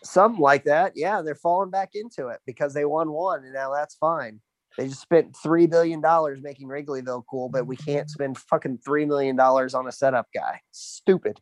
Something 0.03 0.41
like 0.41 0.63
that. 0.63 0.93
Yeah. 0.95 1.21
They're 1.21 1.35
falling 1.35 1.69
back 1.69 1.91
into 1.95 2.29
it 2.29 2.39
because 2.45 2.73
they 2.73 2.85
won 2.85 3.11
one. 3.11 3.43
And 3.43 3.53
now 3.53 3.73
that's 3.73 3.95
fine. 3.95 4.39
They 4.77 4.87
just 4.87 5.01
spent 5.01 5.33
$3 5.33 5.69
billion 5.69 6.01
making 6.41 6.69
Wrigleyville 6.69 7.23
cool, 7.29 7.49
but 7.49 7.67
we 7.67 7.75
can't 7.75 8.09
spend 8.09 8.37
fucking 8.37 8.79
$3 8.87 9.07
million 9.07 9.37
on 9.37 9.87
a 9.87 9.91
setup 9.91 10.27
guy. 10.33 10.61
Stupid. 10.71 11.41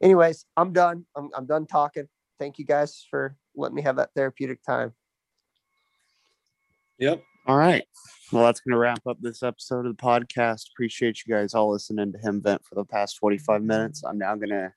Anyways, 0.00 0.44
I'm 0.56 0.72
done. 0.72 1.06
I'm, 1.16 1.30
I'm 1.34 1.46
done 1.46 1.66
talking. 1.66 2.06
Thank 2.38 2.58
you 2.58 2.64
guys 2.64 3.04
for 3.10 3.36
letting 3.56 3.74
me 3.74 3.82
have 3.82 3.96
that 3.96 4.10
therapeutic 4.14 4.62
time. 4.62 4.92
Yep. 6.98 7.22
All 7.46 7.56
right. 7.56 7.84
Well, 8.32 8.44
that's 8.44 8.60
going 8.60 8.72
to 8.72 8.78
wrap 8.78 9.06
up 9.06 9.18
this 9.20 9.42
episode 9.42 9.86
of 9.86 9.96
the 9.96 10.02
podcast. 10.02 10.70
Appreciate 10.74 11.20
you 11.24 11.34
guys 11.34 11.54
all 11.54 11.70
listening 11.70 12.12
to 12.12 12.18
him 12.18 12.40
vent 12.42 12.64
for 12.64 12.74
the 12.74 12.84
past 12.84 13.18
45 13.18 13.62
minutes. 13.62 14.02
I'm 14.02 14.18
now 14.18 14.34
going 14.34 14.50
to 14.50 14.72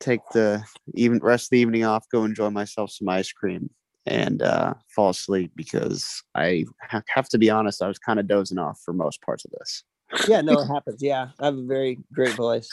take 0.00 0.20
the 0.32 0.64
even 0.94 1.18
rest 1.18 1.46
of 1.46 1.50
the 1.50 1.58
evening 1.60 1.84
off, 1.84 2.06
go 2.10 2.24
enjoy 2.24 2.50
myself 2.50 2.90
some 2.90 3.08
ice 3.08 3.30
cream, 3.30 3.70
and 4.06 4.42
uh, 4.42 4.74
fall 4.94 5.10
asleep 5.10 5.52
because 5.54 6.22
I 6.34 6.64
ha- 6.82 7.02
have 7.08 7.28
to 7.28 7.38
be 7.38 7.50
honest, 7.50 7.82
I 7.82 7.88
was 7.88 7.98
kind 7.98 8.18
of 8.18 8.26
dozing 8.26 8.58
off 8.58 8.80
for 8.84 8.92
most 8.92 9.22
parts 9.22 9.44
of 9.44 9.52
this. 9.58 9.84
Yeah, 10.28 10.40
no, 10.40 10.60
it 10.60 10.66
happens. 10.66 11.02
Yeah. 11.02 11.28
I 11.38 11.46
have 11.46 11.58
a 11.58 11.62
very 11.62 11.98
great 12.12 12.34
voice. 12.34 12.68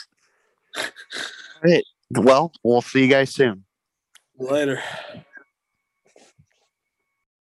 All 0.76 0.84
right. 1.62 1.84
Well, 2.10 2.52
we'll 2.64 2.82
see 2.82 3.02
you 3.02 3.08
guys 3.08 3.32
soon. 3.34 3.64
Later. 4.38 4.82